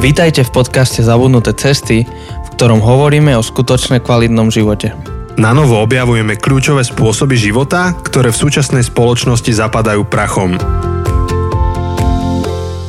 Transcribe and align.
Vítajte 0.00 0.48
v 0.48 0.64
podcaste 0.64 1.04
Zabudnuté 1.04 1.52
cesty, 1.52 2.08
v 2.08 2.48
ktorom 2.56 2.80
hovoríme 2.80 3.36
o 3.36 3.44
skutočne 3.44 4.00
kvalitnom 4.00 4.48
živote. 4.48 4.96
Na 5.36 5.52
novo 5.52 5.76
objavujeme 5.76 6.40
kľúčové 6.40 6.80
spôsoby 6.88 7.36
života, 7.36 7.92
ktoré 8.00 8.32
v 8.32 8.40
súčasnej 8.40 8.80
spoločnosti 8.80 9.52
zapadajú 9.52 10.08
prachom. 10.08 10.56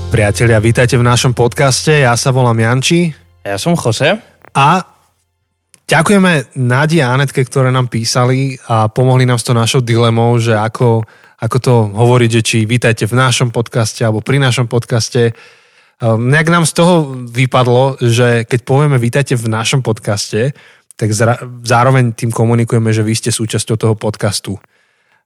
Priatelia, 0.07 0.63
vítajte 0.63 0.95
v 0.95 1.03
našom 1.03 1.35
podcaste. 1.35 2.07
Ja 2.07 2.15
sa 2.15 2.31
volám 2.31 2.55
Janči. 2.55 3.11
Ja 3.43 3.59
som 3.59 3.75
Jose. 3.75 4.15
A 4.55 4.79
ďakujeme 5.83 6.55
Nadi 6.63 7.03
a 7.03 7.11
Anetke, 7.11 7.43
ktoré 7.43 7.75
nám 7.75 7.91
písali 7.91 8.55
a 8.71 8.87
pomohli 8.87 9.27
nám 9.27 9.35
s 9.35 9.43
to 9.43 9.51
našou 9.51 9.83
dilemou, 9.83 10.39
že 10.39 10.55
ako, 10.55 11.03
ako 11.43 11.57
to 11.59 11.73
hovoriť, 11.91 12.29
že 12.39 12.41
či 12.47 12.57
vítajte 12.63 13.03
v 13.03 13.19
našom 13.19 13.51
podcaste 13.51 13.99
alebo 13.99 14.23
pri 14.23 14.39
našom 14.39 14.71
podcaste 14.71 15.35
nejak 16.01 16.49
nám 16.49 16.65
z 16.65 16.73
toho 16.73 17.13
vypadlo, 17.29 18.01
že 18.01 18.49
keď 18.49 18.59
povieme 18.65 18.97
vítajte 18.97 19.37
v 19.37 19.45
našom 19.45 19.85
podcaste, 19.85 20.57
tak 20.97 21.13
zároveň 21.61 22.13
tým 22.13 22.33
komunikujeme, 22.33 22.89
že 22.89 23.05
vy 23.05 23.13
ste 23.13 23.29
súčasťou 23.29 23.77
toho 23.77 23.95
podcastu. 23.97 24.57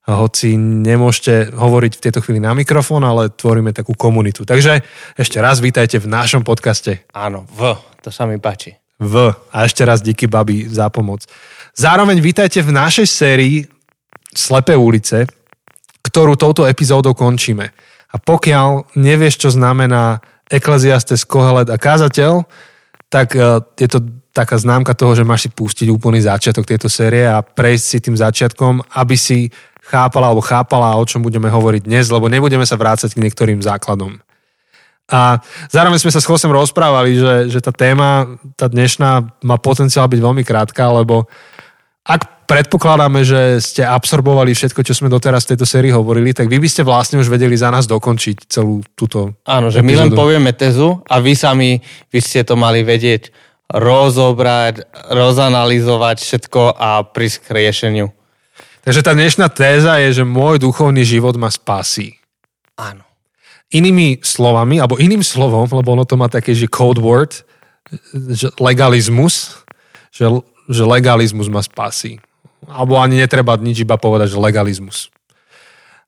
A 0.05 0.21
hoci 0.21 0.53
nemôžete 0.59 1.55
hovoriť 1.55 1.97
v 1.97 2.03
tejto 2.03 2.19
chvíli 2.21 2.37
na 2.37 2.53
mikrofón, 2.53 3.01
ale 3.01 3.33
tvoríme 3.33 3.73
takú 3.73 3.97
komunitu. 3.97 4.45
Takže 4.45 4.85
ešte 5.17 5.41
raz 5.41 5.63
vítajte 5.63 5.97
v 5.97 6.11
našom 6.11 6.45
podcaste. 6.45 7.07
Áno, 7.15 7.49
v, 7.49 7.73
to 8.05 8.13
sa 8.13 8.29
mi 8.29 8.37
páči. 8.37 8.77
V. 9.01 9.33
A 9.33 9.57
ešte 9.65 9.81
raz 9.81 10.05
díky 10.05 10.29
babi 10.29 10.69
za 10.69 10.93
pomoc. 10.93 11.25
Zároveň 11.73 12.21
vítajte 12.21 12.61
v 12.61 12.71
našej 12.71 13.07
sérii 13.09 13.57
Slepé 14.35 14.75
ulice, 14.75 15.25
ktorú 16.03 16.35
touto 16.35 16.67
epizódou 16.67 17.15
končíme. 17.17 17.71
A 18.11 18.15
pokiaľ 18.19 18.95
nevieš, 18.99 19.47
čo 19.47 19.49
znamená 19.51 20.21
Ekleziastes, 20.55 21.27
Kohelet 21.27 21.67
a 21.67 21.77
Kázateľ, 21.77 22.47
tak 23.11 23.35
e, 23.35 23.61
je 23.75 23.87
to 23.91 23.99
taká 24.35 24.59
známka 24.59 24.91
toho, 24.91 25.15
že 25.15 25.27
máš 25.27 25.47
si 25.47 25.49
pustiť 25.51 25.87
úplný 25.87 26.19
začiatok 26.19 26.67
tejto 26.67 26.91
série 26.91 27.23
a 27.23 27.39
prejsť 27.39 27.85
si 27.85 27.97
tým 28.03 28.15
začiatkom, 28.19 28.83
aby 28.95 29.15
si 29.15 29.47
chápala 29.85 30.33
alebo 30.33 30.43
chápala, 30.43 30.97
o 30.99 31.07
čom 31.07 31.23
budeme 31.23 31.47
hovoriť 31.47 31.87
dnes, 31.87 32.11
lebo 32.11 32.27
nebudeme 32.27 32.67
sa 32.67 32.75
vrácať 32.75 33.15
k 33.15 33.21
niektorým 33.23 33.63
základom. 33.63 34.19
A 35.05 35.37
zároveň 35.69 36.01
sme 36.01 36.09
sa 36.09 36.17
s 36.17 36.25
Chosem 36.25 36.49
rozprávali, 36.49 37.13
že, 37.13 37.33
že 37.53 37.59
tá 37.61 37.69
téma, 37.69 38.41
tá 38.57 38.65
dnešná, 38.65 39.37
má 39.45 39.55
potenciál 39.61 40.09
byť 40.09 40.17
veľmi 40.17 40.41
krátka, 40.41 40.89
lebo 40.89 41.29
ak 42.05 42.45
predpokladáme, 42.45 43.25
že 43.25 43.57
ste 43.57 43.81
absorbovali 43.81 44.53
všetko, 44.53 44.85
čo 44.85 44.93
sme 44.93 45.09
doteraz 45.09 45.49
v 45.49 45.57
tejto 45.57 45.65
sérii 45.65 45.89
hovorili, 45.89 46.37
tak 46.37 46.45
vy 46.45 46.61
by 46.61 46.69
ste 46.69 46.85
vlastne 46.85 47.17
už 47.17 47.33
vedeli 47.33 47.57
za 47.57 47.73
nás 47.73 47.89
dokončiť 47.89 48.45
celú 48.45 48.85
túto 48.93 49.33
Áno, 49.49 49.73
že 49.73 49.81
epizódu. 49.81 49.89
my 49.89 49.93
len 49.97 50.09
povieme 50.13 50.51
tezu 50.53 51.01
a 51.09 51.17
vy 51.17 51.33
sami 51.33 51.81
by 52.13 52.19
ste 52.21 52.45
to 52.45 52.53
mali 52.53 52.85
vedieť 52.85 53.33
rozobrať, 53.65 54.85
rozanalizovať 55.09 56.21
všetko 56.21 56.77
a 56.77 57.01
prísť 57.09 57.37
k 57.41 57.47
riešeniu. 57.57 58.07
Takže 58.85 59.01
tá 59.01 59.17
dnešná 59.17 59.49
téza 59.49 59.97
je, 59.97 60.21
že 60.21 60.23
môj 60.29 60.61
duchovný 60.61 61.01
život 61.01 61.33
ma 61.41 61.49
spasí. 61.49 62.21
Áno. 62.77 63.01
Inými 63.73 64.21
slovami, 64.21 64.77
alebo 64.77 65.01
iným 65.01 65.25
slovom, 65.25 65.65
lebo 65.65 65.97
ono 65.97 66.05
to 66.05 66.13
má 66.13 66.29
také, 66.29 66.53
že 66.53 66.69
code 66.69 67.01
word, 67.01 67.41
že 68.29 68.53
legalizmus, 68.61 69.65
že, 70.13 70.29
že 70.69 70.83
legalizmus 70.83 71.49
ma 71.49 71.61
spasí 71.61 72.17
alebo 72.69 72.97
ani 72.97 73.21
netreba 73.21 73.57
nič 73.57 73.85
iba 73.85 73.97
povedať, 73.97 74.33
že 74.33 74.41
legalizmus. 74.41 75.13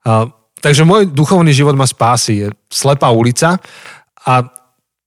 A, 0.02 0.30
takže 0.58 0.82
môj 0.82 1.10
duchovný 1.10 1.54
život 1.54 1.78
ma 1.78 1.86
spási. 1.86 2.46
Je 2.46 2.48
slepá 2.70 3.10
ulica 3.14 3.62
a 4.26 4.32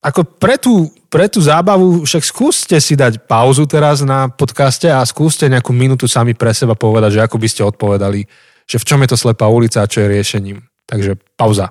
ako 0.02 0.26
pre 0.26 0.58
tú, 0.58 0.90
pre 1.14 1.30
tú 1.30 1.38
zábavu 1.46 2.02
však 2.02 2.24
skúste 2.26 2.78
si 2.82 2.98
dať 2.98 3.22
pauzu 3.30 3.70
teraz 3.70 4.02
na 4.02 4.34
podcaste 4.34 4.90
a 4.90 5.06
skúste 5.06 5.46
nejakú 5.46 5.70
minútu 5.78 6.10
sami 6.10 6.34
pre 6.34 6.50
seba 6.58 6.74
povedať, 6.74 7.22
že 7.22 7.24
ako 7.30 7.38
by 7.38 7.48
ste 7.48 7.62
odpovedali, 7.62 8.26
že 8.66 8.82
v 8.82 8.88
čom 8.88 9.00
je 9.06 9.14
to 9.14 9.18
slepá 9.20 9.46
ulica 9.46 9.86
a 9.86 9.90
čo 9.90 10.02
je 10.02 10.10
riešením. 10.10 10.58
Takže 10.90 11.22
pauza. 11.38 11.70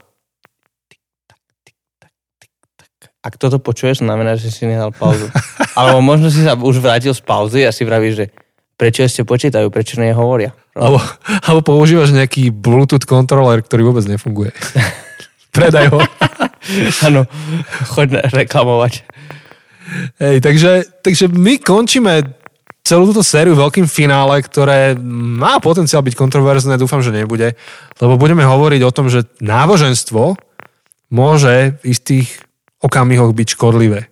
Ak 3.21 3.37
toto 3.37 3.61
počuješ, 3.61 4.01
znamená, 4.01 4.41
že 4.41 4.49
si 4.49 4.65
nedal 4.65 4.97
pauzu. 4.97 5.29
Alebo 5.79 6.01
možno 6.01 6.33
si 6.33 6.41
sa 6.41 6.57
už 6.57 6.81
vrátil 6.81 7.13
z 7.13 7.21
pauzy 7.21 7.69
a 7.69 7.71
si 7.73 7.85
vravíš, 7.85 8.15
že 8.17 8.27
prečo 8.81 9.05
ešte 9.05 9.29
počítajú, 9.29 9.69
prečo 9.69 10.01
hovoria. 10.17 10.57
Alebo, 10.73 10.97
alebo 11.45 11.61
používaš 11.61 12.17
nejaký 12.17 12.49
Bluetooth 12.49 13.05
kontroler, 13.05 13.61
ktorý 13.61 13.93
vôbec 13.93 14.09
nefunguje. 14.09 14.57
Predaj 15.57 15.87
ho. 15.93 16.01
Áno, 17.05 17.29
choď 17.93 18.25
reklamovať. 18.33 19.05
Hej, 20.17 20.41
takže, 20.41 20.73
takže 21.05 21.29
my 21.29 21.61
končíme 21.61 22.25
celú 22.87 23.13
túto 23.13 23.21
sériu 23.21 23.53
veľkým 23.53 23.85
finále, 23.85 24.41
ktoré 24.41 24.97
má 25.03 25.61
potenciál 25.61 26.01
byť 26.01 26.15
kontroverzné, 26.17 26.81
dúfam, 26.81 27.05
že 27.05 27.13
nebude, 27.13 27.59
lebo 28.01 28.17
budeme 28.17 28.47
hovoriť 28.47 28.81
o 28.87 28.95
tom, 28.95 29.13
že 29.13 29.29
náboženstvo 29.43 30.39
môže 31.13 31.77
v 31.83 31.85
istých 31.85 32.50
okamihoch 32.81 33.33
byť 33.37 33.49
škodlivé 33.55 34.11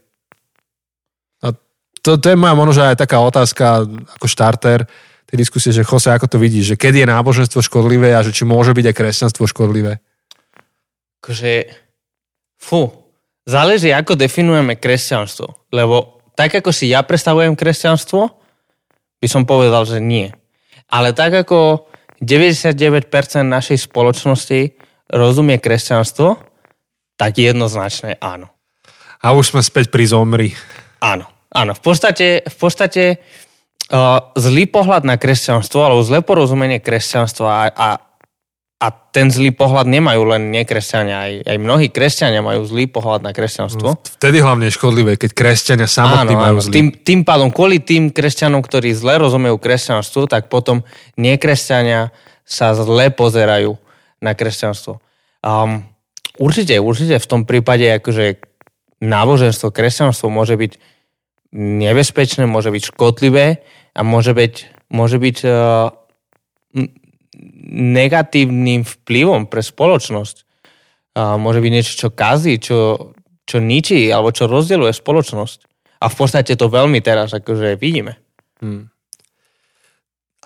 to, 2.09 2.17
to 2.17 2.27
je 2.33 2.41
moja 2.41 2.55
možno, 2.56 2.89
aj 2.89 2.97
taká 2.97 3.21
otázka 3.21 3.84
ako 4.17 4.27
štarter 4.27 4.89
tej 5.29 5.37
diskusie, 5.37 5.77
že 5.77 5.84
Jose, 5.84 6.09
ako 6.09 6.25
to 6.25 6.39
vidíš, 6.41 6.75
že 6.75 6.81
kedy 6.81 7.05
je 7.05 7.12
náboženstvo 7.12 7.61
škodlivé 7.61 8.17
a 8.17 8.25
že 8.25 8.33
či 8.33 8.49
môže 8.49 8.73
byť 8.73 8.84
aj 8.89 8.97
kresťanstvo 8.97 9.45
škodlivé? 9.45 10.01
Akože, 11.21 11.69
fú, 12.56 12.89
záleží, 13.45 13.93
ako 13.93 14.17
definujeme 14.17 14.81
kresťanstvo. 14.81 15.69
Lebo 15.69 16.25
tak, 16.33 16.56
ako 16.56 16.73
si 16.73 16.89
ja 16.89 17.05
predstavujem 17.05 17.53
kresťanstvo, 17.53 18.33
by 19.21 19.29
som 19.29 19.45
povedal, 19.45 19.85
že 19.85 20.00
nie. 20.00 20.33
Ale 20.89 21.12
tak, 21.12 21.45
ako 21.45 21.91
99% 22.25 23.05
našej 23.45 23.85
spoločnosti 23.85 24.81
rozumie 25.12 25.61
kresťanstvo, 25.61 26.41
tak 27.21 27.37
jednoznačne 27.37 28.17
áno. 28.17 28.49
A 29.23 29.34
už 29.34 29.55
sme 29.55 29.62
späť 29.65 29.91
pri 29.91 30.06
zomri. 30.06 30.55
Áno. 31.03 31.27
Áno, 31.49 31.73
v 31.73 31.81
podstate, 31.81 32.45
v 32.45 32.56
podstate 32.61 33.05
uh, 33.89 34.21
zlý 34.37 34.69
pohľad 34.69 35.09
na 35.09 35.17
kresťanstvo 35.17 35.81
alebo 35.81 36.05
zlé 36.05 36.21
porozumenie 36.21 36.77
kresťanstva 36.77 37.49
a, 37.49 37.65
a, 37.73 37.89
a 38.84 38.87
ten 38.93 39.33
zlý 39.33 39.56
pohľad 39.56 39.89
nemajú 39.89 40.29
len 40.29 40.53
nekresťania, 40.53 41.17
aj, 41.25 41.33
aj 41.49 41.56
mnohí 41.56 41.89
kresťania 41.89 42.45
majú 42.45 42.69
zlý 42.69 42.84
pohľad 42.93 43.25
na 43.25 43.33
kresťanstvo. 43.33 43.97
Vtedy 44.21 44.45
hlavne 44.45 44.69
je 44.69 44.77
škodlivé, 44.77 45.17
keď 45.17 45.33
kresťania 45.33 45.89
samotní 45.89 46.37
áno, 46.37 46.45
majú 46.45 46.56
zlý. 46.69 46.73
Tým, 46.77 46.89
tým 47.00 47.21
pádom, 47.25 47.49
kvôli 47.49 47.81
tým 47.81 48.12
kresťanom, 48.12 48.61
ktorí 48.61 48.93
zle 48.93 49.17
rozumejú 49.17 49.56
kresťanstvu, 49.56 50.29
tak 50.29 50.53
potom 50.53 50.85
nekresťania 51.17 52.12
sa 52.45 52.77
zle 52.77 53.09
pozerajú 53.09 53.73
na 54.21 54.37
kresťanstvo. 54.37 55.00
Um, 55.41 55.89
určite, 56.37 56.77
určite 56.77 57.17
v 57.17 57.27
tom 57.27 57.49
prípade 57.49 57.89
akože 57.89 58.48
náboženstvo, 58.99 59.71
kresťanstvo 59.71 60.27
môže 60.31 60.59
byť 60.59 60.73
nebezpečné, 61.55 62.45
môže 62.45 62.69
byť 62.69 62.83
škodlivé 62.93 63.63
a 63.95 64.01
môže 64.05 64.35
byť, 64.35 64.55
môže 64.93 65.17
byť 65.17 65.37
uh, 65.47 65.91
negatívnym 67.73 68.85
vplyvom 68.85 69.49
pre 69.49 69.63
spoločnosť. 69.65 70.37
Uh, 71.17 71.41
môže 71.41 71.63
byť 71.65 71.71
niečo, 71.73 71.95
čo 71.97 72.09
kazí, 72.13 72.61
čo, 72.61 73.13
čo 73.49 73.57
ničí 73.63 74.11
alebo 74.13 74.35
čo 74.35 74.51
rozdieluje 74.51 74.93
spoločnosť. 74.93 75.59
A 75.99 76.07
v 76.07 76.15
podstate 76.15 76.55
to 76.55 76.71
veľmi 76.71 77.03
teraz 77.03 77.35
akože 77.35 77.75
vidíme. 77.75 78.19
Hmm. 78.63 78.91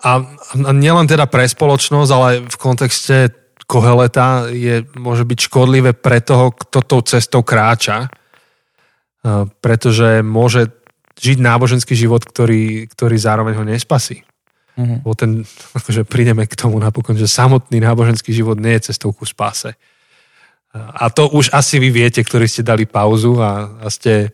A, 0.03 0.19
a 0.67 0.71
nielen 0.75 1.07
teda 1.07 1.29
pre 1.31 1.47
spoločnosť, 1.47 2.09
ale 2.11 2.29
v 2.43 2.57
kontexte 2.59 3.31
Koheleta 3.63 4.51
je, 4.51 4.83
môže 4.99 5.23
byť 5.23 5.39
škodlivé 5.47 5.95
pre 5.95 6.19
toho, 6.19 6.51
kto 6.51 6.83
tou 6.83 6.99
cestou 7.07 7.41
kráča, 7.45 8.11
pretože 9.63 10.19
môže 10.19 10.67
žiť 11.15 11.39
náboženský 11.39 11.95
život, 11.95 12.21
ktorý, 12.27 12.91
ktorý 12.91 13.15
zároveň 13.15 13.53
ho 13.55 13.65
nespasí. 13.65 14.27
Mm-hmm. 14.73 14.99
Bo 15.05 15.13
ten, 15.13 15.45
akože 15.77 16.03
prídeme 16.03 16.43
k 16.49 16.57
tomu 16.57 16.77
napokon, 16.81 17.15
že 17.15 17.29
samotný 17.29 17.79
náboženský 17.79 18.33
život 18.35 18.59
nie 18.59 18.75
je 18.77 18.91
cestou 18.91 19.15
ku 19.15 19.23
spáse. 19.23 19.73
A 20.73 21.13
to 21.13 21.29
už 21.29 21.53
asi 21.53 21.77
vy 21.77 21.93
viete, 21.93 22.17
ktorí 22.25 22.49
ste 22.49 22.65
dali 22.65 22.89
pauzu 22.89 23.37
a, 23.37 23.77
a 23.77 23.87
ste 23.93 24.25
e, 24.25 24.29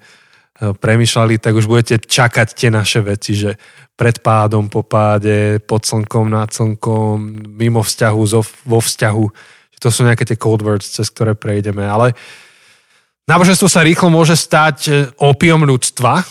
premyšľali, 0.71 1.35
tak 1.35 1.51
už 1.51 1.67
budete 1.67 1.99
čakať 1.99 2.55
tie 2.55 2.71
naše 2.71 3.03
veci, 3.03 3.35
že 3.35 3.59
pred 3.99 4.23
pádom, 4.23 4.71
po 4.71 4.87
páde, 4.87 5.59
pod 5.59 5.83
slnkom, 5.83 6.31
nad 6.31 6.47
slnkom, 6.47 7.43
mimo 7.59 7.83
vzťahu, 7.83 8.21
zo, 8.23 8.47
vo 8.63 8.79
vzťahu. 8.79 9.25
To 9.83 9.87
sú 9.91 10.07
nejaké 10.07 10.23
tie 10.23 10.39
code 10.39 10.63
words, 10.63 10.87
cez 10.87 11.11
ktoré 11.11 11.35
prejdeme. 11.35 11.83
Ale 11.83 12.15
náboženstvo 13.29 13.69
sa 13.69 13.85
rýchlo 13.85 14.09
môže 14.09 14.33
stať 14.33 14.77
e, 14.89 14.91
opiom 15.21 15.61
ľudstva, 15.69 16.25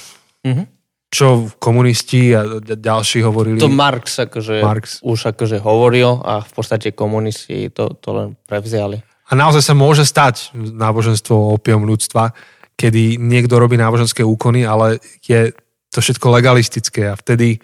Mm-hmm. 0.47 0.67
Čo 1.09 1.49
komunisti 1.57 2.37
a 2.37 2.61
ďalší 2.61 3.25
hovorili. 3.25 3.57
To 3.65 3.73
Marx, 3.73 4.21
akože 4.21 4.61
Marx. 4.61 5.01
už 5.01 5.33
akože 5.33 5.57
hovoril 5.57 6.21
a 6.21 6.45
v 6.45 6.53
podstate 6.53 6.93
komunisti 6.93 7.73
to, 7.73 7.97
to 7.97 8.09
len 8.13 8.29
prevziali. 8.45 9.01
A 9.29 9.33
naozaj 9.33 9.65
sa 9.65 9.73
môže 9.73 10.05
stať 10.05 10.53
náboženstvo 10.53 11.57
opiom 11.57 11.89
ľudstva, 11.89 12.37
kedy 12.77 13.17
niekto 13.17 13.57
robí 13.57 13.81
náboženské 13.81 14.21
úkony, 14.21 14.69
ale 14.69 15.01
je 15.25 15.49
to 15.89 16.05
všetko 16.05 16.29
legalistické 16.29 17.09
a 17.09 17.17
vtedy 17.17 17.57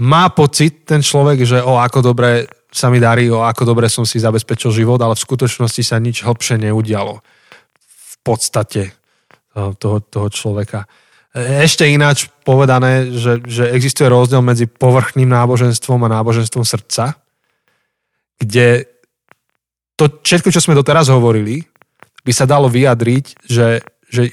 má 0.00 0.32
pocit 0.32 0.88
ten 0.88 1.04
človek, 1.04 1.44
že 1.44 1.60
o 1.60 1.76
ako 1.76 2.12
dobre 2.12 2.48
sa 2.72 2.88
mi 2.88 3.00
darí, 3.00 3.28
o 3.28 3.44
ako 3.44 3.68
dobre 3.68 3.92
som 3.92 4.08
si 4.08 4.16
zabezpečil 4.16 4.72
život, 4.72 5.00
ale 5.00 5.12
v 5.12 5.24
skutočnosti 5.28 5.82
sa 5.84 6.00
nič 6.00 6.24
hlbšie 6.24 6.56
neudialo 6.56 7.20
podstate 8.26 8.90
toho, 9.54 10.02
toho 10.02 10.28
človeka. 10.28 10.90
Ešte 11.36 11.86
ináč 11.86 12.32
povedané, 12.42 13.12
že, 13.12 13.38
že 13.44 13.70
existuje 13.70 14.08
rozdiel 14.08 14.40
medzi 14.40 14.66
povrchným 14.66 15.28
náboženstvom 15.28 16.00
a 16.08 16.12
náboženstvom 16.20 16.64
srdca, 16.64 17.14
kde 18.40 18.88
to 19.96 20.08
všetko, 20.20 20.48
čo 20.52 20.60
sme 20.60 20.76
doteraz 20.76 21.08
hovorili, 21.08 21.64
by 22.26 22.32
sa 22.34 22.44
dalo 22.44 22.68
vyjadriť, 22.68 23.48
že, 23.48 23.80
že, 24.10 24.28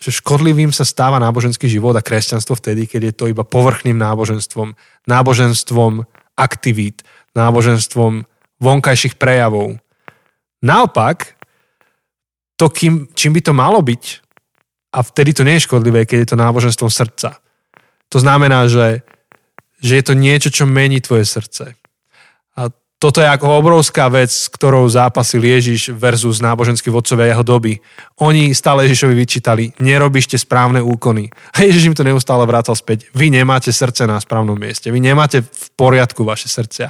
že 0.00 0.10
škodlivým 0.10 0.74
sa 0.74 0.82
stáva 0.82 1.22
náboženský 1.22 1.70
život 1.70 1.94
a 1.94 2.02
kresťanstvo 2.02 2.58
vtedy, 2.58 2.90
keď 2.90 3.12
je 3.12 3.14
to 3.14 3.24
iba 3.30 3.46
povrchným 3.46 3.98
náboženstvom, 3.98 4.74
náboženstvom 5.06 6.06
aktivít, 6.34 7.06
náboženstvom 7.38 8.26
vonkajších 8.58 9.20
prejavov. 9.20 9.78
Naopak, 10.64 11.35
to, 12.56 12.66
kým, 12.72 13.12
čím 13.12 13.36
by 13.36 13.40
to 13.40 13.52
malo 13.52 13.80
byť, 13.84 14.26
a 14.96 15.04
vtedy 15.04 15.36
to 15.36 15.44
nie 15.44 15.60
je 15.60 15.68
škodlivé, 15.68 16.08
keď 16.08 16.18
je 16.24 16.28
to 16.32 16.40
náboženstvom 16.40 16.88
srdca. 16.88 17.36
To 18.08 18.18
znamená, 18.18 18.64
že, 18.64 19.04
že 19.84 20.00
je 20.00 20.04
to 20.04 20.14
niečo, 20.16 20.48
čo 20.48 20.64
mení 20.64 21.04
tvoje 21.04 21.28
srdce. 21.28 21.76
A 22.56 22.72
toto 22.96 23.20
je 23.20 23.28
ako 23.28 23.60
obrovská 23.60 24.08
vec, 24.08 24.32
s 24.32 24.48
ktorou 24.48 24.88
zápasil 24.88 25.44
Ježiš 25.44 25.92
versus 25.92 26.40
náboženskí 26.40 26.88
vodcovia 26.88 27.36
jeho 27.36 27.44
doby. 27.44 27.76
Oni 28.24 28.56
stále 28.56 28.88
Ježišovi 28.88 29.12
vyčítali, 29.12 29.64
nerobíšte 29.84 30.40
správne 30.40 30.80
úkony. 30.80 31.28
A 31.52 31.60
Ježiš 31.60 31.92
im 31.92 31.96
to 31.98 32.08
neustále 32.08 32.48
vrácal 32.48 32.72
späť. 32.72 33.12
Vy 33.12 33.28
nemáte 33.28 33.68
srdce 33.68 34.08
na 34.08 34.16
správnom 34.16 34.56
mieste. 34.56 34.88
Vy 34.88 35.04
nemáte 35.04 35.44
v 35.44 35.66
poriadku 35.76 36.24
vaše 36.24 36.48
srdcia. 36.48 36.88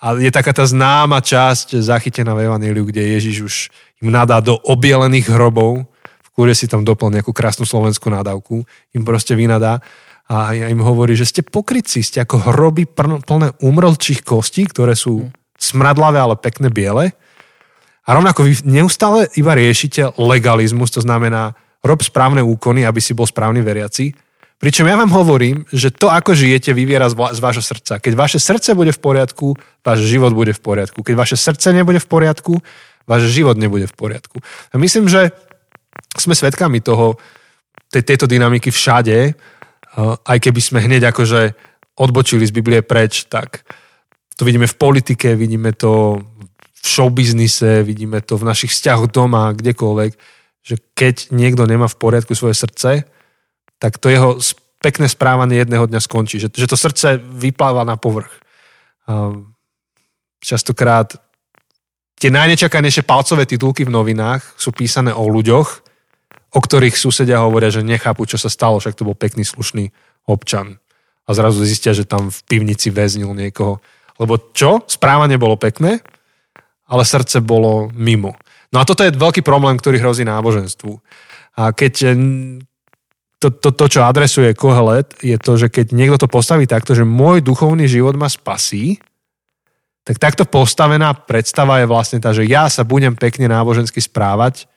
A 0.00 0.16
je 0.16 0.32
taká 0.32 0.56
tá 0.56 0.64
známa 0.64 1.20
časť 1.20 1.84
zachytená 1.84 2.32
v 2.32 2.48
Evangeliu, 2.48 2.88
kde 2.88 3.20
Ježiš 3.20 3.36
už 3.44 3.54
im 4.02 4.08
nadá 4.12 4.40
do 4.44 4.56
obielených 4.56 5.32
hrobov, 5.32 5.88
v 6.22 6.28
kúre 6.36 6.52
si 6.52 6.68
tam 6.68 6.84
doplň 6.84 7.20
nejakú 7.20 7.32
krásnu 7.32 7.64
slovenskú 7.64 8.12
nádavku, 8.12 8.66
im 8.92 9.02
proste 9.04 9.32
vynadá 9.32 9.80
a 10.26 10.52
im 10.52 10.82
hovorí, 10.82 11.14
že 11.14 11.24
ste 11.28 11.40
pokryci, 11.46 12.02
ste 12.02 12.20
ako 12.20 12.50
hroby 12.50 12.84
plné 13.22 13.54
umrlčích 13.62 14.26
kostí, 14.26 14.66
ktoré 14.66 14.98
sú 14.98 15.30
smradlavé, 15.56 16.18
ale 16.20 16.36
pekné 16.36 16.68
biele. 16.68 17.14
A 18.06 18.14
rovnako 18.14 18.46
vy 18.46 18.52
neustále 18.66 19.30
iba 19.38 19.54
riešite 19.54 20.14
legalizmus, 20.18 20.92
to 20.94 21.00
znamená 21.02 21.54
rob 21.82 22.02
správne 22.02 22.42
úkony, 22.42 22.82
aby 22.82 22.98
si 22.98 23.14
bol 23.14 23.26
správny 23.26 23.62
veriaci. 23.62 24.14
Pričom 24.56 24.88
ja 24.88 24.96
vám 24.96 25.12
hovorím, 25.12 25.68
že 25.68 25.92
to, 25.92 26.08
ako 26.08 26.32
žijete, 26.32 26.72
vyviera 26.72 27.06
z 27.12 27.38
vášho 27.38 27.60
srdca. 27.60 28.00
Keď 28.00 28.12
vaše 28.16 28.38
srdce 28.40 28.72
bude 28.72 28.88
v 28.88 29.00
poriadku, 29.00 29.52
váš 29.84 30.08
život 30.08 30.32
bude 30.32 30.56
v 30.56 30.60
poriadku. 30.64 31.04
Keď 31.04 31.14
vaše 31.14 31.36
srdce 31.36 31.76
nebude 31.76 32.00
v 32.00 32.08
poriadku, 32.08 32.56
váš 33.06 33.30
život 33.30 33.54
nebude 33.56 33.86
v 33.86 33.96
poriadku. 33.96 34.42
A 34.70 34.74
myslím, 34.76 35.06
že 35.06 35.30
sme 36.18 36.34
svedkami 36.34 36.82
toho, 36.82 37.16
tej, 37.88 38.02
tejto 38.02 38.26
dynamiky 38.26 38.68
všade, 38.68 39.32
aj 40.26 40.38
keby 40.42 40.60
sme 40.60 40.84
hneď 40.84 41.14
akože 41.14 41.54
odbočili 41.96 42.44
z 42.44 42.52
Biblie 42.52 42.84
preč, 42.84 43.24
tak 43.30 43.64
to 44.36 44.44
vidíme 44.44 44.68
v 44.68 44.76
politike, 44.76 45.32
vidíme 45.32 45.72
to 45.72 46.20
v 46.60 46.86
showbiznise, 46.86 47.80
vidíme 47.80 48.20
to 48.20 48.36
v 48.36 48.44
našich 48.44 48.70
vzťahoch 48.76 49.08
doma, 49.08 49.56
kdekoľvek, 49.56 50.12
že 50.60 50.76
keď 50.92 51.32
niekto 51.32 51.64
nemá 51.64 51.88
v 51.88 51.96
poriadku 51.96 52.36
svoje 52.36 52.58
srdce, 52.58 53.08
tak 53.80 53.96
to 53.96 54.12
jeho 54.12 54.36
pekné 54.84 55.08
správanie 55.08 55.64
jedného 55.64 55.88
dňa 55.88 56.00
skončí. 56.04 56.36
Že, 56.36 56.52
že 56.52 56.68
to 56.68 56.76
srdce 56.76 57.16
vypláva 57.16 57.88
na 57.88 57.96
povrch. 57.96 58.30
Častokrát 60.44 61.16
tie 62.16 62.30
najnečakanejšie 62.32 63.04
palcové 63.04 63.44
titulky 63.44 63.84
v 63.84 63.92
novinách 63.92 64.56
sú 64.56 64.72
písané 64.72 65.12
o 65.12 65.28
ľuďoch, 65.28 65.68
o 66.56 66.60
ktorých 66.60 66.96
susedia 66.96 67.44
hovoria, 67.44 67.68
že 67.68 67.84
nechápu, 67.84 68.24
čo 68.24 68.40
sa 68.40 68.48
stalo, 68.48 68.80
však 68.80 68.96
to 68.96 69.04
bol 69.04 69.16
pekný, 69.16 69.44
slušný 69.44 69.92
občan. 70.24 70.80
A 71.26 71.34
zrazu 71.36 71.60
zistia, 71.66 71.92
že 71.92 72.08
tam 72.08 72.32
v 72.32 72.40
pivnici 72.46 72.88
väznil 72.88 73.34
niekoho. 73.36 73.82
Lebo 74.16 74.40
čo? 74.56 74.80
Správanie 74.88 75.36
bolo 75.36 75.60
pekné, 75.60 76.00
ale 76.88 77.02
srdce 77.04 77.44
bolo 77.44 77.92
mimo. 77.92 78.38
No 78.72 78.80
a 78.80 78.88
toto 78.88 79.04
je 79.04 79.12
veľký 79.12 79.44
problém, 79.44 79.76
ktorý 79.76 80.00
hrozí 80.00 80.24
náboženstvu. 80.24 80.96
A 81.60 81.74
keď 81.76 82.16
to, 83.36 83.48
to, 83.52 83.68
to, 83.74 83.84
čo 83.92 84.00
adresuje 84.06 84.56
Kohelet, 84.56 85.12
je 85.20 85.36
to, 85.36 85.60
že 85.60 85.68
keď 85.68 85.92
niekto 85.92 86.16
to 86.24 86.28
postaví 86.30 86.64
takto, 86.64 86.96
že 86.96 87.04
môj 87.04 87.44
duchovný 87.44 87.84
život 87.84 88.16
ma 88.16 88.32
spasí, 88.32 88.96
tak 90.06 90.22
takto 90.22 90.46
postavená 90.46 91.10
predstava 91.18 91.82
je 91.82 91.90
vlastne 91.90 92.22
tá, 92.22 92.30
že 92.30 92.46
ja 92.46 92.70
sa 92.70 92.86
budem 92.86 93.18
pekne 93.18 93.50
nábožensky 93.50 93.98
správať 93.98 94.70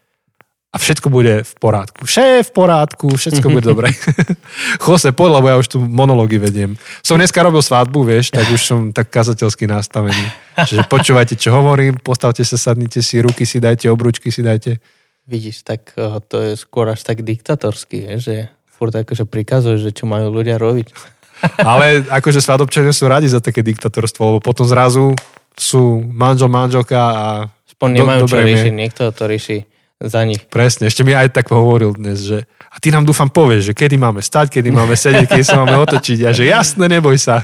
a 0.70 0.78
všetko 0.82 1.10
bude 1.14 1.46
v 1.46 1.54
porádku. 1.62 2.02
Vše 2.06 2.46
v 2.46 2.52
porádku, 2.54 3.14
všetko 3.14 3.48
bude 3.54 3.66
dobre. 3.74 3.94
Jose, 4.86 5.14
poď, 5.14 5.30
lebo 5.38 5.46
ja 5.54 5.56
už 5.62 5.70
tu 5.70 5.78
monológy 5.78 6.42
vediem. 6.42 6.74
Som 7.06 7.22
dneska 7.22 7.46
robil 7.46 7.62
svadbu, 7.62 8.06
vieš, 8.10 8.34
tak 8.34 8.50
už 8.50 8.62
som 8.62 8.80
tak 8.90 9.14
kazateľsky 9.14 9.70
nastavený. 9.70 10.26
Čiže 10.66 10.90
počúvajte, 10.90 11.38
čo 11.38 11.54
hovorím, 11.54 12.02
postavte 12.02 12.42
sa, 12.42 12.58
sadnite 12.58 13.06
si, 13.06 13.22
ruky 13.22 13.46
si 13.46 13.62
dajte, 13.62 13.86
obručky 13.90 14.34
si 14.34 14.42
dajte. 14.42 14.82
Vidíš, 15.30 15.62
tak 15.62 15.94
eh, 15.94 16.18
to 16.26 16.42
je 16.42 16.52
skôr 16.58 16.90
až 16.90 17.06
tak 17.06 17.22
diktatorský, 17.22 18.18
že 18.18 18.50
furt 18.66 18.98
akože 18.98 19.30
prikazuje, 19.30 19.78
že 19.78 19.94
čo 19.94 20.10
majú 20.10 20.34
ľudia 20.34 20.58
robiť. 20.58 21.19
Ale 21.60 22.04
akože 22.08 22.44
svadobčania 22.44 22.92
sú 22.92 23.08
radi 23.08 23.32
za 23.32 23.40
také 23.40 23.64
diktatorstvo, 23.64 24.22
lebo 24.36 24.40
potom 24.40 24.68
zrazu 24.68 25.16
sú 25.56 26.04
manžel, 26.08 26.48
manželka 26.52 27.00
a... 27.00 27.28
Spon 27.68 27.92
nemajú 27.96 28.26
do, 28.26 28.32
čo 28.32 28.40
riešiť, 28.40 28.74
niekto 28.76 29.04
to 29.12 29.24
rieši 29.28 29.58
za 30.00 30.24
nich. 30.24 30.40
Presne, 30.48 30.88
ešte 30.88 31.04
mi 31.04 31.12
aj 31.12 31.36
tak 31.36 31.52
hovoril 31.52 31.96
dnes, 31.96 32.24
že 32.24 32.48
a 32.70 32.78
ty 32.80 32.94
nám 32.94 33.04
dúfam 33.04 33.28
povieš, 33.28 33.72
že 33.72 33.74
kedy 33.76 34.00
máme 34.00 34.24
stať, 34.24 34.60
kedy 34.60 34.70
máme 34.72 34.96
sedieť, 34.96 35.28
kedy 35.28 35.44
sa 35.44 35.60
máme 35.60 35.76
otočiť 35.84 36.20
a 36.24 36.32
že 36.32 36.48
jasne, 36.48 36.86
neboj 36.88 37.18
sa. 37.20 37.44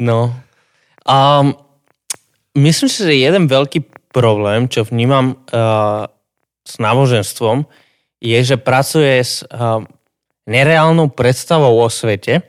No. 0.00 0.34
Um, 1.06 1.54
myslím 2.58 2.88
si, 2.90 3.04
že 3.04 3.14
jeden 3.14 3.46
veľký 3.46 3.84
problém, 4.10 4.66
čo 4.66 4.82
vnímam 4.82 5.38
uh, 5.52 6.08
s 6.64 6.80
náboženstvom, 6.80 7.68
je, 8.22 8.38
že 8.42 8.56
pracuje 8.58 9.18
s 9.22 9.42
uh, 9.46 9.82
nereálnou 10.46 11.10
predstavou 11.12 11.78
o 11.78 11.88
svete, 11.90 12.42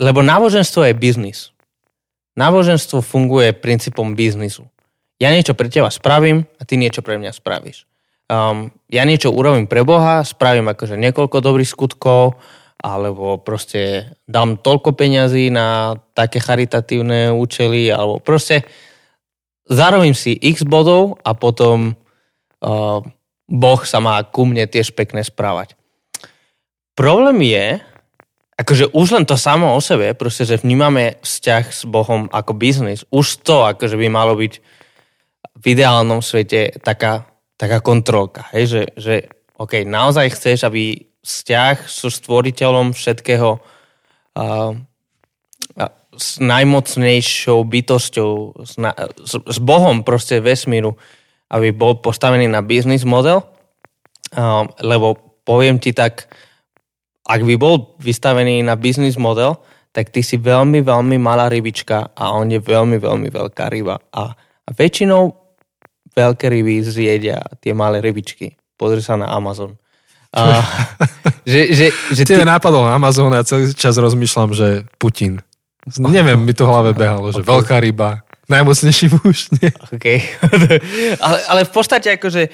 lebo 0.00 0.24
náboženstvo 0.24 0.88
je 0.88 0.96
biznis. 0.96 1.52
Náboženstvo 2.34 3.04
funguje 3.04 3.52
princípom 3.52 4.16
biznisu. 4.16 4.64
Ja 5.20 5.28
niečo 5.28 5.52
pre 5.52 5.68
teba 5.68 5.92
spravím 5.92 6.48
a 6.56 6.64
ty 6.64 6.80
niečo 6.80 7.04
pre 7.04 7.20
mňa 7.20 7.36
spravíš 7.36 7.84
um, 8.30 8.70
ja 8.86 9.02
niečo 9.02 9.34
urobím 9.34 9.66
pre 9.66 9.82
Boha, 9.82 10.22
spravím 10.22 10.70
akože 10.70 10.94
niekoľko 10.94 11.42
dobrých 11.42 11.68
skutkov, 11.68 12.38
alebo 12.80 13.36
proste 13.42 14.14
dám 14.24 14.56
toľko 14.56 14.96
peňazí 14.96 15.52
na 15.52 15.98
také 16.16 16.40
charitatívne 16.40 17.34
účely, 17.34 17.92
alebo 17.92 18.22
proste 18.22 18.64
zarobím 19.68 20.16
si 20.16 20.38
x 20.38 20.64
bodov 20.64 21.20
a 21.26 21.36
potom 21.36 21.92
uh, 21.92 23.04
Boh 23.50 23.80
sa 23.84 23.98
má 23.98 24.22
ku 24.24 24.46
mne 24.46 24.64
tiež 24.70 24.94
pekne 24.94 25.20
správať. 25.26 25.74
Problém 26.94 27.42
je, 27.44 27.66
akože 28.60 28.92
už 28.92 29.08
len 29.16 29.24
to 29.24 29.40
samo 29.40 29.72
o 29.72 29.80
sebe, 29.80 30.12
proste, 30.12 30.44
že 30.44 30.60
vnímame 30.60 31.16
vzťah 31.24 31.64
s 31.72 31.82
Bohom 31.88 32.28
ako 32.28 32.52
biznis, 32.52 33.08
už 33.08 33.40
to 33.40 33.64
akože 33.64 33.96
by 33.96 34.12
malo 34.12 34.36
byť 34.36 34.52
v 35.60 35.64
ideálnom 35.64 36.20
svete 36.20 36.76
taká 36.84 37.30
taká 37.60 37.84
kontrolka, 37.84 38.48
hej, 38.56 38.64
že, 38.64 38.82
že 38.96 39.14
OK, 39.60 39.84
naozaj 39.84 40.32
chceš, 40.32 40.64
aby 40.64 41.04
vzťah 41.20 41.84
so 41.84 42.08
stvoriteľom 42.08 42.96
všetkého 42.96 43.60
uh, 43.60 44.72
s 46.16 46.40
najmocnejšou 46.40 47.60
bytosťou, 47.60 48.32
s, 48.64 48.80
na, 48.80 48.96
s, 49.20 49.36
s 49.36 49.58
Bohom 49.60 50.00
proste 50.00 50.40
vesmíru, 50.40 50.96
aby 51.52 51.76
bol 51.76 52.00
postavený 52.00 52.48
na 52.48 52.64
business 52.64 53.04
model, 53.04 53.44
uh, 53.44 54.64
lebo 54.80 55.20
poviem 55.44 55.76
ti 55.76 55.92
tak, 55.92 56.32
ak 57.26 57.40
by 57.44 57.54
bol 57.60 57.96
vystavený 58.00 58.64
na 58.64 58.74
business 58.78 59.20
model, 59.20 59.60
tak 59.90 60.14
ty 60.14 60.22
si 60.22 60.38
veľmi, 60.38 60.86
veľmi 60.86 61.16
malá 61.18 61.50
rybička 61.50 62.14
a 62.14 62.32
on 62.32 62.46
je 62.48 62.62
veľmi, 62.62 62.96
veľmi 62.96 63.28
veľká 63.28 63.66
ryba. 63.68 63.98
A, 64.14 64.32
a 64.36 64.70
väčšinou 64.70 65.34
veľké 66.14 66.46
ryby 66.46 66.82
zjedia 66.86 67.42
tie 67.58 67.74
malé 67.74 67.98
rybičky. 67.98 68.54
Pozri 68.78 69.02
sa 69.02 69.18
na 69.18 69.28
Amazon. 69.30 69.74
A, 70.30 70.62
že, 71.50 71.74
že, 71.74 71.86
že 72.14 72.22
ty... 72.22 72.38
nápadol 72.38 72.86
Amazon 72.86 73.34
a 73.34 73.42
celý 73.42 73.74
čas 73.74 73.98
rozmýšľam, 73.98 74.54
že 74.54 74.86
Putin. 74.96 75.42
Neviem, 75.98 76.38
mi 76.46 76.54
to 76.54 76.68
v 76.68 76.70
hlave 76.70 76.90
behalo, 76.94 77.34
že 77.34 77.42
okay. 77.42 77.50
veľká 77.50 77.76
ryba, 77.82 78.22
najmocnejší 78.46 79.06
muž. 79.10 79.50
Nie? 79.58 79.74
Okay. 79.90 80.22
ale, 81.24 81.38
ale 81.50 81.60
v 81.66 81.72
podstate 81.72 82.14
akože 82.14 82.46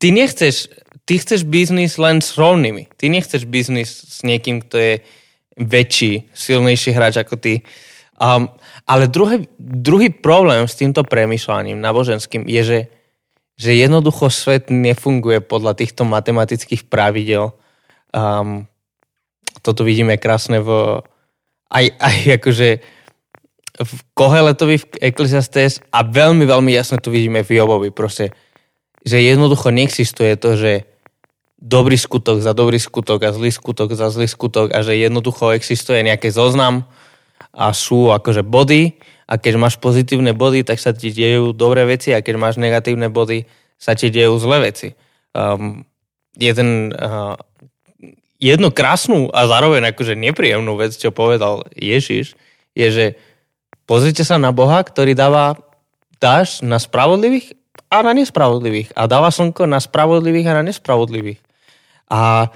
ty 0.00 0.08
nechceš, 0.14 0.72
ty 1.04 1.18
chceš 1.18 1.42
biznis 1.46 1.98
len 1.98 2.22
s 2.22 2.38
rovnými. 2.38 2.90
Ty 2.94 3.10
nechceš 3.10 3.46
biznis 3.46 3.90
s 3.90 4.22
niekým, 4.22 4.62
kto 4.62 4.76
je 4.78 4.94
väčší, 5.58 6.32
silnejší 6.32 6.94
hráč 6.94 7.20
ako 7.20 7.36
ty. 7.36 7.66
Um, 8.16 8.48
ale 8.86 9.10
druhý, 9.10 9.50
druhý 9.58 10.14
problém 10.14 10.64
s 10.64 10.78
týmto 10.78 11.02
premyšľaním 11.02 11.82
náboženským 11.82 12.46
je, 12.46 12.62
že, 12.62 12.80
že 13.58 13.70
jednoducho 13.74 14.30
svet 14.30 14.70
nefunguje 14.70 15.42
podľa 15.42 15.76
týchto 15.76 16.06
matematických 16.06 16.86
pravidel. 16.86 17.52
Um, 18.14 18.70
toto 19.60 19.82
vidíme 19.82 20.16
krásne 20.16 20.62
v 20.62 21.02
aj, 21.72 21.84
aj 21.96 22.16
akože 22.38 22.68
v 23.72 23.92
Koheletovi 24.12 24.76
v 24.76 24.86
Ecclesiastes 25.00 25.80
a 25.88 26.04
veľmi, 26.04 26.44
veľmi 26.44 26.70
jasne 26.76 27.00
to 27.00 27.08
vidíme 27.08 27.40
v 27.40 27.56
Jobovi. 27.56 27.88
Proste, 27.88 28.36
že 29.00 29.24
jednoducho 29.24 29.72
neexistuje 29.72 30.36
to, 30.36 30.60
že 30.60 30.91
dobrý 31.62 31.94
skutok 31.94 32.42
za 32.42 32.50
dobrý 32.50 32.82
skutok 32.82 33.22
a 33.22 33.30
zlý 33.30 33.54
skutok 33.54 33.94
za 33.94 34.10
zlý 34.10 34.26
skutok 34.26 34.74
a 34.74 34.82
že 34.82 34.98
jednoducho 34.98 35.54
existuje 35.54 36.02
nejaký 36.02 36.34
zoznam 36.34 36.90
a 37.54 37.70
sú 37.70 38.10
akože 38.10 38.42
body 38.42 38.98
a 39.30 39.38
keď 39.38 39.54
máš 39.62 39.78
pozitívne 39.78 40.34
body, 40.34 40.66
tak 40.66 40.82
sa 40.82 40.90
ti 40.90 41.14
dejú 41.14 41.54
dobré 41.54 41.86
veci 41.86 42.10
a 42.10 42.18
keď 42.18 42.34
máš 42.34 42.58
negatívne 42.58 43.06
body, 43.06 43.46
sa 43.78 43.94
ti 43.94 44.10
dejú 44.10 44.34
zlé 44.42 44.74
veci. 44.74 44.98
Um, 45.32 45.86
jeden 46.34 46.90
uh, 46.90 47.38
jednu 48.42 48.74
krásnu 48.74 49.30
a 49.30 49.46
zároveň 49.46 49.94
akože 49.94 50.18
nepríjemnú 50.18 50.74
vec, 50.74 50.98
čo 50.98 51.14
povedal 51.14 51.62
Ježiš, 51.78 52.34
je, 52.74 52.88
že 52.90 53.06
pozrite 53.86 54.26
sa 54.26 54.34
na 54.42 54.50
Boha, 54.50 54.82
ktorý 54.82 55.14
dáva 55.14 55.54
dáš 56.18 56.58
na 56.66 56.82
spravodlivých 56.82 57.54
a 57.86 58.02
na 58.02 58.18
nespravodlivých. 58.18 58.90
A 58.98 59.06
dáva 59.06 59.30
slnko 59.30 59.70
na 59.70 59.78
spravodlivých 59.78 60.50
a 60.50 60.58
na 60.58 60.66
nespravodlivých. 60.66 61.51
A 62.12 62.52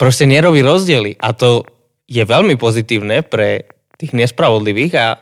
proste 0.00 0.24
nerobí 0.24 0.64
rozdiely. 0.64 1.20
A 1.20 1.36
to 1.36 1.68
je 2.08 2.24
veľmi 2.24 2.56
pozitívne 2.56 3.20
pre 3.20 3.68
tých 4.00 4.16
nespravodlivých 4.16 4.92
a 4.96 5.20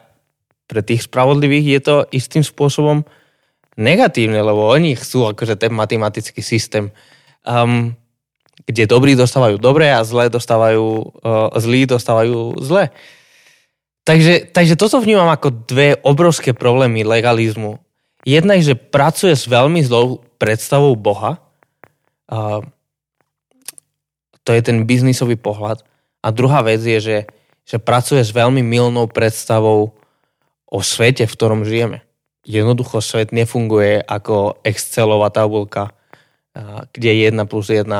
pre 0.70 0.82
tých 0.82 1.10
spravodlivých 1.10 1.66
je 1.66 1.80
to 1.82 1.96
istým 2.14 2.46
spôsobom 2.46 3.02
negatívne, 3.78 4.38
lebo 4.38 4.66
oni 4.70 4.94
chcú 4.94 5.30
akože 5.30 5.58
ten 5.58 5.74
matematický 5.74 6.42
systém. 6.42 6.94
Um, 7.46 7.94
kde 8.66 8.90
dobrí 8.90 9.14
dostávajú 9.14 9.62
dobre 9.62 9.86
a 9.94 10.02
zlé 10.02 10.26
dostávajú, 10.26 10.86
uh, 11.22 11.54
zlí 11.54 11.86
dostávajú 11.86 12.58
zlé. 12.58 12.90
Takže, 14.02 14.50
takže 14.50 14.74
toto 14.78 14.98
vnímam 15.02 15.30
ako 15.30 15.66
dve 15.66 15.98
obrovské 16.02 16.54
problémy 16.54 17.06
legalizmu. 17.06 17.78
Jedna 18.26 18.58
je, 18.58 18.74
že 18.74 18.76
pracuje 18.78 19.34
s 19.34 19.46
veľmi 19.46 19.82
zlou 19.86 20.22
predstavou 20.38 20.98
Boha. 20.98 21.38
Uh, 22.26 22.66
to 24.46 24.54
je 24.54 24.62
ten 24.62 24.86
biznisový 24.86 25.34
pohľad. 25.34 25.82
A 26.22 26.30
druhá 26.30 26.62
vec 26.62 26.78
je, 26.78 27.02
že, 27.02 27.18
že 27.66 27.82
pracuje 27.82 28.22
s 28.22 28.30
veľmi 28.30 28.62
milnou 28.62 29.10
predstavou 29.10 29.98
o 30.70 30.78
svete, 30.78 31.26
v 31.26 31.34
ktorom 31.34 31.66
žijeme. 31.66 32.06
Jednoducho 32.46 33.02
svet 33.02 33.34
nefunguje 33.34 33.98
ako 34.06 34.62
Excelová 34.62 35.34
tabulka, 35.34 35.90
kde 36.94 37.26
1 37.26 37.34
plus 37.50 37.74
1 37.74 37.90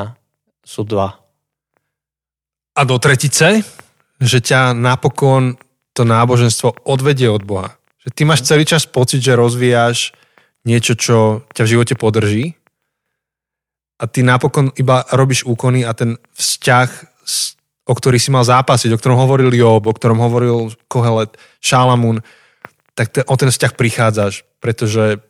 sú 0.63 0.87
dva. 0.87 1.19
A 2.79 2.81
do 2.87 2.97
tretice, 3.03 3.67
že 4.23 4.39
ťa 4.39 4.71
napokon 4.71 5.59
to 5.97 6.07
náboženstvo 6.07 6.87
odvedie 6.87 7.27
od 7.27 7.43
Boha. 7.43 7.75
Že 8.07 8.09
ty 8.15 8.23
máš 8.23 8.47
celý 8.47 8.63
čas 8.69 8.87
pocit, 8.87 9.19
že 9.19 9.35
rozvíjaš 9.35 10.15
niečo, 10.63 10.95
čo 10.95 11.17
ťa 11.57 11.63
v 11.67 11.73
živote 11.75 11.95
podrží 11.99 12.55
a 13.97 14.05
ty 14.05 14.21
napokon 14.21 14.73
iba 14.77 15.05
robíš 15.13 15.49
úkony 15.49 15.85
a 15.89 15.97
ten 15.97 16.21
vzťah, 16.37 16.89
o 17.87 17.95
ktorý 17.95 18.19
si 18.21 18.29
mal 18.29 18.45
zápasiť, 18.45 18.93
o 18.93 19.01
ktorom 19.01 19.17
hovoril 19.17 19.55
Job, 19.57 19.89
o 19.89 19.97
ktorom 19.97 20.21
hovoril 20.21 20.75
Kohelet, 20.91 21.33
Šalamún, 21.65 22.21
tak 22.93 23.13
te, 23.13 23.21
o 23.25 23.35
ten 23.37 23.49
vzťah 23.49 23.73
prichádzaš, 23.73 24.45
pretože 24.61 25.21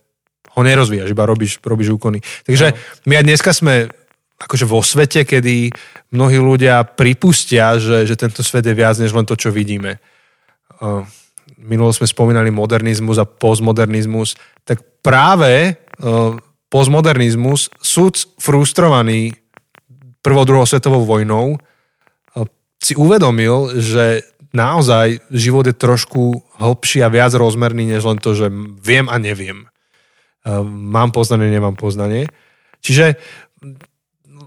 ho 0.56 0.60
nerozvíjaš, 0.64 1.12
iba 1.12 1.28
robíš, 1.28 1.60
robíš 1.60 1.94
úkony. 1.94 2.24
Takže 2.48 2.72
no. 2.72 2.76
my 3.12 3.14
aj 3.20 3.24
dneska 3.28 3.50
sme 3.52 3.92
akože 4.36 4.64
vo 4.68 4.80
svete, 4.84 5.24
kedy 5.24 5.72
mnohí 6.12 6.36
ľudia 6.36 6.84
pripustia, 6.84 7.76
že, 7.80 8.04
že 8.04 8.16
tento 8.16 8.44
svet 8.44 8.64
je 8.64 8.76
viac 8.76 8.96
než 9.00 9.12
len 9.12 9.24
to, 9.24 9.36
čo 9.36 9.48
vidíme. 9.48 10.00
Minulo 11.56 11.92
sme 11.92 12.04
spomínali 12.04 12.52
modernizmus 12.52 13.16
a 13.16 13.28
postmodernizmus, 13.28 14.36
tak 14.64 14.84
práve 15.00 15.80
postmodernizmus, 16.68 17.70
súd 17.78 18.18
frustrovaný 18.38 19.34
prvou, 20.22 20.42
druhou 20.42 20.66
svetovou 20.66 21.06
vojnou, 21.06 21.58
si 22.76 22.92
uvedomil, 22.92 23.72
že 23.80 24.22
naozaj 24.52 25.24
život 25.32 25.64
je 25.64 25.74
trošku 25.74 26.44
hlbší 26.60 27.02
a 27.04 27.12
viac 27.12 27.32
rozmerný, 27.32 27.88
než 27.88 28.04
len 28.04 28.20
to, 28.20 28.36
že 28.36 28.52
viem 28.84 29.08
a 29.08 29.16
neviem. 29.16 29.64
Mám 30.68 31.10
poznanie, 31.16 31.50
nemám 31.50 31.74
poznanie. 31.74 32.28
Čiže 32.84 33.16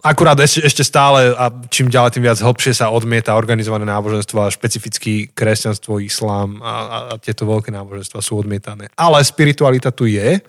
akurát 0.06 0.40
ešte, 0.40 0.64
ešte 0.64 0.84
stále 0.86 1.34
a 1.36 1.52
čím 1.68 1.92
ďalej, 1.92 2.16
tým 2.16 2.26
viac 2.30 2.40
hlbšie 2.40 2.72
sa 2.78 2.94
odmieta 2.94 3.36
organizované 3.36 3.84
náboženstvo 3.84 4.46
a 4.46 4.54
špecificky 4.54 5.28
kresťanstvo, 5.34 6.00
islám 6.00 6.62
a, 6.64 6.72
a, 6.72 6.98
a 7.12 7.14
tieto 7.20 7.44
veľké 7.50 7.74
náboženstva 7.74 8.24
sú 8.24 8.40
odmietané. 8.40 8.88
Ale 8.96 9.20
spiritualita 9.26 9.92
tu 9.92 10.08
je, 10.08 10.40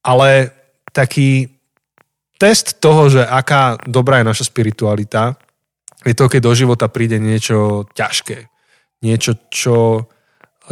ale 0.00 0.30
taký 0.94 1.50
test 2.40 2.80
toho, 2.80 3.10
že 3.12 3.22
aká 3.26 3.76
dobrá 3.84 4.22
je 4.22 4.30
naša 4.30 4.48
spiritualita, 4.48 5.36
je 6.06 6.16
to, 6.16 6.32
keď 6.32 6.40
do 6.40 6.52
života 6.56 6.86
príde 6.88 7.20
niečo 7.20 7.84
ťažké. 7.92 8.48
Niečo, 9.04 9.36
čo 9.52 10.08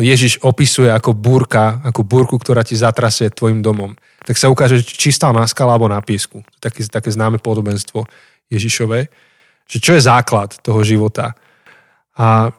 Ježiš 0.01 0.41
opisuje 0.41 0.89
ako 0.89 1.13
búrka, 1.13 1.85
ako 1.85 2.01
búrku, 2.07 2.41
ktorá 2.41 2.65
ti 2.65 2.79
zatrasie 2.79 3.29
tvojim 3.29 3.61
domom 3.61 3.93
tak 4.29 4.37
sa 4.37 4.53
ukáže, 4.53 4.85
či 4.85 5.09
stal 5.09 5.33
na 5.33 5.49
skale 5.49 5.73
alebo 5.73 5.89
na 5.89 6.05
piesku. 6.05 6.45
Také, 6.61 6.85
také 6.85 7.09
známe 7.09 7.41
podobenstvo 7.41 8.05
Ježišové. 8.53 9.09
Že 9.65 9.79
čo 9.81 9.93
je 9.97 10.03
základ 10.05 10.53
toho 10.61 10.85
života. 10.85 11.33
A, 12.13 12.53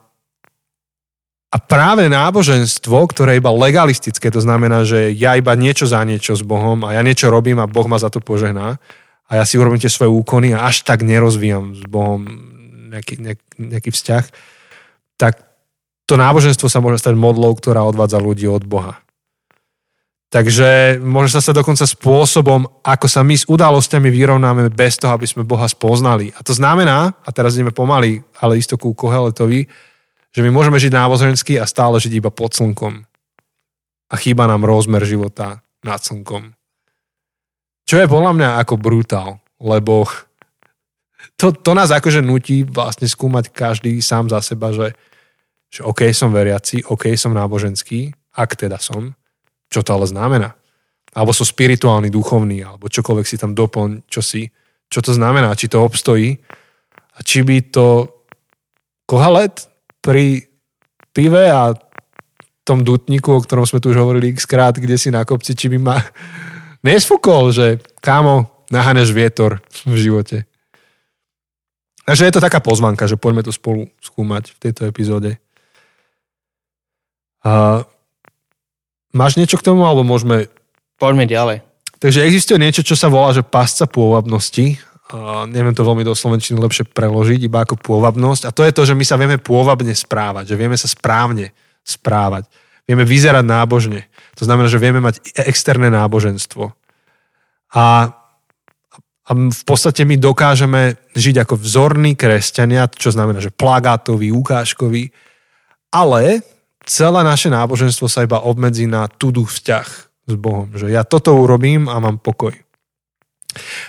a 1.49 1.57
práve 1.57 2.05
náboženstvo, 2.05 3.09
ktoré 3.09 3.37
je 3.37 3.41
iba 3.41 3.49
legalistické, 3.49 4.29
to 4.29 4.37
znamená, 4.37 4.85
že 4.85 5.09
ja 5.17 5.33
iba 5.33 5.57
niečo 5.57 5.89
za 5.89 6.05
niečo 6.05 6.37
s 6.37 6.45
Bohom 6.45 6.85
a 6.85 6.93
ja 6.93 7.01
niečo 7.01 7.33
robím 7.33 7.57
a 7.57 7.65
Boh 7.65 7.89
ma 7.89 7.97
za 7.97 8.13
to 8.13 8.21
požehná 8.21 8.77
a 9.25 9.31
ja 9.33 9.43
si 9.49 9.57
urobím 9.57 9.81
tie 9.81 9.89
svoje 9.89 10.13
úkony 10.13 10.53
a 10.53 10.69
až 10.69 10.85
tak 10.85 11.01
nerozvíjam 11.01 11.73
s 11.73 11.81
Bohom 11.89 12.29
nejaký, 12.93 13.37
nejaký, 13.57 13.89
vzťah, 13.89 14.25
tak 15.17 15.41
to 16.05 16.17
náboženstvo 16.17 16.69
sa 16.69 16.81
môže 16.81 17.01
stať 17.01 17.17
modlou, 17.17 17.53
ktorá 17.57 17.85
odvádza 17.85 18.21
ľudí 18.21 18.45
od 18.49 18.65
Boha. 18.65 19.01
Takže 20.29 21.01
môže 21.01 21.33
sa 21.33 21.41
stať 21.41 21.65
dokonca 21.65 21.89
spôsobom, 21.89 22.69
ako 22.85 23.09
sa 23.09 23.25
my 23.25 23.33
s 23.33 23.49
udalosťami 23.49 24.13
vyrovnáme 24.13 24.69
bez 24.69 25.01
toho, 25.01 25.17
aby 25.17 25.25
sme 25.25 25.41
Boha 25.41 25.65
spoznali. 25.65 26.29
A 26.37 26.45
to 26.45 26.53
znamená, 26.53 27.17
a 27.25 27.29
teraz 27.33 27.57
ideme 27.57 27.73
pomaly, 27.73 28.21
ale 28.37 28.61
isto 28.61 28.77
ku 28.77 28.93
Koheletovi, 28.93 29.88
že 30.29 30.45
my 30.45 30.49
môžeme 30.53 30.77
žiť 30.77 30.93
nábožensky 30.93 31.57
a 31.57 31.65
stále 31.65 31.97
žiť 31.97 32.21
iba 32.21 32.29
pod 32.29 32.53
slnkom. 32.53 33.05
A 34.09 34.15
chýba 34.17 34.49
nám 34.49 34.65
rozmer 34.65 35.01
života 35.05 35.61
nad 35.85 36.01
slnkom. 36.01 36.53
Čo 37.89 37.95
je 37.97 38.05
podľa 38.05 38.31
mňa 38.37 38.49
ako 38.61 38.75
brutál, 38.77 39.41
lebo 39.57 40.05
to, 41.39 41.49
to 41.51 41.71
nás 41.73 41.89
akože 41.89 42.21
nutí 42.21 42.61
vlastne 42.61 43.09
skúmať 43.09 43.49
každý 43.49 43.97
sám 43.99 44.29
za 44.29 44.43
seba, 44.45 44.69
že, 44.69 44.93
že 45.73 45.81
OK, 45.81 46.09
som 46.13 46.29
veriaci, 46.29 46.85
OK, 46.85 47.17
som 47.17 47.33
náboženský, 47.33 48.13
ak 48.37 48.55
teda 48.55 48.77
som, 48.77 49.17
čo 49.73 49.81
to 49.81 49.89
ale 49.93 50.05
znamená. 50.05 50.53
Alebo 51.09 51.33
som 51.33 51.47
spirituálny, 51.47 52.13
duchovný, 52.13 52.61
alebo 52.61 52.85
čokoľvek 52.85 53.25
si 53.25 53.41
tam 53.41 53.57
doplň, 53.57 54.05
čo 54.05 54.21
si, 54.21 54.45
čo 54.85 55.01
to 55.01 55.09
znamená, 55.09 55.57
či 55.57 55.65
to 55.65 55.81
obstojí 55.81 56.37
a 57.17 57.19
či 57.25 57.41
by 57.41 57.57
to 57.73 58.05
kohalet 59.09 59.65
pri 60.09 60.49
pive 61.13 61.53
a 61.53 61.77
tom 62.65 62.81
dutníku, 62.81 63.29
o 63.29 63.43
ktorom 63.45 63.69
sme 63.69 63.77
tu 63.77 63.93
už 63.93 64.01
hovorili 64.01 64.33
x 64.33 64.49
krát, 64.49 64.73
kde 64.73 64.97
si 64.97 65.13
na 65.13 65.21
kopci, 65.21 65.53
či 65.53 65.69
by 65.69 65.77
ma 65.77 66.01
nesfúkol, 66.87 67.53
že 67.53 67.77
kámo, 68.01 68.65
nahaneš 68.73 69.13
vietor 69.13 69.61
v 69.85 69.95
živote. 70.01 70.49
Takže 72.09 72.25
je 72.25 72.33
to 72.33 72.41
taká 72.41 72.57
pozvanka, 72.57 73.05
že 73.05 73.21
poďme 73.21 73.45
to 73.45 73.53
spolu 73.53 73.85
skúmať 74.01 74.57
v 74.57 74.57
tejto 74.57 74.89
epizóde. 74.89 75.37
A 77.45 77.85
Máš 79.09 79.41
niečo 79.41 79.57
k 79.57 79.65
tomu, 79.65 79.89
alebo 79.89 80.05
môžeme... 80.05 80.45
Poďme 81.01 81.25
ďalej. 81.25 81.65
Takže 81.97 82.29
existuje 82.29 82.61
niečo, 82.61 82.85
čo 82.85 82.93
sa 82.93 83.09
volá, 83.09 83.33
že 83.33 83.41
pasca 83.41 83.89
pôvabnosti. 83.89 84.77
Uh, 85.09 85.49
neviem 85.49 85.73
to 85.73 85.81
veľmi 85.81 86.05
do 86.05 86.13
slovenčiny 86.13 86.61
lepšie 86.61 86.85
preložiť, 86.85 87.41
iba 87.49 87.65
ako 87.65 87.81
pôvabnosť. 87.81 88.45
A 88.45 88.53
to 88.53 88.61
je 88.61 88.69
to, 88.69 88.85
že 88.85 88.93
my 88.93 89.01
sa 89.01 89.17
vieme 89.17 89.41
pôvabne 89.41 89.89
správať, 89.97 90.53
že 90.53 90.55
vieme 90.55 90.77
sa 90.77 90.85
správne 90.85 91.49
správať. 91.81 92.45
Vieme 92.85 93.09
vyzerať 93.09 93.41
nábožne. 93.41 94.05
To 94.37 94.45
znamená, 94.45 94.69
že 94.69 94.77
vieme 94.77 95.01
mať 95.01 95.21
externé 95.33 95.89
náboženstvo. 95.89 96.73
A, 97.73 97.85
a 99.25 99.31
v 99.33 99.63
podstate 99.65 100.05
my 100.05 100.13
dokážeme 100.17 100.97
žiť 101.17 101.41
ako 101.41 101.57
vzorní 101.57 102.13
kresťania, 102.13 102.85
čo 102.93 103.09
znamená, 103.09 103.41
že 103.41 103.53
plagátový, 103.53 104.29
ukážkový, 104.29 105.09
ale 105.89 106.45
celé 106.85 107.21
naše 107.25 107.49
náboženstvo 107.49 108.05
sa 108.05 108.25
iba 108.25 108.41
obmedzí 108.41 108.85
na 108.85 109.09
tudu 109.09 109.45
vzťah 109.45 109.87
s 110.29 110.33
Bohom. 110.37 110.69
Že 110.73 110.93
ja 110.93 111.01
toto 111.01 111.33
urobím 111.33 111.89
a 111.89 111.97
mám 111.97 112.21
pokoj. 112.21 112.53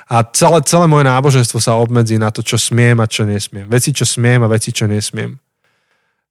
A 0.09 0.25
celé, 0.33 0.65
celé 0.65 0.87
moje 0.89 1.05
náboženstvo 1.05 1.61
sa 1.61 1.77
obmedzí 1.77 2.17
na 2.17 2.33
to, 2.33 2.41
čo 2.41 2.57
smiem 2.57 2.97
a 2.99 3.07
čo 3.07 3.29
nesmiem. 3.29 3.69
Veci, 3.69 3.93
čo 3.93 4.09
smiem 4.09 4.41
a 4.45 4.49
veci, 4.49 4.73
čo 4.73 4.89
nesmiem. 4.89 5.37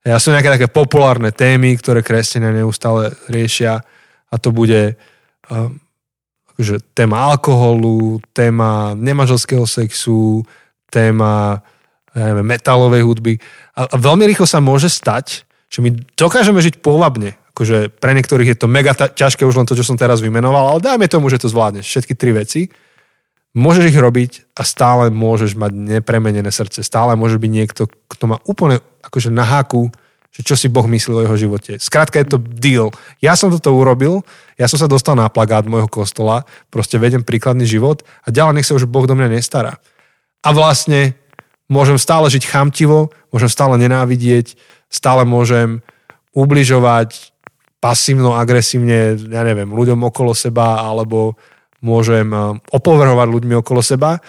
Ja 0.01 0.17
sú 0.17 0.31
nejaké 0.31 0.49
také 0.49 0.67
populárne 0.71 1.29
témy, 1.29 1.75
ktoré 1.77 2.01
kresťania 2.01 2.55
neustále 2.55 3.13
riešia 3.27 3.83
a 4.31 4.35
to 4.39 4.49
bude 4.49 4.95
um, 5.51 5.77
akože 6.55 6.81
téma 6.95 7.35
alkoholu, 7.35 8.23
téma 8.33 8.95
nemanželského 8.95 9.67
sexu, 9.67 10.41
téma 10.89 11.61
ja 12.17 12.33
neviem, 12.33 12.47
metalovej 12.47 13.05
hudby. 13.05 13.33
A, 13.77 13.85
a 13.85 13.95
veľmi 13.95 14.25
rýchlo 14.25 14.49
sa 14.49 14.57
môže 14.57 14.89
stať, 14.89 15.45
že 15.69 15.79
my 15.85 15.93
dokážeme 16.17 16.57
žiť 16.57 16.81
pôvabne. 16.81 17.37
Akože 17.53 17.93
pre 17.93 18.15
niektorých 18.17 18.55
je 18.55 18.57
to 18.57 18.67
mega 18.71 18.95
ťažké 18.95 19.45
už 19.45 19.61
len 19.61 19.67
to, 19.69 19.77
čo 19.77 19.85
som 19.85 19.99
teraz 19.99 20.23
vymenoval, 20.23 20.73
ale 20.75 20.79
dajme 20.81 21.05
tomu, 21.05 21.29
že 21.29 21.37
to 21.37 21.51
zvládneš. 21.51 21.85
Všetky 21.85 22.13
tri 22.17 22.31
veci. 22.33 22.61
Môžeš 23.57 23.89
ich 23.89 23.97
robiť 23.97 24.31
a 24.53 24.61
stále 24.61 25.09
môžeš 25.09 25.57
mať 25.57 25.73
nepremenené 25.73 26.53
srdce. 26.53 26.85
Stále 26.85 27.17
môže 27.17 27.41
byť 27.41 27.49
niekto, 27.49 27.89
kto 28.05 28.23
má 28.29 28.37
úplne 28.45 28.77
akože 29.01 29.33
na 29.33 29.41
háku, 29.41 29.89
že 30.29 30.45
čo 30.45 30.53
si 30.53 30.69
Boh 30.69 30.85
myslí 30.85 31.11
o 31.17 31.23
jeho 31.25 31.37
živote. 31.49 31.81
Skrátka 31.81 32.21
je 32.21 32.29
to 32.29 32.37
deal. 32.37 32.93
Ja 33.17 33.33
som 33.33 33.49
toto 33.49 33.73
urobil, 33.73 34.21
ja 34.61 34.69
som 34.69 34.77
sa 34.77 34.85
dostal 34.85 35.17
na 35.17 35.25
plagát 35.33 35.65
môjho 35.65 35.89
kostola, 35.89 36.45
proste 36.69 37.01
vedem 37.01 37.25
príkladný 37.25 37.65
život 37.65 38.05
a 38.21 38.29
ďalej 38.29 38.61
nech 38.61 38.67
sa 38.69 38.77
už 38.77 38.85
Boh 38.85 39.09
do 39.09 39.17
mňa 39.17 39.41
nestará. 39.41 39.81
A 40.45 40.53
vlastne 40.53 41.17
môžem 41.65 41.97
stále 41.97 42.29
žiť 42.29 42.45
chamtivo, 42.45 43.09
môžem 43.33 43.49
stále 43.49 43.81
nenávidieť, 43.81 44.53
stále 44.93 45.25
môžem 45.25 45.81
ubližovať 46.37 47.33
pasívno, 47.81 48.37
agresívne, 48.37 49.17
ja 49.17 49.41
neviem, 49.41 49.71
ľuďom 49.71 50.03
okolo 50.13 50.37
seba, 50.37 50.83
alebo 50.85 51.39
môžem 51.79 52.27
eh, 52.31 52.41
opovrhovať 52.71 53.27
ľuďmi 53.27 53.53
okolo 53.59 53.81
seba, 53.83 54.19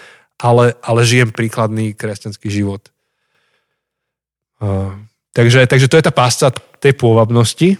ale, 0.41 0.73
ale 0.81 1.05
žijem 1.05 1.29
príkladný 1.29 1.93
kresťanský 1.93 2.49
život. 2.49 2.89
Uh, 4.61 4.93
takže, 5.33 5.69
takže 5.69 5.89
to 5.89 5.97
je 5.97 6.05
tá 6.05 6.13
pásca 6.13 6.49
tej 6.81 6.97
pôvabnosti. 6.97 7.77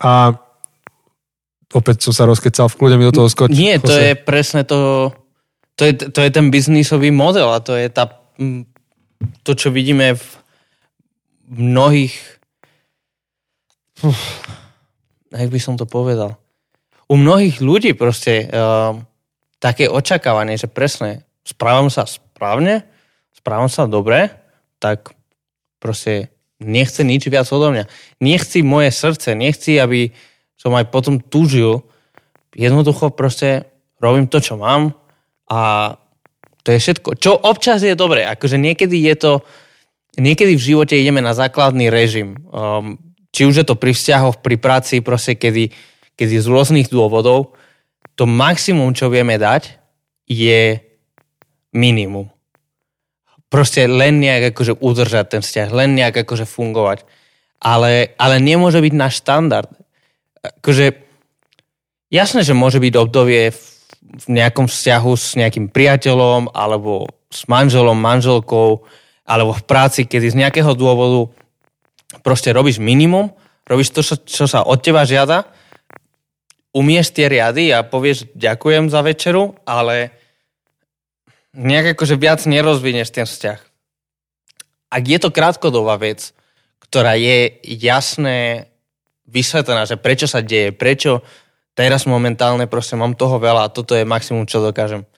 A 0.00 0.36
opäť 1.72 2.04
som 2.04 2.12
sa 2.12 2.28
rozkecal, 2.28 2.68
v 2.68 2.76
kľude 2.76 2.96
mi 3.00 3.08
do 3.08 3.16
toho 3.16 3.32
skočí. 3.32 3.56
Nie, 3.56 3.80
to 3.80 3.92
je 3.96 4.12
presne 4.12 4.64
to, 4.68 5.08
to 5.76 5.88
je, 5.88 5.92
to 6.12 6.20
je 6.20 6.30
ten 6.32 6.52
biznisový 6.52 7.08
model 7.08 7.48
a 7.48 7.64
to 7.64 7.76
je 7.76 7.88
tá, 7.88 8.12
to, 9.40 9.52
čo 9.56 9.72
vidíme 9.72 10.20
v 10.20 10.24
mnohých 11.48 12.16
uf, 14.04 14.20
jak 15.32 15.48
by 15.52 15.60
som 15.60 15.76
to 15.76 15.84
povedal 15.84 16.41
u 17.12 17.14
mnohých 17.20 17.60
ľudí 17.60 17.92
proste 17.92 18.48
uh, 18.48 18.96
také 19.60 19.92
očakávanie, 19.92 20.56
že 20.56 20.72
presne 20.72 21.28
správam 21.44 21.92
sa 21.92 22.08
správne, 22.08 22.88
správam 23.36 23.68
sa 23.68 23.84
dobre, 23.84 24.32
tak 24.80 25.12
proste 25.76 26.32
nechce 26.56 27.04
nič 27.04 27.28
viac 27.28 27.44
odo 27.52 27.68
mňa. 27.68 27.84
Nechci 28.24 28.64
moje 28.64 28.96
srdce, 28.96 29.36
nechci, 29.36 29.76
aby 29.76 30.08
som 30.56 30.72
aj 30.72 30.88
potom 30.88 31.20
túžil. 31.20 31.84
Jednoducho 32.56 33.12
proste 33.12 33.68
robím 34.00 34.24
to, 34.24 34.40
čo 34.40 34.56
mám 34.56 34.96
a 35.52 35.94
to 36.64 36.72
je 36.72 36.78
všetko. 36.80 37.18
Čo 37.20 37.36
občas 37.36 37.84
je 37.84 37.92
dobré, 37.92 38.24
akože 38.24 38.56
niekedy 38.56 38.96
je 39.12 39.14
to, 39.18 39.32
niekedy 40.16 40.56
v 40.56 40.66
živote 40.72 40.96
ideme 40.96 41.20
na 41.20 41.36
základný 41.36 41.92
režim. 41.92 42.40
Um, 42.48 42.96
či 43.34 43.44
už 43.44 43.62
je 43.62 43.66
to 43.66 43.76
pri 43.76 43.92
vzťahoch, 43.92 44.40
pri 44.40 44.56
práci, 44.56 45.02
proste 45.02 45.34
kedy 45.34 45.91
kedy 46.22 46.38
z 46.38 46.46
rôznych 46.46 46.86
dôvodov 46.86 47.58
to 48.14 48.30
maximum, 48.30 48.94
čo 48.94 49.10
vieme 49.10 49.34
dať, 49.34 49.74
je 50.30 50.78
minimum. 51.74 52.30
Proste 53.50 53.90
len 53.90 54.22
nejak 54.22 54.54
akože 54.54 54.78
udržať 54.78 55.26
ten 55.34 55.42
vzťah, 55.42 55.68
len 55.74 55.98
nejak 55.98 56.22
akože 56.22 56.46
fungovať. 56.46 57.02
Ale, 57.58 58.14
ale 58.14 58.38
nemôže 58.38 58.78
byť 58.78 58.94
náš 58.94 59.18
štandard. 59.18 59.66
Akože, 60.40 61.02
jasné, 62.14 62.46
že 62.46 62.54
môže 62.54 62.78
byť 62.78 62.94
obdobie 62.94 63.50
v, 63.50 63.60
v 64.22 64.26
nejakom 64.30 64.70
vzťahu 64.70 65.12
s 65.18 65.34
nejakým 65.34 65.66
priateľom, 65.74 66.54
alebo 66.54 67.10
s 67.34 67.50
manželom, 67.50 67.98
manželkou, 67.98 68.86
alebo 69.26 69.52
v 69.58 69.62
práci, 69.66 70.06
kedy 70.06 70.30
z 70.30 70.40
nejakého 70.46 70.72
dôvodu 70.78 71.34
proste 72.22 72.54
robíš 72.54 72.78
minimum, 72.78 73.34
robíš 73.64 73.90
to, 73.90 74.00
čo, 74.04 74.14
čo 74.22 74.44
sa 74.46 74.62
od 74.62 74.78
teba 74.84 75.08
žiada 75.08 75.48
umieš 76.72 77.12
tie 77.12 77.28
riady 77.28 77.70
a 77.70 77.84
povieš 77.84 78.32
ďakujem 78.32 78.88
za 78.88 79.00
večeru, 79.04 79.56
ale 79.68 80.12
nejak 81.52 81.96
akože 81.96 82.16
viac 82.16 82.40
nerozvinieš 82.48 83.12
ten 83.12 83.28
vzťah. 83.28 83.60
Ak 84.92 85.04
je 85.04 85.18
to 85.20 85.32
krátkodobá 85.32 85.96
vec, 86.00 86.32
ktorá 86.80 87.16
je 87.16 87.60
jasné 87.64 88.68
vysvetlená, 89.28 89.88
že 89.88 89.96
prečo 89.96 90.28
sa 90.28 90.44
deje, 90.44 90.72
prečo 90.76 91.24
teraz 91.72 92.04
momentálne 92.04 92.68
proste 92.68 92.96
mám 93.00 93.16
toho 93.16 93.40
veľa 93.40 93.68
a 93.68 93.72
toto 93.72 93.96
je 93.96 94.04
maximum, 94.04 94.44
čo 94.44 94.60
dokážem. 94.60 95.08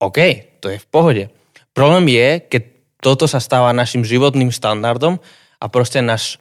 OK, 0.00 0.18
to 0.60 0.72
je 0.72 0.78
v 0.80 0.88
pohode. 0.92 1.24
Problém 1.72 2.12
je, 2.12 2.28
keď 2.44 2.62
toto 3.00 3.24
sa 3.24 3.40
stáva 3.40 3.72
našim 3.72 4.04
životným 4.04 4.52
standardom 4.52 5.22
a 5.56 5.64
proste 5.70 6.04
náš, 6.04 6.36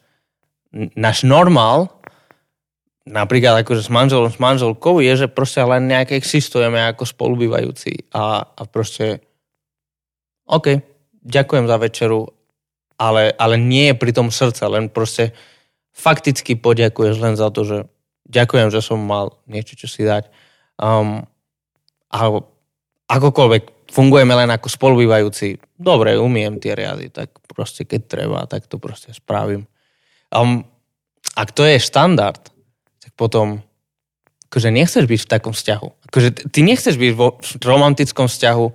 náš 0.74 1.24
normál 1.24 1.97
napríklad 3.08 3.63
akože 3.63 3.88
s 3.88 3.91
manželom, 3.91 4.28
s 4.28 4.38
manželkou 4.38 5.00
je, 5.00 5.26
že 5.26 5.28
proste 5.32 5.63
len 5.63 5.88
nejak 5.88 6.12
existujeme 6.12 6.78
ako 6.91 7.08
spolubývajúci 7.08 8.12
a, 8.12 8.43
a 8.43 8.62
proste 8.67 9.24
OK, 10.48 10.80
ďakujem 11.24 11.65
za 11.67 11.78
večeru, 11.80 12.28
ale, 13.00 13.36
ale 13.36 13.56
nie 13.60 13.91
je 13.91 14.00
pri 14.00 14.12
tom 14.15 14.32
srdce, 14.32 14.63
len 14.67 14.88
proste 14.88 15.36
fakticky 15.91 16.56
poďakuješ 16.56 17.15
len 17.20 17.36
za 17.36 17.52
to, 17.52 17.67
že 17.67 17.78
ďakujem, 18.28 18.72
že 18.72 18.84
som 18.84 19.00
mal 19.00 19.36
niečo, 19.48 19.76
čo 19.76 19.88
si 19.91 20.08
dať. 20.08 20.28
Um, 20.80 21.28
a 22.08 22.20
akokoľvek 23.12 23.91
fungujeme 23.91 24.36
len 24.36 24.52
ako 24.52 24.67
spolubývajúci, 24.67 25.60
dobre, 25.80 26.15
umiem 26.15 26.60
tie 26.60 26.76
riady, 26.76 27.12
tak 27.12 27.36
proste 27.52 27.84
keď 27.84 28.02
treba, 28.08 28.39
tak 28.48 28.67
to 28.67 28.80
proste 28.80 29.12
spravím. 29.15 29.67
Um, 30.32 30.63
ak 31.36 31.56
to 31.56 31.63
je 31.67 31.80
štandard, 31.80 32.39
potom 33.19 33.65
akože 34.47 34.69
nechceš 34.71 35.03
byť 35.10 35.19
v 35.25 35.32
takom 35.32 35.51
vzťahu. 35.51 35.88
Akože 36.08 36.30
ty 36.53 36.60
nechceš 36.63 36.95
byť 36.95 37.12
vo 37.17 37.36
romantickom 37.65 38.32
vzťahu, 38.32 38.65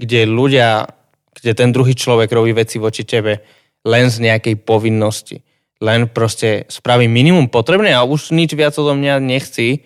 kde 0.00 0.20
ľudia, 0.24 0.88
kde 1.36 1.52
ten 1.52 1.74
druhý 1.76 1.92
človek 1.92 2.32
robí 2.32 2.56
veci 2.56 2.80
voči 2.80 3.04
tebe 3.04 3.44
len 3.84 4.08
z 4.08 4.24
nejakej 4.24 4.64
povinnosti. 4.64 5.44
Len 5.80 6.08
proste 6.08 6.68
spraví 6.68 7.08
minimum 7.08 7.52
potrebné 7.52 7.92
a 7.92 8.04
už 8.04 8.32
nič 8.32 8.52
viac 8.56 8.76
odo 8.80 8.96
mňa 8.96 9.20
nechci. 9.20 9.84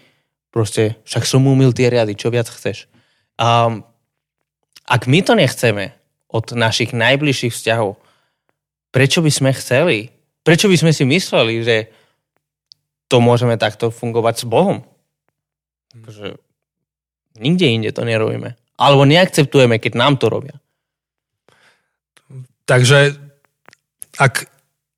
Proste 0.55 1.03
však 1.03 1.27
som 1.27 1.43
umil 1.47 1.75
tie 1.75 1.91
riady, 1.91 2.15
čo 2.15 2.31
viac 2.31 2.47
chceš. 2.47 2.87
A 3.39 3.75
ak 4.87 5.03
my 5.11 5.19
to 5.23 5.35
nechceme 5.35 5.95
od 6.31 6.55
našich 6.55 6.95
najbližších 6.95 7.55
vzťahov, 7.55 7.99
prečo 8.95 9.23
by 9.23 9.31
sme 9.31 9.51
chceli? 9.55 10.15
Prečo 10.47 10.71
by 10.71 10.77
sme 10.79 10.93
si 10.95 11.03
mysleli, 11.07 11.63
že 11.63 11.91
to 13.15 13.23
môžeme 13.23 13.55
takto 13.55 13.95
fungovať 13.95 14.43
s 14.43 14.45
Bohom. 14.51 14.83
Takže 15.95 16.35
nikde 17.39 17.71
inde 17.71 17.95
to 17.95 18.03
nerobíme. 18.03 18.59
Alebo 18.75 19.07
neakceptujeme, 19.07 19.79
keď 19.79 19.95
nám 19.95 20.19
to 20.19 20.27
robia. 20.27 20.59
Takže 22.67 23.15
ak, 24.19 24.51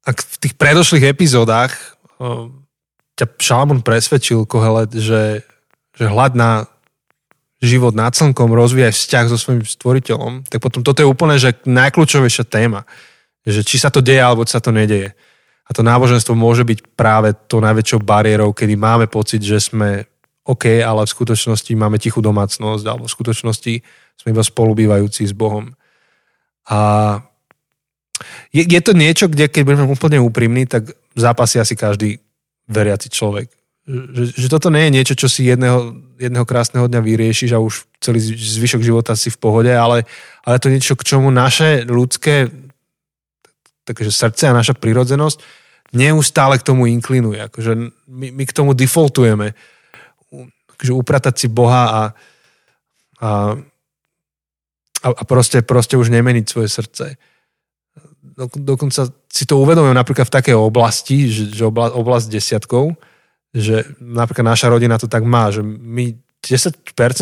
ak 0.08 0.16
v 0.16 0.36
tých 0.40 0.54
predošlých 0.56 1.12
epizódach 1.12 1.76
o, 2.16 2.48
ťa 3.20 3.36
Šalamún 3.36 3.84
presvedčil, 3.84 4.48
Kohelet, 4.48 4.96
že, 4.96 5.44
že 5.92 6.08
hľad 6.08 6.32
na 6.40 6.50
život 7.60 7.92
nad 7.92 8.16
slnkom 8.16 8.48
rozvíja 8.48 8.96
vzťah 8.96 9.26
so 9.28 9.36
svojím 9.36 9.68
stvoriteľom, 9.68 10.48
tak 10.48 10.64
potom 10.64 10.80
toto 10.80 11.04
je 11.04 11.08
úplne 11.08 11.36
že 11.36 11.52
najkľúčovejšia 11.68 12.48
téma. 12.48 12.88
Že 13.44 13.60
či 13.60 13.76
sa 13.76 13.92
to 13.92 14.00
deje, 14.00 14.24
alebo 14.24 14.48
sa 14.48 14.64
to 14.64 14.72
nedeje. 14.72 15.12
A 15.66 15.70
to 15.74 15.82
náboženstvo 15.82 16.38
môže 16.38 16.62
byť 16.62 16.94
práve 16.94 17.34
to 17.50 17.58
najväčšou 17.58 18.00
bariérou, 18.06 18.54
kedy 18.54 18.78
máme 18.78 19.10
pocit, 19.10 19.42
že 19.42 19.58
sme 19.58 20.06
OK, 20.46 20.78
ale 20.78 21.02
v 21.02 21.14
skutočnosti 21.14 21.72
máme 21.74 21.98
tichú 21.98 22.22
domácnosť, 22.22 22.84
alebo 22.86 23.10
v 23.10 23.14
skutočnosti 23.18 23.74
sme 24.14 24.28
iba 24.30 24.46
spolubývajúci 24.46 25.26
s 25.26 25.34
Bohom. 25.34 25.74
A 26.70 26.78
je, 28.54 28.62
je 28.62 28.80
to 28.80 28.94
niečo, 28.94 29.26
kde 29.26 29.50
keď 29.50 29.62
budeme 29.66 29.90
úplne 29.90 30.22
úprimní, 30.22 30.70
tak 30.70 30.94
zápasí 31.18 31.58
asi 31.58 31.74
každý 31.74 32.22
veriaci 32.70 33.10
človek. 33.10 33.50
Že, 33.86 34.24
že 34.38 34.48
toto 34.50 34.70
nie 34.70 34.86
je 34.86 34.94
niečo, 34.94 35.14
čo 35.18 35.26
si 35.26 35.50
jedného 35.50 36.06
jedného 36.16 36.48
krásneho 36.48 36.88
dňa 36.88 37.00
vyriešiš 37.00 37.50
a 37.52 37.62
už 37.62 37.84
celý 38.00 38.20
zvyšok 38.20 38.80
života 38.80 39.12
si 39.12 39.28
v 39.28 39.40
pohode, 39.40 39.72
ale, 39.72 40.08
ale 40.42 40.56
to 40.56 40.68
je 40.68 40.74
niečo, 40.80 40.96
k 40.96 41.06
čomu 41.06 41.28
naše 41.28 41.84
ľudské 41.84 42.48
takže 43.86 44.10
srdce 44.10 44.50
a 44.50 44.56
naša 44.58 44.74
prírodzenosť 44.74 45.38
neustále 45.94 46.58
k 46.58 46.66
tomu 46.66 46.90
inklinuje. 46.90 47.46
Akože 47.46 47.72
my, 48.10 48.26
my 48.34 48.44
k 48.44 48.56
tomu 48.56 48.74
defaultujeme. 48.74 49.54
Akože 50.74 50.92
upratať 50.92 51.34
si 51.38 51.46
Boha 51.46 51.84
a, 51.86 52.02
a, 53.22 53.30
a 55.06 55.22
proste, 55.22 55.62
proste 55.62 55.94
už 55.94 56.10
nemeniť 56.10 56.44
svoje 56.50 56.68
srdce. 56.68 57.04
Do, 58.20 58.50
dokonca 58.52 59.08
si 59.30 59.44
to 59.46 59.62
uvedomujem 59.62 59.96
napríklad 59.96 60.26
v 60.26 60.36
takej 60.42 60.56
oblasti, 60.58 61.30
že, 61.30 61.54
že 61.54 61.62
obla, 61.64 61.94
oblasť 61.94 62.26
desiatkov, 62.28 62.98
že 63.54 63.86
napríklad 64.02 64.52
naša 64.52 64.68
rodina 64.68 64.98
to 65.00 65.08
tak 65.08 65.24
má, 65.24 65.48
že 65.48 65.62
my 65.64 66.12
10% 66.44 66.76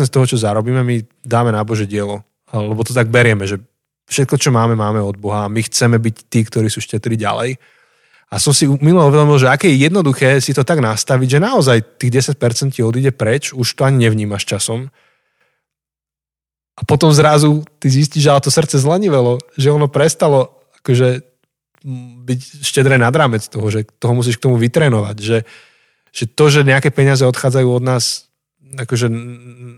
z 0.05 0.11
toho, 0.11 0.25
čo 0.27 0.41
zarobíme, 0.41 0.83
my 0.83 1.05
dáme 1.23 1.53
na 1.53 1.63
Bože 1.63 1.87
dielo. 1.87 2.25
Lebo 2.51 2.83
to 2.83 2.91
tak 2.93 3.09
berieme, 3.09 3.47
že 3.47 3.61
všetko, 4.05 4.35
čo 4.37 4.49
máme, 4.53 4.77
máme 4.77 5.01
od 5.01 5.17
Boha 5.17 5.49
my 5.49 5.61
chceme 5.65 5.97
byť 5.97 6.15
tí, 6.29 6.45
ktorí 6.45 6.69
sú 6.69 6.81
štetrí 6.81 7.17
ďalej. 7.17 7.57
A 8.29 8.41
som 8.41 8.51
si 8.51 8.65
milo 8.65 9.05
uvedomil, 9.05 9.37
že 9.37 9.49
aké 9.49 9.69
je 9.69 9.85
jednoduché 9.85 10.41
si 10.41 10.51
to 10.53 10.65
tak 10.65 10.81
nastaviť, 10.81 11.37
že 11.37 11.39
naozaj 11.39 11.77
tých 12.01 12.33
10% 12.33 12.73
ti 12.73 12.81
odíde 12.81 13.13
preč, 13.13 13.53
už 13.53 13.77
to 13.77 13.85
ani 13.85 14.09
nevnímaš 14.09 14.49
časom. 14.49 14.89
A 16.75 16.81
potom 16.83 17.13
zrazu 17.13 17.63
ty 17.79 17.87
zistíš, 17.87 18.27
že 18.27 18.41
to 18.43 18.51
srdce 18.51 18.81
zlanivelo, 18.81 19.39
že 19.55 19.71
ono 19.71 19.87
prestalo 19.87 20.65
akože 20.81 21.23
byť 22.25 22.39
štedré 22.65 22.97
nad 22.97 23.13
rámec 23.13 23.45
toho, 23.45 23.69
že 23.69 23.85
toho 24.01 24.17
musíš 24.17 24.41
k 24.41 24.49
tomu 24.49 24.57
vytrénovať, 24.57 25.17
že, 25.21 25.37
že 26.09 26.25
to, 26.25 26.49
že 26.49 26.65
nejaké 26.65 26.89
peniaze 26.89 27.21
odchádzajú 27.21 27.67
od 27.69 27.83
nás 27.85 28.25
akože 28.73 29.07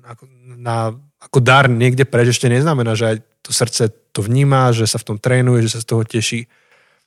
ako, 0.08 0.24
na, 0.58 0.96
ako 1.18 1.42
dar 1.42 1.66
niekde 1.66 2.06
preč, 2.06 2.38
ešte 2.38 2.50
neznamená, 2.50 2.94
že 2.94 3.06
aj 3.06 3.18
to 3.42 3.52
srdce 3.54 3.90
to 4.14 4.22
vníma, 4.22 4.74
že 4.74 4.86
sa 4.86 5.02
v 5.02 5.14
tom 5.14 5.18
trénuje, 5.18 5.66
že 5.66 5.78
sa 5.78 5.80
z 5.82 5.88
toho 5.90 6.04
teší. 6.06 6.46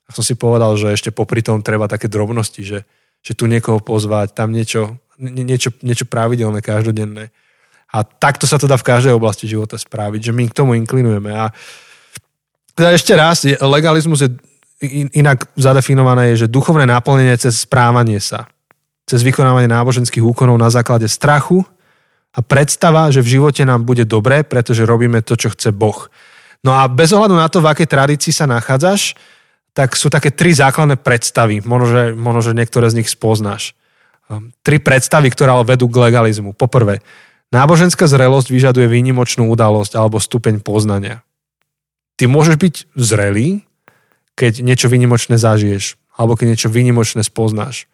A 0.06 0.14
som 0.14 0.26
si 0.26 0.34
povedal, 0.34 0.74
že 0.74 0.90
ešte 0.90 1.14
popri 1.14 1.42
tom 1.42 1.62
treba 1.62 1.86
také 1.86 2.10
drobnosti, 2.10 2.62
že, 2.62 2.82
že 3.22 3.32
tu 3.38 3.46
niekoho 3.46 3.78
pozvať, 3.78 4.34
tam 4.34 4.50
niečo, 4.50 4.98
nie, 5.22 5.46
niečo, 5.46 5.70
niečo 5.86 6.10
pravidelné, 6.10 6.58
každodenné. 6.58 7.30
A 7.90 8.02
takto 8.02 8.46
sa 8.46 8.58
to 8.58 8.70
dá 8.70 8.78
v 8.78 8.86
každej 8.86 9.14
oblasti 9.14 9.46
života 9.50 9.78
spraviť, 9.78 10.30
že 10.30 10.32
my 10.34 10.44
k 10.50 10.56
tomu 10.56 10.74
inklinujeme. 10.78 11.30
A 11.30 11.50
teda 12.74 12.94
ešte 12.94 13.14
raz, 13.14 13.46
legalizmus 13.46 14.26
je 14.26 14.30
inak 15.14 15.50
zadefinované, 15.54 16.34
je, 16.34 16.46
že 16.46 16.54
duchovné 16.54 16.86
naplnenie 16.86 17.34
cez 17.38 17.62
správanie 17.62 18.18
sa 18.18 18.50
cez 19.10 19.26
vykonávanie 19.26 19.66
náboženských 19.66 20.22
úkonov 20.22 20.54
na 20.54 20.70
základe 20.70 21.10
strachu 21.10 21.66
a 22.30 22.38
predstava, 22.46 23.10
že 23.10 23.22
v 23.22 23.40
živote 23.40 23.66
nám 23.66 23.82
bude 23.82 24.06
dobre, 24.06 24.46
pretože 24.46 24.86
robíme 24.86 25.18
to, 25.22 25.34
čo 25.34 25.50
chce 25.50 25.74
Boh. 25.74 26.06
No 26.62 26.78
a 26.78 26.86
bez 26.86 27.10
ohľadu 27.10 27.34
na 27.34 27.50
to, 27.50 27.58
v 27.58 27.70
akej 27.72 27.88
tradícii 27.90 28.30
sa 28.30 28.46
nachádzaš, 28.46 29.18
tak 29.74 29.98
sú 29.98 30.10
také 30.10 30.30
tri 30.30 30.54
základné 30.54 30.98
predstavy. 31.00 31.62
Možno, 31.62 31.86
že, 31.90 32.02
možno, 32.14 32.40
že 32.42 32.52
niektoré 32.58 32.90
z 32.90 33.02
nich 33.02 33.10
spoznáš. 33.10 33.74
Um, 34.30 34.54
tri 34.62 34.78
predstavy, 34.78 35.30
ktoré 35.30 35.50
ale 35.50 35.66
vedú 35.66 35.90
k 35.90 36.10
legalizmu. 36.10 36.54
Poprvé, 36.54 37.02
náboženská 37.50 38.06
zrelosť 38.06 38.50
vyžaduje 38.50 38.86
výnimočnú 38.86 39.50
udalosť 39.50 39.98
alebo 39.98 40.22
stupeň 40.22 40.62
poznania. 40.62 41.26
Ty 42.14 42.30
môžeš 42.30 42.56
byť 42.60 42.74
zrelý, 42.94 43.64
keď 44.38 44.62
niečo 44.62 44.86
výnimočné 44.86 45.40
zažiješ 45.40 45.98
alebo 46.14 46.36
keď 46.36 46.46
niečo 46.54 46.68
výnimočné 46.68 47.24
spoznáš 47.24 47.88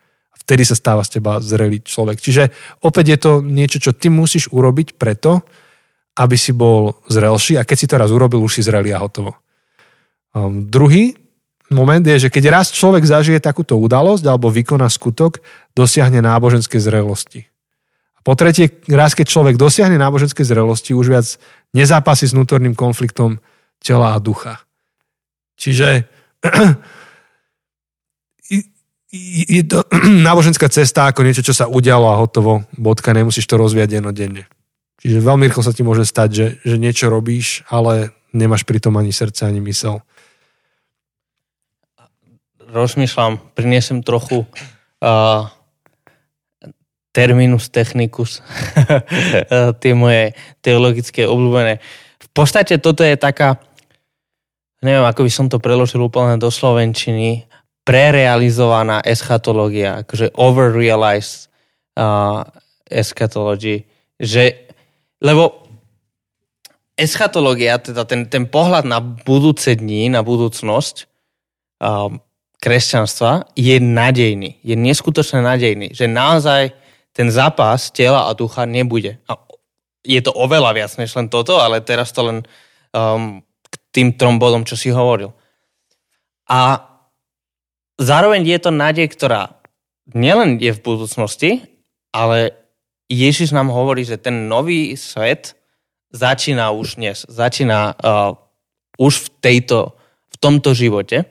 vtedy 0.44 0.62
sa 0.62 0.76
stáva 0.76 1.02
z 1.02 1.18
teba 1.18 1.40
zrelý 1.40 1.80
človek. 1.82 2.20
Čiže 2.20 2.52
opäť 2.84 3.06
je 3.14 3.18
to 3.18 3.32
niečo, 3.40 3.78
čo 3.80 3.92
ty 3.96 4.12
musíš 4.12 4.52
urobiť 4.52 5.00
preto, 5.00 5.42
aby 6.16 6.36
si 6.36 6.56
bol 6.56 6.96
zrelší 7.12 7.60
a 7.60 7.66
keď 7.66 7.76
si 7.76 7.86
to 7.88 8.00
raz 8.00 8.08
urobil, 8.08 8.40
už 8.40 8.60
si 8.60 8.62
zrelý 8.64 8.96
a 8.96 9.02
hotovo. 9.02 9.36
Um, 10.32 10.64
druhý 10.64 11.16
moment 11.68 12.00
je, 12.00 12.28
že 12.28 12.32
keď 12.32 12.62
raz 12.62 12.72
človek 12.72 13.04
zažije 13.04 13.42
takúto 13.42 13.76
udalosť 13.76 14.24
alebo 14.24 14.48
vykoná 14.48 14.88
skutok, 14.88 15.42
dosiahne 15.76 16.24
náboženské 16.24 16.80
zrelosti. 16.80 17.44
A 18.16 18.20
po 18.24 18.32
tretie, 18.32 18.70
raz 18.88 19.12
keď 19.12 19.26
človek 19.28 19.54
dosiahne 19.60 20.00
náboženské 20.00 20.40
zrelosti, 20.46 20.96
už 20.96 21.06
viac 21.10 21.26
nezápasí 21.76 22.30
s 22.30 22.34
vnútorným 22.36 22.72
konfliktom 22.72 23.42
tela 23.82 24.16
a 24.16 24.18
ducha. 24.22 24.64
Čiže 25.60 26.08
je 29.48 29.62
to 29.66 29.82
náboženská 30.28 30.68
cesta 30.68 31.10
ako 31.10 31.24
niečo, 31.24 31.42
čo 31.42 31.54
sa 31.56 31.66
udialo 31.66 32.06
a 32.12 32.20
hotovo, 32.20 32.64
bodka, 32.76 33.16
nemusíš 33.16 33.48
to 33.48 33.58
rozvíjať 33.58 34.00
jednodenne. 34.00 34.46
Čiže 35.00 35.22
veľmi 35.22 35.46
rýchlo 35.46 35.62
sa 35.62 35.76
ti 35.76 35.84
môže 35.84 36.08
stať, 36.08 36.28
že, 36.32 36.46
že 36.64 36.76
niečo 36.80 37.12
robíš, 37.12 37.62
ale 37.68 38.16
nemáš 38.32 38.64
pri 38.64 38.80
tom 38.80 38.96
ani 38.96 39.12
srdce, 39.12 39.44
ani 39.44 39.60
mysel. 39.64 40.00
Rozmýšľam, 42.66 43.38
priniesem 43.54 44.02
trochu 44.02 44.42
uh, 44.42 45.46
terminus 47.16 47.72
technicus, 47.72 48.44
tie 49.80 49.92
moje 49.96 50.36
teologické 50.60 51.24
obľúbené. 51.24 51.80
V 52.20 52.28
podstate 52.36 52.76
toto 52.76 53.00
je 53.00 53.16
taká, 53.16 53.56
neviem, 54.84 55.06
ako 55.08 55.24
by 55.24 55.30
som 55.32 55.46
to 55.48 55.56
preložil 55.56 56.04
úplne 56.04 56.36
do 56.36 56.52
slovenčiny, 56.52 57.48
prerealizovaná 57.86 58.98
eschatológia, 59.06 60.02
akože 60.02 60.34
overrealized 60.34 61.46
uh, 61.94 62.42
eschatology, 62.90 63.86
že, 64.18 64.66
lebo 65.22 65.62
eschatológia, 66.98 67.78
teda 67.78 68.02
ten, 68.02 68.26
ten 68.26 68.50
pohľad 68.50 68.90
na 68.90 68.98
budúce 68.98 69.78
dní, 69.78 70.10
na 70.10 70.26
budúcnosť 70.26 71.06
um, 71.78 72.18
kresťanstva 72.58 73.54
je 73.54 73.78
nadejný, 73.78 74.58
je 74.66 74.74
neskutočne 74.74 75.46
nadejný, 75.46 75.94
že 75.94 76.10
naozaj 76.10 76.74
ten 77.14 77.30
zápas 77.30 77.94
tela 77.94 78.26
a 78.26 78.34
ducha 78.34 78.66
nebude. 78.66 79.22
A 79.30 79.38
je 80.02 80.18
to 80.18 80.34
oveľa 80.34 80.74
viac 80.74 80.92
než 80.98 81.14
len 81.14 81.30
toto, 81.30 81.62
ale 81.62 81.78
teraz 81.86 82.10
to 82.10 82.26
len 82.26 82.38
um, 82.90 83.46
k 83.62 83.74
tým 83.94 84.18
trom 84.18 84.42
bodom, 84.42 84.66
čo 84.66 84.74
si 84.74 84.90
hovoril. 84.90 85.30
A 86.50 86.95
zároveň 88.00 88.44
je 88.44 88.58
to 88.60 88.70
nádej, 88.72 89.08
ktorá 89.12 89.56
nielen 90.12 90.60
je 90.62 90.72
v 90.72 90.82
budúcnosti, 90.84 91.50
ale 92.14 92.54
Ježiš 93.10 93.54
nám 93.54 93.70
hovorí, 93.70 94.02
že 94.02 94.18
ten 94.18 94.50
nový 94.50 94.94
svet 94.94 95.54
začína 96.10 96.70
už 96.74 96.96
dnes, 96.98 97.26
začína 97.26 97.94
uh, 97.98 98.34
už 98.98 99.14
v, 99.20 99.28
tejto, 99.42 99.94
v 100.32 100.36
tomto 100.38 100.72
živote, 100.72 101.26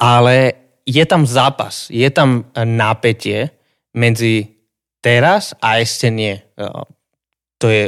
ale 0.00 0.56
je 0.86 1.04
tam 1.04 1.28
zápas, 1.28 1.90
je 1.92 2.08
tam 2.08 2.48
nápetie 2.54 3.52
medzi 3.92 4.56
teraz 5.04 5.52
a 5.60 5.80
ešte 5.80 6.08
nie. 6.08 6.40
Uh, 6.56 6.84
to 7.60 7.68
je 7.68 7.84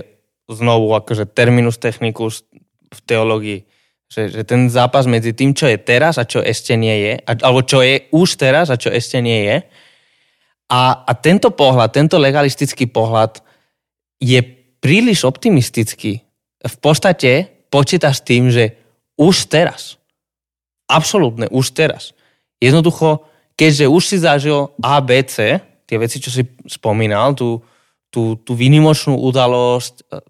znovu 0.53 0.92
akože 0.92 1.33
terminus 1.33 1.81
technicus 1.81 2.45
v 2.92 2.99
teológii 3.09 3.64
že, 4.12 4.29
že 4.29 4.42
ten 4.44 4.68
zápas 4.68 5.09
medzi 5.09 5.33
tým, 5.33 5.57
čo 5.57 5.64
je 5.64 5.81
teraz 5.81 6.20
a 6.20 6.29
čo 6.29 6.44
ešte 6.44 6.77
nie 6.77 6.92
je, 7.01 7.12
alebo 7.25 7.64
čo 7.64 7.81
je 7.81 8.12
už 8.12 8.37
teraz 8.37 8.68
a 8.68 8.77
čo 8.77 8.92
ešte 8.92 9.25
nie 9.25 9.48
je. 9.48 9.57
A, 10.68 11.09
a 11.09 11.12
tento 11.16 11.48
pohľad, 11.48 11.96
tento 11.96 12.20
legalistický 12.20 12.92
pohľad 12.92 13.40
je 14.20 14.37
príliš 14.85 15.25
optimistický. 15.25 16.20
V 16.61 16.77
podstate 16.77 17.64
počítaš 17.72 18.20
s 18.20 18.27
tým, 18.29 18.53
že 18.53 18.77
už 19.16 19.48
teraz, 19.48 19.96
absolútne 20.92 21.48
už 21.48 21.72
teraz, 21.72 22.12
jednoducho, 22.61 23.25
keďže 23.57 23.87
už 23.88 24.03
si 24.05 24.16
zažil 24.20 24.77
A, 24.85 25.01
B, 25.01 25.25
C, 25.25 25.57
tie 25.88 25.96
veci, 25.96 26.20
čo 26.20 26.29
si 26.29 26.44
spomínal, 26.68 27.33
tú, 27.33 27.64
tú, 28.12 28.37
tú 28.44 28.53
výnimočnú 28.53 29.16
udalosť, 29.16 29.94
e, 30.05 30.20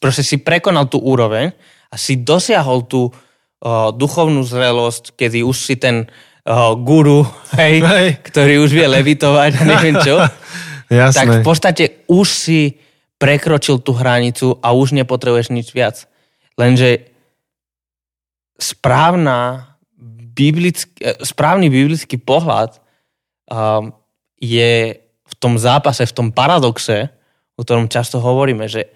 proste 0.00 0.24
si 0.24 0.40
prekonal 0.40 0.88
tú 0.88 1.00
úroveň, 1.00 1.52
a 1.90 1.94
si 1.94 2.20
dosiahol 2.20 2.84
tú 2.86 3.08
uh, 3.10 3.90
duchovnú 3.94 4.42
zrelosť, 4.42 5.14
kedy 5.14 5.46
už 5.46 5.56
si 5.56 5.74
ten 5.78 6.06
uh, 6.06 6.74
guru, 6.74 7.24
hej, 7.60 7.82
hej. 7.82 8.08
ktorý 8.26 8.62
už 8.62 8.70
vie 8.74 8.86
levitovať 8.86 9.50
a 9.58 9.62
neviem 9.62 9.96
čo, 10.02 10.20
Jasné. 10.90 11.16
tak 11.16 11.26
v 11.30 11.38
podstate 11.42 11.84
už 12.06 12.26
si 12.30 12.60
prekročil 13.16 13.80
tú 13.80 13.96
hranicu 13.96 14.60
a 14.60 14.76
už 14.76 14.92
nepotrebuješ 14.92 15.48
nič 15.50 15.72
viac. 15.72 16.04
Lenže 16.56 17.12
správna 18.56 19.72
biblický, 20.36 21.00
eh, 21.00 21.16
správny 21.24 21.72
biblický 21.72 22.20
pohľad 22.20 22.76
um, 23.48 23.92
je 24.36 25.00
v 25.00 25.34
tom 25.40 25.56
zápase, 25.56 26.04
v 26.04 26.16
tom 26.16 26.28
paradoxe, 26.28 27.08
o 27.56 27.64
ktorom 27.64 27.88
často 27.88 28.20
hovoríme, 28.20 28.68
že 28.68 28.92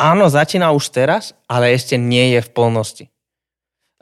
áno, 0.00 0.28
začína 0.28 0.72
už 0.72 0.92
teraz, 0.92 1.32
ale 1.48 1.72
ešte 1.72 1.96
nie 1.96 2.36
je 2.36 2.40
v 2.44 2.52
plnosti. 2.52 3.04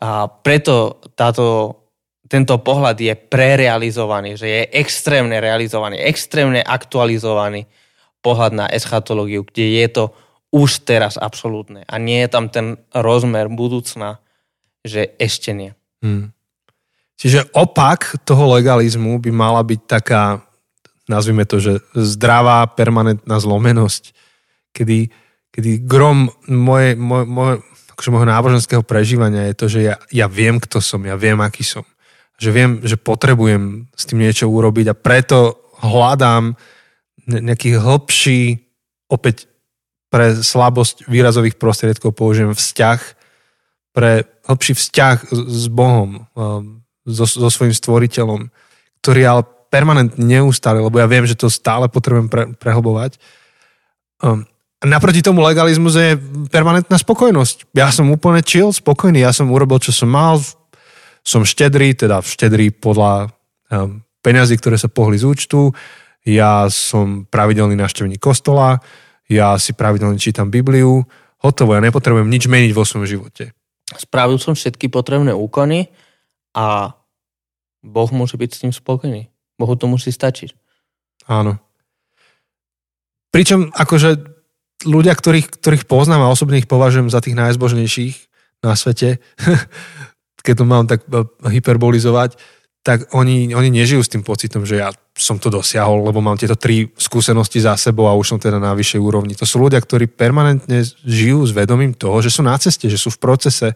A 0.02 0.26
preto 0.28 1.00
táto, 1.14 1.78
tento 2.26 2.58
pohľad 2.60 2.98
je 2.98 3.14
prerealizovaný, 3.14 4.36
že 4.36 4.46
je 4.50 4.62
extrémne 4.74 5.38
realizovaný, 5.38 6.02
extrémne 6.02 6.60
aktualizovaný 6.60 7.64
pohľad 8.20 8.52
na 8.52 8.66
eschatológiu, 8.68 9.46
kde 9.46 9.80
je 9.80 9.88
to 9.88 10.04
už 10.54 10.86
teraz 10.86 11.18
absolútne 11.18 11.82
a 11.82 11.94
nie 11.98 12.22
je 12.22 12.28
tam 12.30 12.46
ten 12.46 12.78
rozmer 12.94 13.50
budúcna, 13.50 14.22
že 14.86 15.18
ešte 15.18 15.50
nie. 15.50 15.74
Hmm. 15.98 16.30
Čiže 17.18 17.50
opak 17.54 18.22
toho 18.22 18.54
legalizmu 18.54 19.18
by 19.18 19.30
mala 19.34 19.62
byť 19.66 19.80
taká, 19.86 20.42
nazvime 21.10 21.42
to, 21.42 21.58
že 21.58 21.82
zdravá 21.94 22.66
permanentná 22.74 23.38
zlomenosť, 23.38 24.14
kedy, 24.74 25.10
kedy 25.54 25.86
grom 25.86 26.34
moje, 26.50 26.98
moje, 26.98 27.24
moje, 27.30 27.54
akože 27.94 28.10
môjho 28.10 28.26
náboženského 28.26 28.82
prežívania 28.82 29.46
je 29.46 29.54
to, 29.54 29.66
že 29.70 29.80
ja, 29.86 29.94
ja 30.10 30.26
viem, 30.26 30.58
kto 30.58 30.82
som, 30.82 30.98
ja 31.06 31.14
viem, 31.14 31.38
aký 31.38 31.62
som. 31.62 31.86
Že 32.42 32.50
viem, 32.50 32.70
že 32.82 32.98
potrebujem 32.98 33.86
s 33.94 34.02
tým 34.10 34.18
niečo 34.18 34.50
urobiť 34.50 34.90
a 34.90 34.98
preto 34.98 35.70
hľadám 35.78 36.58
nejaký 37.30 37.78
hĺbší, 37.78 38.66
opäť 39.06 39.46
pre 40.10 40.34
slabosť 40.34 41.06
výrazových 41.06 41.54
prostriedkov 41.54 42.18
použijem 42.18 42.50
vzťah, 42.50 43.00
pre 43.94 44.26
hĺbší 44.50 44.74
vzťah 44.74 45.16
s 45.30 45.66
Bohom, 45.70 46.26
um, 46.34 46.82
so, 47.06 47.30
so 47.30 47.46
svojím 47.46 47.78
stvoriteľom, 47.78 48.50
ktorý 48.98 49.22
ale 49.22 49.42
permanentne 49.70 50.18
neustále, 50.18 50.82
lebo 50.82 50.98
ja 50.98 51.06
viem, 51.06 51.26
že 51.26 51.38
to 51.38 51.46
stále 51.46 51.86
potrebujem 51.86 52.26
pre, 52.26 52.42
prehlbovať. 52.58 53.22
Um, 54.18 54.46
naproti 54.84 55.24
tomu 55.24 55.40
legalizmus 55.40 55.96
je 55.96 56.16
permanentná 56.48 57.00
spokojnosť. 57.00 57.72
Ja 57.72 57.88
som 57.90 58.12
úplne 58.12 58.44
chill, 58.44 58.70
spokojný, 58.70 59.24
ja 59.24 59.32
som 59.32 59.48
urobil, 59.50 59.80
čo 59.80 59.90
som 59.90 60.12
mal, 60.12 60.40
som 61.24 61.42
štedrý, 61.42 61.96
teda 61.96 62.20
štedrý 62.20 62.70
podľa 62.70 63.32
um, 63.72 64.04
peňazí, 64.20 64.60
ktoré 64.60 64.76
sa 64.76 64.92
pohli 64.92 65.16
z 65.16 65.24
účtu, 65.24 65.72
ja 66.24 66.68
som 66.72 67.28
pravidelný 67.28 67.76
návštevník 67.76 68.20
kostola, 68.20 68.80
ja 69.28 69.56
si 69.60 69.76
pravidelne 69.76 70.16
čítam 70.20 70.48
Bibliu, 70.48 71.04
hotovo, 71.40 71.76
ja 71.76 71.80
nepotrebujem 71.84 72.28
nič 72.28 72.48
meniť 72.48 72.72
vo 72.72 72.84
svojom 72.84 73.04
živote. 73.08 73.52
Spravil 73.92 74.40
som 74.40 74.56
všetky 74.56 74.88
potrebné 74.88 75.36
úkony 75.36 75.92
a 76.56 76.96
Boh 77.84 78.08
môže 78.16 78.40
byť 78.40 78.50
s 78.52 78.60
tým 78.64 78.72
spokojný. 78.72 79.28
Bohu 79.60 79.76
to 79.76 79.84
musí 79.84 80.08
stačiť. 80.08 80.56
Áno. 81.28 81.60
Pričom 83.28 83.68
akože 83.76 84.33
ľudia, 84.84 85.16
ktorých, 85.16 85.60
ktorých 85.60 85.84
poznám 85.88 86.28
a 86.28 86.32
osobne 86.32 86.60
ich 86.60 86.70
považujem 86.70 87.08
za 87.10 87.20
tých 87.24 87.36
najzbožnejších 87.36 88.14
na 88.64 88.76
svete, 88.78 89.18
keď 90.46 90.54
to 90.54 90.64
mám 90.64 90.84
tak 90.88 91.04
e, 91.08 91.24
hyperbolizovať, 91.48 92.36
tak 92.84 93.16
oni, 93.16 93.56
oni 93.56 93.72
nežijú 93.72 94.04
s 94.04 94.12
tým 94.12 94.20
pocitom, 94.20 94.68
že 94.68 94.84
ja 94.84 94.92
som 95.16 95.40
to 95.40 95.48
dosiahol, 95.48 96.04
lebo 96.04 96.20
mám 96.20 96.36
tieto 96.36 96.52
tri 96.52 96.92
skúsenosti 97.00 97.64
za 97.64 97.80
sebou 97.80 98.04
a 98.04 98.12
už 98.12 98.36
som 98.36 98.38
teda 98.38 98.60
na 98.60 98.76
vyššej 98.76 99.00
úrovni. 99.00 99.32
To 99.40 99.48
sú 99.48 99.56
ľudia, 99.56 99.80
ktorí 99.80 100.04
permanentne 100.04 100.84
žijú 101.00 101.48
s 101.48 101.56
vedomím 101.56 101.96
toho, 101.96 102.20
že 102.20 102.28
sú 102.28 102.44
na 102.44 102.52
ceste, 102.60 102.92
že 102.92 103.00
sú 103.00 103.08
v 103.08 103.22
procese 103.24 103.68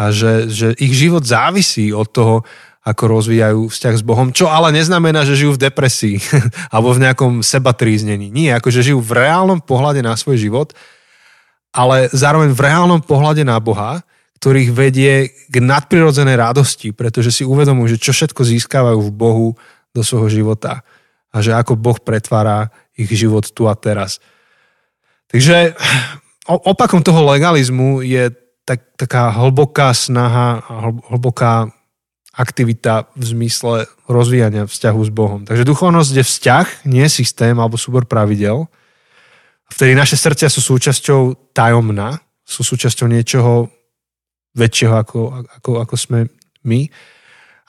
a 0.00 0.08
že, 0.08 0.48
že 0.48 0.72
ich 0.80 0.96
život 0.96 1.20
závisí 1.20 1.92
od 1.92 2.08
toho, 2.08 2.48
ako 2.80 3.20
rozvíjajú 3.20 3.68
vzťah 3.68 3.94
s 4.00 4.04
Bohom, 4.04 4.32
čo 4.32 4.48
ale 4.48 4.72
neznamená, 4.72 5.28
že 5.28 5.36
žijú 5.36 5.56
v 5.56 5.68
depresii 5.68 6.16
alebo 6.74 6.96
v 6.96 7.02
nejakom 7.04 7.44
sebatríznení. 7.44 8.32
Nie, 8.32 8.56
akože 8.56 8.80
žijú 8.80 9.04
v 9.04 9.20
reálnom 9.20 9.60
pohľade 9.60 10.00
na 10.00 10.16
svoj 10.16 10.40
život, 10.40 10.72
ale 11.76 12.08
zároveň 12.10 12.56
v 12.56 12.64
reálnom 12.64 13.00
pohľade 13.04 13.44
na 13.44 13.60
Boha, 13.60 14.00
ktorých 14.40 14.72
vedie 14.72 15.28
k 15.52 15.56
nadprirodzenej 15.60 16.40
radosti, 16.40 16.96
pretože 16.96 17.28
si 17.28 17.44
uvedomujú, 17.44 17.96
že 17.96 18.02
čo 18.02 18.16
všetko 18.16 18.40
získavajú 18.48 18.98
v 19.04 19.12
Bohu 19.12 19.48
do 19.92 20.00
svojho 20.00 20.32
života 20.32 20.80
a 21.30 21.36
že 21.44 21.52
ako 21.52 21.76
Boh 21.76 22.00
pretvára 22.00 22.72
ich 22.96 23.12
život 23.12 23.44
tu 23.52 23.68
a 23.68 23.76
teraz. 23.76 24.18
Takže 25.28 25.76
opakom 26.48 27.04
toho 27.04 27.22
legalizmu 27.28 28.00
je 28.02 28.32
tak, 28.64 28.82
taká 28.96 29.30
hlboká 29.30 29.94
snaha, 29.94 30.64
hlboká 31.12 31.70
aktivita 32.40 33.12
v 33.12 33.24
zmysle 33.36 33.84
rozvíjania 34.08 34.64
vzťahu 34.64 35.00
s 35.04 35.10
Bohom. 35.12 35.44
Takže 35.44 35.68
duchovnosť 35.68 36.12
je 36.16 36.24
vzťah, 36.24 36.66
nie 36.88 37.04
systém 37.12 37.52
alebo 37.60 37.76
súbor 37.76 38.08
pravidel. 38.08 38.64
Vtedy 39.68 39.92
naše 39.92 40.16
srdcia 40.16 40.48
sú 40.48 40.64
súčasťou 40.64 41.52
tajomná, 41.52 42.16
sú 42.40 42.64
súčasťou 42.64 43.06
niečoho 43.12 43.68
väčšieho 44.56 44.94
ako, 44.96 45.20
ako, 45.60 45.70
ako 45.84 45.94
sme 45.94 46.18
my. 46.66 46.88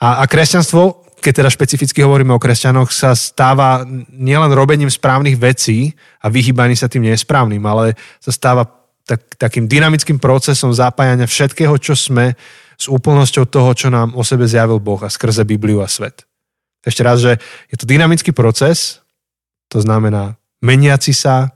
A, 0.02 0.24
a 0.24 0.26
kresťanstvo, 0.26 1.14
keď 1.22 1.44
teda 1.44 1.50
špecificky 1.54 2.02
hovoríme 2.02 2.34
o 2.34 2.42
kresťanoch, 2.42 2.90
sa 2.90 3.14
stáva 3.14 3.86
nielen 4.10 4.50
robením 4.50 4.90
správnych 4.90 5.38
vecí 5.38 5.94
a 6.18 6.26
vyhýbaním 6.26 6.74
sa 6.74 6.90
tým 6.90 7.06
nesprávnym, 7.06 7.62
ale 7.62 7.94
sa 8.18 8.34
stáva 8.34 8.66
tak, 9.06 9.38
takým 9.38 9.70
dynamickým 9.70 10.18
procesom 10.18 10.74
zapájania 10.74 11.30
všetkého, 11.30 11.78
čo 11.78 11.94
sme 11.94 12.34
s 12.76 12.88
úplnosťou 12.88 13.44
toho, 13.48 13.70
čo 13.72 13.88
nám 13.88 14.14
o 14.16 14.22
sebe 14.24 14.48
zjavil 14.48 14.82
Boh 14.82 15.00
a 15.02 15.12
skrze 15.12 15.44
Bibliu 15.44 15.80
a 15.84 15.88
svet. 15.88 16.24
Ešte 16.82 17.02
raz, 17.06 17.22
že 17.22 17.38
je 17.70 17.76
to 17.78 17.86
dynamický 17.86 18.34
proces, 18.34 19.02
to 19.70 19.78
znamená 19.78 20.36
meniaci 20.62 21.14
sa, 21.14 21.54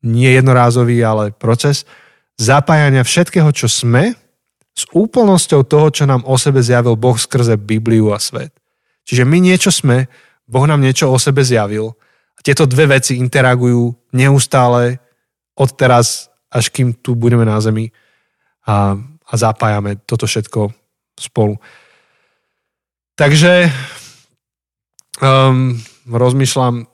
nie 0.00 0.32
jednorázový, 0.32 1.02
ale 1.04 1.34
proces 1.36 1.84
zapájania 2.40 3.04
všetkého, 3.04 3.52
čo 3.52 3.68
sme, 3.68 4.16
s 4.72 4.88
úplnosťou 4.96 5.66
toho, 5.66 5.92
čo 5.92 6.04
nám 6.08 6.24
o 6.24 6.40
sebe 6.40 6.64
zjavil 6.64 6.96
Boh 6.96 7.18
skrze 7.18 7.60
Bibliu 7.60 8.14
a 8.14 8.18
svet. 8.22 8.54
Čiže 9.04 9.28
my 9.28 9.38
niečo 9.42 9.68
sme, 9.68 10.08
Boh 10.48 10.64
nám 10.64 10.80
niečo 10.80 11.10
o 11.10 11.18
sebe 11.20 11.44
zjavil 11.44 11.92
a 12.34 12.40
tieto 12.40 12.64
dve 12.64 12.96
veci 12.96 13.20
interagujú 13.20 13.92
neustále 14.16 15.02
od 15.52 15.70
teraz, 15.76 16.32
až 16.48 16.72
kým 16.72 16.96
tu 16.96 17.12
budeme 17.12 17.44
na 17.44 17.60
zemi 17.60 17.92
a 18.64 18.96
a 19.30 19.34
zapájame 19.38 20.02
toto 20.02 20.26
všetko 20.26 20.74
spolu. 21.14 21.56
Takže 23.14 23.70
um, 25.22 25.78
rozmýšľam, 26.08 26.90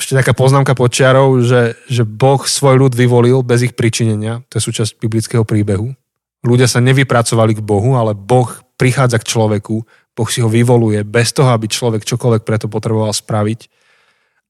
ešte 0.00 0.16
taká 0.16 0.32
poznámka 0.32 0.72
počiarov, 0.72 1.44
že, 1.44 1.76
že 1.84 2.08
Boh 2.08 2.40
svoj 2.40 2.80
ľud 2.88 2.96
vyvolil 2.96 3.44
bez 3.44 3.68
ich 3.68 3.76
pričinenia. 3.76 4.40
To 4.48 4.56
je 4.56 4.66
súčasť 4.72 4.96
biblického 4.96 5.44
príbehu. 5.44 5.92
Ľudia 6.40 6.64
sa 6.64 6.80
nevypracovali 6.80 7.60
k 7.60 7.64
Bohu, 7.64 8.00
ale 8.00 8.16
Boh 8.16 8.48
prichádza 8.80 9.20
k 9.20 9.28
človeku, 9.28 9.84
Boh 10.16 10.28
si 10.32 10.40
ho 10.40 10.48
vyvoluje 10.48 11.04
bez 11.04 11.36
toho, 11.36 11.52
aby 11.52 11.68
človek 11.68 12.08
čokoľvek 12.08 12.42
preto 12.48 12.66
potreboval 12.72 13.12
spraviť. 13.12 13.68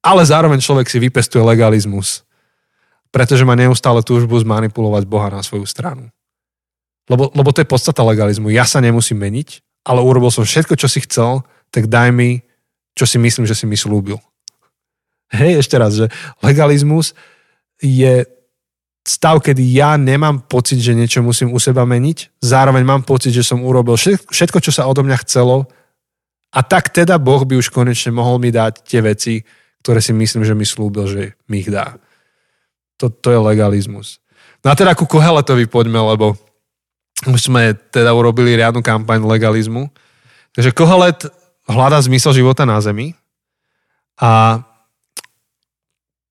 Ale 0.06 0.22
zároveň 0.22 0.62
človek 0.62 0.86
si 0.86 1.02
vypestuje 1.02 1.42
legalizmus, 1.42 2.22
pretože 3.10 3.42
má 3.42 3.58
neustále 3.58 4.06
túžbu 4.06 4.38
zmanipulovať 4.38 5.02
Boha 5.10 5.34
na 5.34 5.42
svoju 5.42 5.66
stranu. 5.66 6.14
Lebo, 7.10 7.34
lebo 7.34 7.50
to 7.50 7.60
je 7.60 7.66
podstata 7.66 8.06
legalizmu. 8.06 8.54
Ja 8.54 8.62
sa 8.62 8.78
nemusím 8.78 9.18
meniť, 9.18 9.82
ale 9.82 9.98
urobil 9.98 10.30
som 10.30 10.46
všetko, 10.46 10.78
čo 10.78 10.86
si 10.86 11.02
chcel, 11.02 11.42
tak 11.74 11.90
daj 11.90 12.14
mi, 12.14 12.46
čo 12.94 13.02
si 13.02 13.18
myslím, 13.18 13.50
že 13.50 13.58
si 13.58 13.66
mi 13.66 13.74
slúbil. 13.74 14.22
Hej, 15.34 15.66
ešte 15.66 15.74
raz, 15.78 15.98
že 15.98 16.06
legalizmus 16.42 17.14
je 17.82 18.26
stav, 19.06 19.42
kedy 19.42 19.62
ja 19.74 19.98
nemám 19.98 20.46
pocit, 20.46 20.78
že 20.78 20.94
niečo 20.94 21.22
musím 21.22 21.50
u 21.50 21.58
seba 21.58 21.82
meniť, 21.82 22.42
zároveň 22.42 22.82
mám 22.86 23.02
pocit, 23.02 23.34
že 23.34 23.46
som 23.46 23.62
urobil 23.62 23.98
všetko, 23.98 24.58
čo 24.62 24.70
sa 24.70 24.86
odo 24.86 25.02
mňa 25.02 25.18
chcelo 25.26 25.66
a 26.50 26.60
tak 26.66 26.90
teda 26.90 27.16
Boh 27.16 27.46
by 27.46 27.58
už 27.58 27.70
konečne 27.70 28.10
mohol 28.10 28.42
mi 28.42 28.50
dať 28.50 28.82
tie 28.82 29.00
veci, 29.00 29.42
ktoré 29.80 30.02
si 30.02 30.12
myslím, 30.12 30.42
že 30.42 30.58
mi 30.58 30.66
slúbil, 30.66 31.06
že 31.08 31.22
mi 31.46 31.62
ich 31.62 31.70
dá. 31.70 31.96
To, 33.00 33.08
to 33.08 33.32
je 33.32 33.40
legalizmus. 33.40 34.20
No 34.60 34.74
a 34.74 34.76
teda 34.76 34.92
ku 34.92 35.08
Koheletovi 35.08 35.64
poďme, 35.64 36.04
lebo 36.04 36.36
už 37.28 37.52
sme 37.52 37.76
teda 37.92 38.16
urobili 38.16 38.56
riadnu 38.56 38.80
kampaň 38.80 39.20
legalizmu. 39.24 39.92
Takže 40.56 40.72
Kohelet 40.72 41.28
hľadá 41.68 42.00
zmysel 42.00 42.32
života 42.32 42.64
na 42.64 42.80
Zemi 42.80 43.12
a 44.16 44.62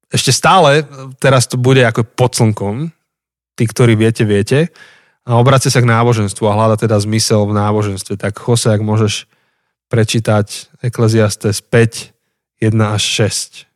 ešte 0.10 0.34
stále, 0.34 0.82
teraz 1.22 1.46
to 1.46 1.62
bude 1.62 1.86
ako 1.86 2.02
pod 2.02 2.34
slnkom, 2.34 2.90
tí, 3.54 3.64
ktorí 3.70 3.94
viete, 3.94 4.26
viete, 4.26 4.74
a 5.30 5.38
obracia 5.38 5.70
sa 5.70 5.86
k 5.86 5.92
náboženstvu 5.94 6.42
a 6.50 6.58
hľada 6.58 6.82
teda 6.82 6.98
zmysel 6.98 7.46
v 7.46 7.54
náboženstve. 7.54 8.18
Tak 8.18 8.42
Jose, 8.42 8.74
ak 8.74 8.82
môžeš 8.82 9.30
prečítať 9.86 10.74
Ekleziastes 10.82 11.62
5, 11.62 12.18
1 12.66 12.74
až 12.82 13.04
6. 13.30 13.70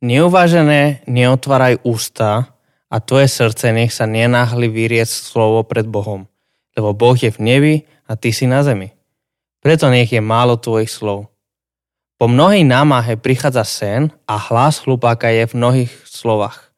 Neuvážené 0.00 1.04
neotváraj 1.04 1.84
ústa, 1.84 2.48
a 2.94 3.02
tvoje 3.02 3.26
srdce 3.26 3.74
nech 3.74 3.90
sa 3.90 4.06
nenáhli 4.06 4.70
vyriec 4.70 5.10
slovo 5.10 5.66
pred 5.66 5.82
Bohom, 5.82 6.30
lebo 6.78 6.94
Boh 6.94 7.18
je 7.18 7.34
v 7.34 7.42
nebi 7.42 7.74
a 8.06 8.14
ty 8.14 8.30
si 8.30 8.46
na 8.46 8.62
zemi. 8.62 8.94
Preto 9.58 9.90
nech 9.90 10.14
je 10.14 10.22
málo 10.22 10.54
tvojich 10.54 10.94
slov. 10.94 11.26
Po 12.14 12.30
mnohej 12.30 12.62
námahe 12.62 13.18
prichádza 13.18 13.66
sen 13.66 14.14
a 14.30 14.38
hlas 14.38 14.86
chlupáka 14.86 15.26
je 15.34 15.50
v 15.50 15.56
mnohých 15.58 15.92
slovách. 16.06 16.70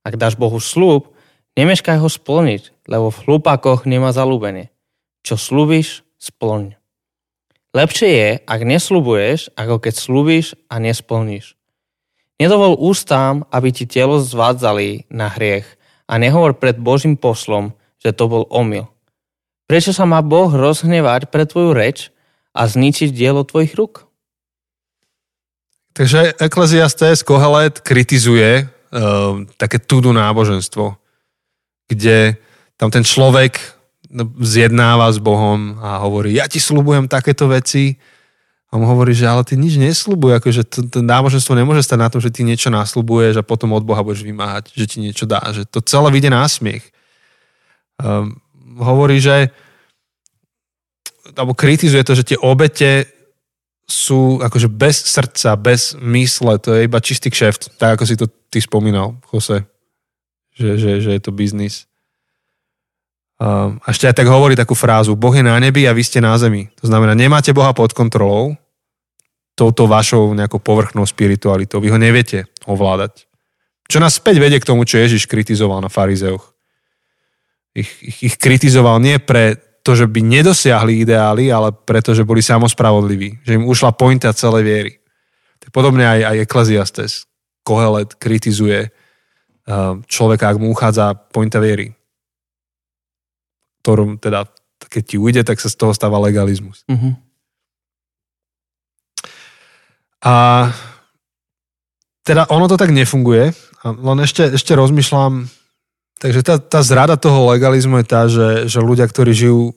Ak 0.00 0.16
dáš 0.16 0.40
Bohu 0.40 0.56
slúb, 0.56 1.12
nemeškaj 1.60 2.00
ho 2.00 2.08
splniť, 2.08 2.88
lebo 2.88 3.12
v 3.12 3.20
chlupákoch 3.20 3.84
nemá 3.84 4.16
zalúbenie. 4.16 4.72
Čo 5.20 5.36
slúbiš, 5.36 6.00
splň. 6.16 6.80
Lepšie 7.76 8.08
je, 8.08 8.30
ak 8.48 8.60
neslúbuješ, 8.64 9.52
ako 9.52 9.76
keď 9.76 9.94
slúbiš 10.00 10.56
a 10.72 10.80
nesplníš. 10.80 11.59
Nedovol 12.40 12.80
ústám, 12.80 13.44
aby 13.52 13.68
ti 13.68 13.84
telo 13.84 14.16
zvádzali 14.16 15.12
na 15.12 15.28
hriech 15.28 15.68
a 16.08 16.16
nehovor 16.16 16.56
pred 16.56 16.80
Božím 16.80 17.20
poslom, 17.20 17.76
že 18.00 18.16
to 18.16 18.32
bol 18.32 18.48
omyl. 18.48 18.88
Prečo 19.68 19.92
sa 19.92 20.08
má 20.08 20.24
Boh 20.24 20.48
rozhnevať 20.48 21.28
pre 21.28 21.44
tvoju 21.44 21.76
reč 21.76 22.08
a 22.56 22.64
zničiť 22.64 23.12
dielo 23.12 23.44
tvojich 23.44 23.76
rúk? 23.76 24.08
Takže 25.92 26.40
Ecclesiastes 26.40 27.22
Kohelet 27.22 27.84
kritizuje 27.84 28.64
uh, 28.64 29.44
také 29.60 29.76
tudu 29.76 30.10
náboženstvo, 30.16 30.96
kde 31.92 32.40
tam 32.80 32.88
ten 32.88 33.04
človek 33.04 33.60
zjednáva 34.40 35.12
s 35.12 35.22
Bohom 35.22 35.78
a 35.78 36.02
hovorí, 36.02 36.34
ja 36.34 36.50
ti 36.50 36.58
slubujem 36.58 37.06
takéto 37.06 37.46
veci. 37.46 37.94
A 38.70 38.78
on 38.78 38.86
hovorí, 38.86 39.10
že 39.10 39.26
ale 39.26 39.42
ty 39.42 39.58
nič 39.58 39.74
neslubuj, 39.74 40.38
akože 40.38 40.62
to, 40.62 40.86
to 40.86 41.02
náboženstvo 41.02 41.58
nemôže 41.58 41.82
stať 41.82 41.98
na 41.98 42.08
tom, 42.08 42.22
že 42.22 42.30
ty 42.30 42.46
niečo 42.46 42.70
naslubuješ 42.70 43.42
a 43.42 43.46
potom 43.46 43.74
od 43.74 43.82
Boha 43.82 44.06
budeš 44.06 44.22
vymáhať, 44.22 44.70
že 44.70 44.86
ti 44.86 45.02
niečo 45.02 45.26
dá. 45.26 45.42
Že 45.50 45.66
to 45.66 45.78
celé 45.82 46.08
vyjde 46.14 46.30
na 46.30 46.46
smiech. 46.46 46.86
Um, 47.98 48.38
hovorí, 48.78 49.18
že 49.18 49.50
alebo 51.34 51.54
kritizuje 51.54 52.02
to, 52.02 52.14
že 52.14 52.34
tie 52.34 52.38
obete 52.38 53.06
sú 53.90 54.38
akože 54.38 54.70
bez 54.70 55.02
srdca, 55.02 55.58
bez 55.58 55.98
mysle, 55.98 56.62
to 56.62 56.78
je 56.78 56.86
iba 56.86 57.02
čistý 57.02 57.26
kšeft, 57.30 57.74
tak 57.74 57.98
ako 57.98 58.04
si 58.06 58.14
to 58.14 58.30
ty 58.50 58.62
spomínal, 58.62 59.18
Jose, 59.34 59.66
že, 60.54 60.78
že, 60.78 60.90
že 61.02 61.10
je 61.18 61.20
to 61.22 61.34
biznis. 61.34 61.90
A 63.40 63.72
ešte 63.88 64.04
aj 64.04 64.14
tak 64.20 64.28
hovorí 64.28 64.54
takú 64.54 64.76
frázu, 64.76 65.16
Boh 65.16 65.32
je 65.32 65.42
na 65.42 65.56
nebi 65.58 65.88
a 65.88 65.96
vy 65.96 66.04
ste 66.04 66.20
na 66.22 66.36
zemi. 66.36 66.68
To 66.78 66.86
znamená, 66.86 67.16
nemáte 67.16 67.50
Boha 67.56 67.72
pod 67.74 67.96
kontrolou, 67.96 68.54
touto 69.58 69.84
vašou 69.90 70.32
nejakou 70.32 70.58
povrchnou 70.62 71.04
spiritualitou. 71.04 71.82
Vy 71.82 71.92
ho 71.92 71.98
neviete 72.00 72.48
ovládať. 72.64 73.28
Čo 73.90 73.98
nás 73.98 74.16
späť 74.16 74.38
vedie 74.38 74.62
k 74.62 74.68
tomu, 74.68 74.86
čo 74.86 75.02
Ježiš 75.02 75.26
kritizoval 75.26 75.82
na 75.82 75.90
farizeoch. 75.90 76.54
Ich, 77.74 77.90
ich, 78.02 78.18
ich 78.32 78.34
kritizoval 78.38 79.02
nie 79.02 79.18
pre 79.18 79.58
to, 79.82 79.96
že 79.96 80.06
by 80.06 80.20
nedosiahli 80.22 81.02
ideály, 81.02 81.50
ale 81.50 81.72
preto, 81.74 82.14
že 82.14 82.26
boli 82.26 82.44
samospravodliví. 82.44 83.42
Že 83.42 83.62
im 83.62 83.64
ušla 83.66 83.96
pointa 83.96 84.30
celej 84.30 84.62
viery. 84.62 84.92
Podobne 85.70 86.06
aj, 86.06 86.20
aj 86.34 86.36
Ecclesiastes. 86.46 87.12
Kohelet 87.66 88.16
kritizuje 88.16 88.90
uh, 88.90 89.98
človeka, 90.08 90.50
ak 90.50 90.58
mu 90.58 90.72
uchádza 90.72 91.14
pointa 91.30 91.60
viery. 91.62 91.94
Ktorom 93.82 94.18
teda, 94.18 94.48
keď 94.86 95.02
ti 95.02 95.16
ujde, 95.16 95.42
tak 95.44 95.58
sa 95.58 95.70
z 95.70 95.76
toho 95.76 95.92
stáva 95.94 96.18
legalizmus. 96.20 96.84
Uh-huh. 96.86 97.16
A 100.20 100.68
teda 102.24 102.46
ono 102.52 102.68
to 102.68 102.76
tak 102.76 102.92
nefunguje. 102.92 103.56
Len 103.84 104.18
ešte, 104.20 104.52
ešte 104.52 104.76
rozmýšľam, 104.76 105.48
Takže 106.20 106.40
tá, 106.44 106.60
tá 106.60 106.84
zrada 106.84 107.16
toho 107.16 107.48
legalizmu 107.48 108.04
je 108.04 108.06
tá, 108.06 108.28
že, 108.28 108.68
že 108.68 108.84
ľudia, 108.84 109.08
ktorí 109.08 109.32
žijú 109.32 109.72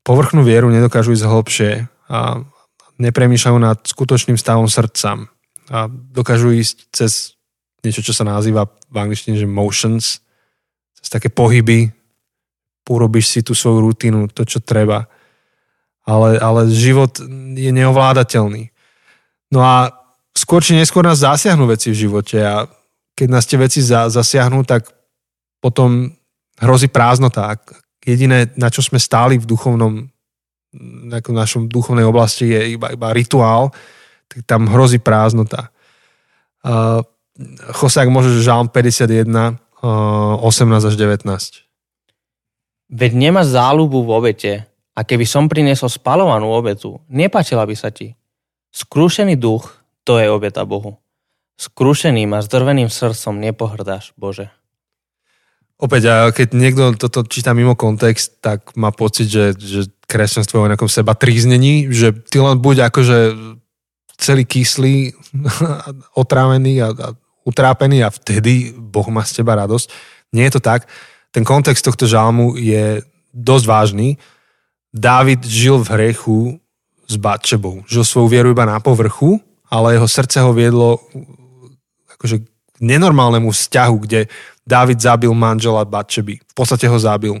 povrchnú 0.00 0.40
vieru, 0.40 0.72
nedokážu 0.72 1.12
ísť 1.12 1.28
hlbšie 1.28 1.70
a 2.08 2.40
nepremýšľajú 2.96 3.58
nad 3.60 3.84
skutočným 3.84 4.40
stavom 4.40 4.72
srdca 4.72 5.28
a 5.68 5.78
dokážu 5.92 6.56
ísť 6.56 6.76
cez 6.96 7.36
niečo, 7.84 8.00
čo 8.00 8.16
sa 8.16 8.24
nazýva 8.24 8.72
v 8.88 8.96
angličtine, 8.96 9.36
že 9.36 9.44
motions, 9.44 10.24
cez 10.96 11.08
také 11.12 11.28
pohyby, 11.28 11.92
urobíš 12.88 13.36
si 13.36 13.40
tú 13.44 13.52
svoju 13.52 13.84
rutinu, 13.84 14.32
to, 14.32 14.48
čo 14.48 14.64
treba. 14.64 15.04
Ale, 16.08 16.40
ale 16.40 16.72
život 16.72 17.20
je 17.52 17.68
neovládateľný. 17.68 18.72
No 19.52 19.62
a 19.62 19.90
skôr 20.34 20.60
či 20.60 20.74
neskôr 20.74 21.06
nás 21.06 21.22
zasiahnu 21.22 21.66
veci 21.70 21.94
v 21.94 22.00
živote 22.06 22.38
a 22.42 22.66
keď 23.16 23.28
nás 23.32 23.48
tie 23.48 23.56
veci 23.56 23.80
za, 23.80 24.12
zasiahnu, 24.12 24.66
tak 24.66 24.92
potom 25.64 26.12
hrozí 26.60 26.92
prázdnota. 26.92 27.56
Jediné, 28.04 28.52
na 28.60 28.68
čo 28.68 28.84
sme 28.84 29.00
stáli 29.00 29.40
v 29.40 29.48
duchovnom, 29.48 30.04
v 30.76 31.32
našom 31.32 31.66
duchovnej 31.72 32.04
oblasti 32.04 32.52
je 32.52 32.76
iba, 32.76 32.92
iba 32.92 33.08
rituál, 33.16 33.72
tak 34.28 34.44
tam 34.44 34.68
hrozí 34.68 35.00
prázdnota. 35.00 35.72
Uh, 36.60 37.00
Jose, 37.72 37.96
ak 37.96 38.12
môžeš, 38.12 38.44
Žalm 38.44 38.68
51, 38.68 39.56
uh, 39.80 40.44
18 40.44 40.88
až 40.92 40.94
19. 40.94 41.24
Veď 42.86 43.12
nemá 43.16 43.42
záľubu 43.42 44.04
v 44.04 44.10
obete 44.12 44.52
a 44.94 45.00
keby 45.02 45.26
som 45.26 45.50
priniesol 45.50 45.90
spalovanú 45.90 46.52
obetu, 46.52 47.00
nepáčila 47.08 47.64
by 47.66 47.74
sa 47.74 47.88
ti. 47.90 48.14
Skrúšený 48.76 49.40
duch, 49.40 49.72
to 50.04 50.20
je 50.20 50.28
obeta 50.28 50.68
Bohu. 50.68 51.00
Skrúšeným 51.56 52.36
a 52.36 52.44
zdrveným 52.44 52.92
srdcom 52.92 53.40
nepohrdáš, 53.40 54.12
Bože. 54.20 54.52
Opäť, 55.80 56.02
a 56.12 56.28
keď 56.28 56.48
niekto 56.52 56.82
toto 57.00 57.24
číta 57.24 57.56
mimo 57.56 57.72
kontext, 57.72 58.44
tak 58.44 58.76
má 58.76 58.92
pocit, 58.92 59.32
že, 59.32 59.56
že 59.56 59.88
kresťanstvo 60.04 60.60
je 60.60 60.64
o 60.64 60.70
nejakom 60.72 60.92
seba 60.92 61.16
tríznení, 61.16 61.88
že 61.88 62.12
ty 62.12 62.36
len 62.36 62.60
buď 62.60 62.92
akože 62.92 63.18
celý 64.20 64.44
kyslý, 64.44 65.16
otrávený 66.22 66.84
a, 66.84 66.92
a 66.92 67.08
utrápený 67.48 68.04
a 68.04 68.12
vtedy 68.12 68.76
Boh 68.76 69.08
má 69.08 69.24
z 69.24 69.40
teba 69.40 69.56
radosť. 69.56 69.88
Nie 70.36 70.52
je 70.52 70.60
to 70.60 70.62
tak. 70.64 70.84
Ten 71.32 71.48
kontext 71.48 71.80
tohto 71.80 72.04
žalmu 72.04 72.60
je 72.60 73.00
dosť 73.32 73.64
vážny. 73.64 74.08
Dávid 74.92 75.44
žil 75.48 75.80
v 75.80 75.90
hrechu 75.96 76.40
s 77.06 77.14
Batšebou. 77.16 77.86
Žil 77.86 78.04
svoju 78.04 78.28
vieru 78.28 78.50
iba 78.50 78.66
na 78.66 78.82
povrchu, 78.82 79.38
ale 79.70 79.94
jeho 79.94 80.08
srdce 80.10 80.42
ho 80.42 80.50
viedlo 80.50 80.98
akože 82.18 82.42
k 82.42 82.78
nenormálnemu 82.82 83.48
vzťahu, 83.50 83.96
kde 84.04 84.20
David 84.66 84.98
zabil 84.98 85.30
manžela 85.32 85.86
Batčeby. 85.86 86.42
V 86.42 86.54
podstate 86.54 86.90
ho 86.90 86.98
zabil. 86.98 87.38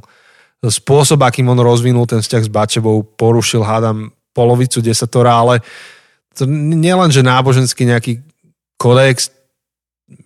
Spôsob, 0.62 1.20
akým 1.22 1.46
on 1.50 1.60
rozvinul 1.60 2.06
ten 2.08 2.22
vzťah 2.22 2.42
s 2.46 2.50
Batčebou, 2.50 3.02
porušil, 3.18 3.62
hádam, 3.62 4.14
polovicu 4.32 4.84
desatora, 4.84 5.32
ale 5.32 5.54
to 6.36 6.44
nielen, 6.48 7.08
že 7.08 7.24
náboženský 7.24 7.88
nejaký 7.88 8.20
kodex, 8.76 9.32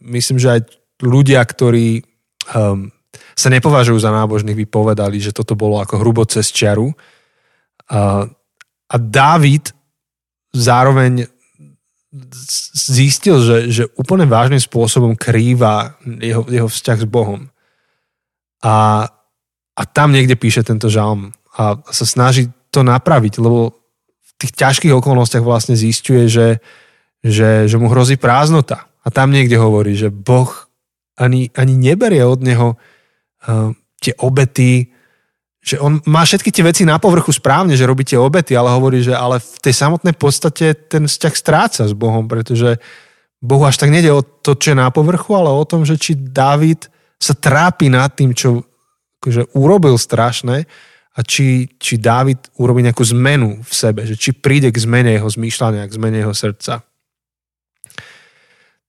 myslím, 0.02 0.42
že 0.42 0.48
aj 0.58 0.60
ľudia, 1.00 1.38
ktorí 1.38 2.02
um, 2.50 2.90
sa 3.38 3.48
nepovažujú 3.48 3.98
za 4.02 4.10
nábožných, 4.10 4.58
vypovedali, 4.66 5.22
že 5.22 5.30
toto 5.30 5.54
bolo 5.54 5.78
ako 5.78 6.02
hrubo 6.02 6.26
cez 6.26 6.50
čiaru. 6.50 6.90
Uh, 7.86 8.26
a 8.90 8.94
Dávid 8.98 9.70
zároveň 10.50 11.30
zistil, 12.74 13.38
že, 13.38 13.56
že 13.70 13.82
úplne 13.94 14.26
vážnym 14.26 14.58
spôsobom 14.58 15.14
krýva 15.14 15.94
jeho, 16.02 16.42
jeho 16.50 16.66
vzťah 16.66 16.98
s 16.98 17.06
Bohom. 17.06 17.46
A, 18.66 19.06
a 19.78 19.82
tam 19.86 20.10
niekde 20.10 20.34
píše 20.34 20.66
tento 20.66 20.90
žalm 20.90 21.30
a 21.54 21.78
sa 21.94 22.06
snaží 22.06 22.50
to 22.74 22.82
napraviť, 22.82 23.38
lebo 23.38 23.78
v 24.18 24.30
tých 24.42 24.52
ťažkých 24.58 24.94
okolnostiach 24.98 25.46
vlastne 25.46 25.78
zistuje, 25.78 26.26
že, 26.26 26.58
že, 27.22 27.70
že 27.70 27.76
mu 27.78 27.86
hrozí 27.86 28.18
prázdnota. 28.18 28.90
A 29.06 29.08
tam 29.14 29.30
niekde 29.30 29.54
hovorí, 29.54 29.94
že 29.94 30.10
Boh 30.10 30.50
ani, 31.14 31.54
ani 31.54 31.78
neberie 31.78 32.26
od 32.26 32.42
neho 32.42 32.74
uh, 32.74 33.70
tie 34.02 34.18
obety, 34.18 34.89
že 35.60 35.76
on 35.76 36.00
má 36.08 36.24
všetky 36.24 36.48
tie 36.48 36.64
veci 36.64 36.82
na 36.88 36.96
povrchu 36.96 37.36
správne, 37.36 37.76
že 37.76 37.84
robíte 37.84 38.16
obety, 38.16 38.56
ale 38.56 38.72
hovorí, 38.72 39.04
že 39.04 39.12
ale 39.12 39.44
v 39.44 39.58
tej 39.60 39.74
samotnej 39.76 40.16
podstate 40.16 40.72
ten 40.72 41.04
vzťah 41.04 41.34
stráca 41.36 41.82
s 41.84 41.92
Bohom, 41.92 42.24
pretože 42.24 42.80
Bohu 43.40 43.64
až 43.68 43.76
tak 43.76 43.92
nejde 43.92 44.12
o 44.12 44.24
to, 44.24 44.56
čo 44.56 44.72
je 44.72 44.80
na 44.80 44.88
povrchu, 44.88 45.36
ale 45.36 45.52
o 45.52 45.64
tom, 45.68 45.84
že 45.84 46.00
či 46.00 46.16
David 46.16 46.88
sa 47.20 47.36
trápi 47.36 47.92
nad 47.92 48.08
tým, 48.16 48.32
čo 48.32 48.64
akože 49.20 49.52
urobil 49.52 50.00
strašné 50.00 50.64
a 51.12 51.20
či, 51.20 51.68
či 51.76 52.00
David 52.00 52.48
urobí 52.56 52.80
nejakú 52.80 53.04
zmenu 53.12 53.60
v 53.60 53.72
sebe, 53.72 54.08
že 54.08 54.16
či 54.16 54.32
príde 54.32 54.72
k 54.72 54.80
zmene 54.80 55.12
jeho 55.12 55.28
zmýšľania, 55.28 55.84
k 55.84 55.96
zmene 56.00 56.24
jeho 56.24 56.32
srdca. 56.32 56.80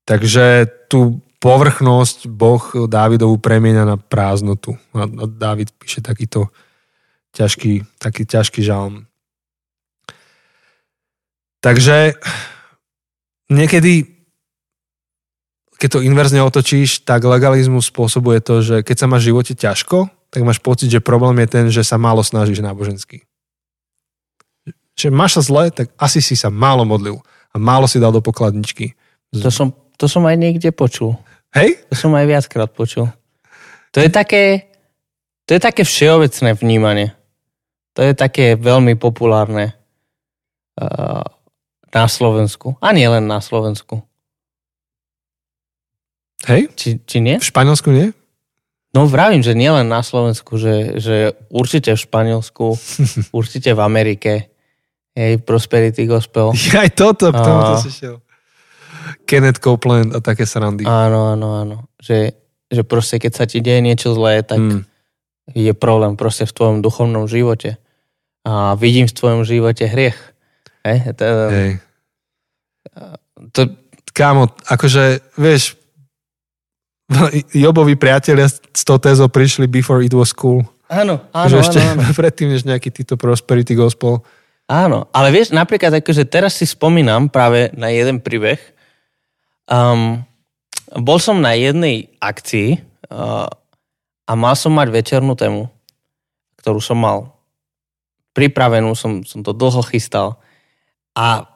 Takže 0.08 0.46
tu 0.88 1.20
povrchnosť 1.42 2.30
Boh 2.30 2.62
Dávidovu 2.86 3.42
premieňa 3.42 3.84
na 3.84 3.98
prázdnotu. 3.98 4.78
A 4.94 5.10
Dávid 5.26 5.74
píše 5.74 6.06
takýto 6.06 6.54
ťažký, 7.34 7.98
taký 7.98 8.30
ťažký 8.30 8.62
žalm. 8.62 9.10
Takže 11.62 12.18
niekedy, 13.50 14.06
keď 15.82 15.90
to 15.98 16.06
inverzne 16.06 16.46
otočíš, 16.46 17.02
tak 17.06 17.26
legalizmus 17.26 17.90
spôsobuje 17.90 18.42
to, 18.42 18.62
že 18.62 18.76
keď 18.86 18.96
sa 18.98 19.10
máš 19.10 19.26
v 19.26 19.30
živote 19.34 19.54
ťažko, 19.58 20.10
tak 20.30 20.42
máš 20.46 20.62
pocit, 20.62 20.94
že 20.94 21.02
problém 21.02 21.42
je 21.42 21.48
ten, 21.50 21.66
že 21.74 21.82
sa 21.82 21.98
málo 21.98 22.22
snažíš 22.22 22.62
nábožensky. 22.62 23.26
Že 24.94 25.10
máš 25.10 25.38
sa 25.38 25.42
zle, 25.42 25.64
tak 25.74 25.90
asi 25.98 26.22
si 26.22 26.38
sa 26.38 26.54
málo 26.54 26.86
modlil 26.86 27.18
a 27.52 27.56
málo 27.58 27.90
si 27.90 27.98
dal 27.98 28.14
do 28.14 28.22
pokladničky. 28.22 28.94
To 29.34 29.50
som, 29.50 29.74
to 29.98 30.06
som 30.06 30.26
aj 30.30 30.38
niekde 30.38 30.70
počul. 30.70 31.18
Hej? 31.52 31.84
To 31.92 31.96
som 31.96 32.12
aj 32.16 32.26
viackrát 32.28 32.70
počul. 32.72 33.12
To 33.92 34.00
je 34.00 34.08
také, 34.08 34.72
to 35.44 35.56
je 35.56 35.62
také 35.62 35.84
všeobecné 35.84 36.56
vnímanie. 36.56 37.12
To 38.00 38.08
je 38.08 38.16
také 38.16 38.56
veľmi 38.56 38.96
populárne 38.96 39.76
uh, 40.80 41.28
na 41.92 42.06
Slovensku. 42.08 42.80
A 42.80 42.96
nie 42.96 43.04
len 43.04 43.28
na 43.28 43.44
Slovensku. 43.44 44.00
Hej? 46.48 46.72
Či, 46.74 47.04
či 47.04 47.18
nie? 47.20 47.36
V 47.38 47.50
Španielsku 47.52 47.92
nie? 47.92 48.16
No 48.92 49.08
vravím, 49.08 49.44
že 49.44 49.56
nielen 49.56 49.88
na 49.88 50.04
Slovensku, 50.04 50.56
že, 50.56 51.00
že 51.00 51.16
určite 51.52 51.96
v 51.96 52.00
Španielsku, 52.00 52.66
určite 53.40 53.76
v 53.76 53.82
Amerike. 53.84 54.34
Hej, 55.12 55.44
Prosperity 55.44 56.08
Gospel. 56.08 56.56
Aj 56.56 56.88
toto, 56.96 57.36
k 57.36 57.40
tomu 57.44 57.60
to 57.76 57.76
si 57.84 57.92
šiel. 57.92 58.24
Kenneth 59.26 59.60
Copeland 59.60 60.16
a 60.16 60.20
také 60.20 60.46
srandy. 60.46 60.84
Áno, 60.84 61.32
áno, 61.32 61.48
áno. 61.58 61.76
Že, 61.98 62.34
že 62.68 62.82
proste 62.84 63.18
keď 63.18 63.32
sa 63.34 63.46
ti 63.46 63.60
deje 63.60 63.80
niečo 63.80 64.14
zlé, 64.14 64.42
tak 64.42 64.60
Mm. 64.60 64.82
je 65.52 65.72
problém 65.74 66.14
proste 66.16 66.46
v 66.46 66.54
tvojom 66.54 66.78
duchovnom 66.80 67.26
živote. 67.28 67.76
A 68.42 68.74
vidím 68.74 69.06
v 69.06 69.14
tvojom 69.14 69.42
živote 69.46 69.86
hriech. 69.86 70.18
Hej, 70.82 71.14
to, 71.14 71.26
Hej. 71.50 71.72
to, 73.54 73.62
Kámo, 74.12 74.52
akože, 74.68 75.24
vieš, 75.38 75.80
Jobovi 77.52 78.00
priatelia 78.00 78.48
s 78.48 78.84
tou 78.84 78.96
tézou 78.96 79.28
prišli 79.28 79.68
before 79.68 80.00
it 80.00 80.16
was 80.16 80.32
cool. 80.32 80.64
áno, 80.88 81.20
áno, 81.36 81.48
že 81.48 81.58
áno, 81.60 81.64
ešte 81.64 81.80
áno. 81.84 82.02
predtým, 82.20 82.48
než 82.52 82.64
nejaký 82.64 82.88
títo 82.92 83.16
prosperity 83.20 83.76
gospel. 83.76 84.24
Áno, 84.72 85.12
ale 85.12 85.36
vieš, 85.36 85.52
napríklad 85.52 86.00
akože 86.00 86.24
teraz 86.24 86.56
si 86.56 86.64
spomínam 86.64 87.28
práve 87.28 87.68
na 87.76 87.92
jeden 87.92 88.24
príbeh. 88.24 88.60
Um, 89.70 90.24
bol 90.92 91.18
som 91.22 91.40
na 91.40 91.56
jednej 91.56 92.12
akcii 92.20 92.82
uh, 93.12 93.48
a 94.26 94.32
mal 94.36 94.56
som 94.56 94.76
mať 94.76 94.88
večernú 94.92 95.36
tému, 95.36 95.68
ktorú 96.60 96.80
som 96.84 97.00
mal 97.00 97.36
pripravenú, 98.32 98.96
som, 98.96 99.24
som 99.28 99.44
to 99.44 99.52
dlho 99.52 99.84
chystal. 99.88 100.40
A 101.16 101.48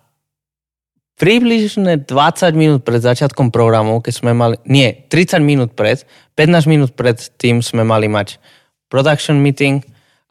približne 1.16 2.04
20 2.04 2.52
minút 2.56 2.82
pred 2.84 3.00
začiatkom 3.00 3.52
programu, 3.52 4.04
keď 4.04 4.14
sme 4.14 4.32
mali, 4.36 4.56
nie, 4.68 4.92
30 5.08 5.40
minút 5.40 5.72
pred, 5.76 6.04
15 6.36 6.68
minút 6.68 6.92
pred 6.96 7.16
tým 7.40 7.64
sme 7.64 7.88
mali 7.88 8.12
mať 8.12 8.40
production 8.92 9.40
meeting 9.40 9.84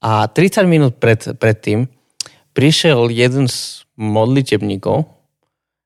a 0.04 0.28
30 0.28 0.68
minút 0.68 1.00
pred, 1.00 1.20
pred 1.40 1.56
tým 1.56 1.88
prišiel 2.52 3.08
jeden 3.10 3.48
z 3.50 3.82
modlitebníkov, 3.96 5.08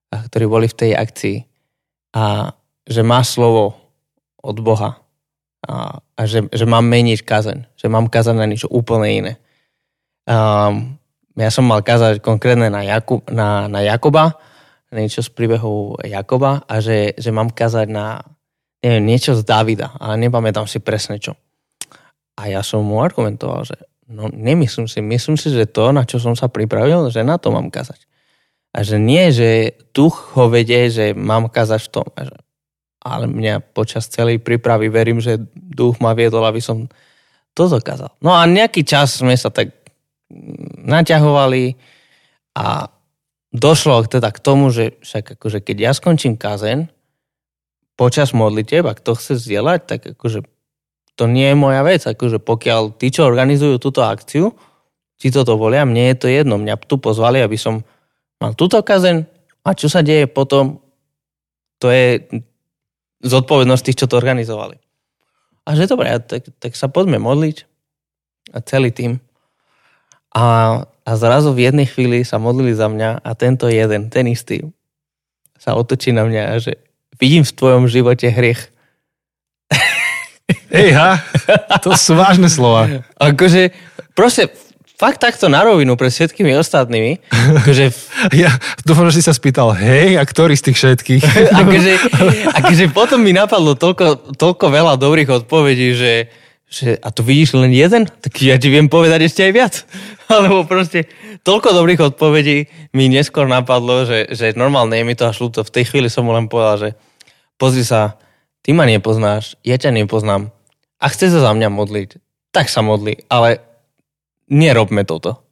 a 0.09 0.17
ktorí 0.27 0.45
boli 0.49 0.67
v 0.67 0.79
tej 0.79 0.93
akcii 0.97 1.37
a 2.19 2.51
že 2.83 3.07
má 3.07 3.23
slovo 3.23 3.79
od 4.43 4.59
Boha 4.59 4.99
a, 5.63 6.03
a 6.03 6.21
že, 6.27 6.51
že 6.51 6.67
mám 6.67 6.83
meniť 6.83 7.23
kazeň, 7.23 7.59
že 7.79 7.87
mám 7.87 8.11
kazať 8.11 8.35
na 8.35 8.47
niečo 8.51 8.67
úplne 8.67 9.07
iné. 9.07 9.33
Um, 10.27 10.99
ja 11.39 11.55
som 11.55 11.63
mal 11.63 11.87
kazať 11.87 12.19
konkrétne 12.19 12.67
na, 12.75 12.83
Jakub, 12.83 13.23
na, 13.31 13.71
na 13.71 13.87
Jakoba, 13.87 14.35
niečo 14.91 15.23
z 15.23 15.31
príbehu 15.31 15.95
Jakoba 16.03 16.67
a 16.67 16.83
že, 16.83 17.15
že 17.15 17.31
mám 17.31 17.55
kazať 17.55 17.87
na 17.87 18.19
neviem, 18.83 19.05
niečo 19.07 19.39
z 19.39 19.43
Davida, 19.47 19.95
ale 19.99 20.19
nepamätám 20.19 20.67
si 20.67 20.83
presne 20.83 21.23
čo. 21.23 21.39
A 22.39 22.51
ja 22.51 22.63
som 22.63 22.87
mu 22.87 23.03
argumentoval, 23.03 23.67
že 23.67 23.77
no 24.07 24.31
nemyslím 24.31 24.87
si, 24.87 25.03
myslím 25.03 25.37
si, 25.37 25.51
že 25.51 25.67
to, 25.67 25.91
na 25.91 26.07
čo 26.07 26.23
som 26.23 26.39
sa 26.39 26.47
pripravil, 26.47 27.11
že 27.11 27.27
na 27.27 27.39
to 27.39 27.51
mám 27.51 27.71
kazať. 27.71 28.07
A 28.77 28.85
že 28.85 29.01
nie, 29.01 29.33
že 29.33 29.75
duch 29.97 30.37
ho 30.37 30.53
vedie, 30.53 30.93
že 30.93 31.17
mám 31.17 31.49
kazať 31.49 31.89
v 31.89 31.93
tom. 31.93 32.07
A 32.15 32.21
že, 32.29 32.37
ale 33.01 33.25
mňa 33.27 33.73
počas 33.73 34.11
celej 34.13 34.45
prípravy 34.45 34.93
verím, 34.93 35.19
že 35.19 35.41
duch 35.55 35.99
ma 36.05 36.13
viedol, 36.13 36.45
aby 36.45 36.61
som 36.61 36.87
to 37.57 37.67
dokázal. 37.67 38.13
No 38.23 38.37
a 38.37 38.47
nejaký 38.47 38.87
čas 38.87 39.19
sme 39.19 39.35
sa 39.35 39.51
tak 39.51 39.75
mm, 40.31 40.87
naťahovali 40.87 41.75
a 42.55 42.93
došlo 43.51 44.05
teda 44.07 44.29
k 44.31 44.39
tomu, 44.39 44.69
že 44.69 45.01
však 45.01 45.41
akože 45.41 45.59
keď 45.65 45.77
ja 45.81 45.93
skončím 45.97 46.37
kazen 46.37 46.93
počas 47.99 48.31
modlitieb, 48.31 48.87
ak 48.87 49.03
to 49.03 49.19
chce 49.19 49.43
zdieľať, 49.43 49.81
tak 49.89 50.01
akože 50.15 50.47
to 51.19 51.25
nie 51.27 51.51
je 51.51 51.57
moja 51.59 51.83
vec. 51.83 52.07
Akože 52.07 52.39
pokiaľ 52.39 52.95
tí, 52.95 53.11
čo 53.11 53.27
organizujú 53.27 53.83
túto 53.83 54.07
akciu, 54.07 54.55
či 55.19 55.35
to 55.35 55.43
dovolia, 55.43 55.83
mne 55.83 56.15
je 56.15 56.17
to 56.23 56.27
jedno. 56.31 56.63
Mňa 56.63 56.79
tu 56.87 57.03
pozvali, 57.03 57.43
aby 57.43 57.59
som 57.59 57.83
mal 58.39 58.55
túto 58.55 58.79
kazeň 58.83 59.27
a 59.67 59.71
čo 59.75 59.91
sa 59.91 60.01
deje 60.03 60.31
potom, 60.31 60.81
to 61.83 61.91
je 61.91 62.25
zodpovednosť 63.23 63.83
tých, 63.85 63.99
čo 64.05 64.07
to 64.11 64.19
organizovali. 64.19 64.79
A 65.69 65.77
že 65.77 65.91
dobre, 65.91 66.09
tak, 66.23 66.49
tak 66.57 66.73
sa 66.79 66.89
poďme 66.89 67.21
modliť 67.21 67.69
a 68.57 68.59
celý 68.65 68.89
tým. 68.95 69.21
A, 70.33 70.81
a 71.05 71.11
zrazu 71.19 71.53
v 71.53 71.69
jednej 71.69 71.85
chvíli 71.85 72.25
sa 72.25 72.41
modlili 72.41 72.73
za 72.73 72.89
mňa 72.89 73.21
a 73.21 73.31
tento 73.37 73.69
jeden, 73.69 74.09
ten 74.09 74.25
istý, 74.31 74.65
sa 75.59 75.75
otočí 75.75 76.15
na 76.15 76.25
mňa 76.25 76.43
a 76.49 76.55
že 76.63 76.79
vidím 77.19 77.43
v 77.43 77.53
tvojom 77.53 77.85
živote 77.91 78.31
hriech. 78.31 78.71
Hej, 80.73 80.89
ha, 80.97 81.21
to 81.85 81.93
sú 81.99 82.17
vážne 82.17 82.49
slova. 82.49 83.05
Akože, 83.21 83.75
proste, 84.17 84.49
fakt 84.99 85.23
takto 85.23 85.47
na 85.47 85.63
rovinu 85.63 85.95
pred 85.95 86.11
všetkými 86.11 86.59
ostatnými. 86.59 87.23
Akože, 87.63 87.95
Ja 88.43 88.51
dúfam, 88.83 89.07
že 89.09 89.23
si 89.23 89.23
sa 89.23 89.33
spýtal, 89.33 89.71
hej, 89.79 90.19
a 90.19 90.23
ktorý 90.27 90.59
z 90.59 90.71
tých 90.71 90.79
všetkých? 90.83 91.23
akože, 91.63 91.93
akože 92.59 92.85
potom 92.91 93.23
mi 93.23 93.31
napadlo 93.31 93.79
toľko, 93.79 94.35
toľko 94.35 94.67
veľa 94.67 94.99
dobrých 94.99 95.47
odpovedí, 95.47 95.95
že, 95.95 96.15
že 96.67 96.99
a 96.99 97.15
tu 97.15 97.23
vidíš 97.23 97.55
len 97.55 97.71
jeden? 97.71 98.11
Tak 98.11 98.35
ja 98.43 98.59
ti 98.59 98.69
viem 98.69 98.91
povedať 98.91 99.31
ešte 99.31 99.47
aj 99.47 99.53
viac. 99.55 99.75
Alebo 100.35 100.67
proste 100.67 101.07
toľko 101.47 101.79
dobrých 101.79 102.13
odpovedí 102.13 102.91
mi 102.93 103.07
neskôr 103.07 103.47
napadlo, 103.47 104.03
že, 104.03 104.35
že 104.35 104.59
normálne 104.59 104.99
je 104.99 105.07
mi 105.07 105.15
to 105.15 105.31
až 105.31 105.39
ľúto. 105.47 105.63
V 105.63 105.73
tej 105.73 105.95
chvíli 105.95 106.11
som 106.11 106.27
mu 106.27 106.35
len 106.35 106.51
povedal, 106.51 106.77
že 106.77 106.91
pozri 107.55 107.87
sa, 107.87 108.19
ty 108.67 108.75
ma 108.75 108.83
nepoznáš, 108.83 109.55
ja 109.63 109.79
ťa 109.79 109.95
nepoznám 109.95 110.51
a 110.99 111.07
chce 111.07 111.31
sa 111.31 111.39
za 111.39 111.53
mňa 111.55 111.71
modliť, 111.71 112.19
tak 112.51 112.67
sa 112.67 112.83
modli, 112.83 113.23
ale 113.31 113.68
nerobme 114.49 115.05
toto. 115.05 115.45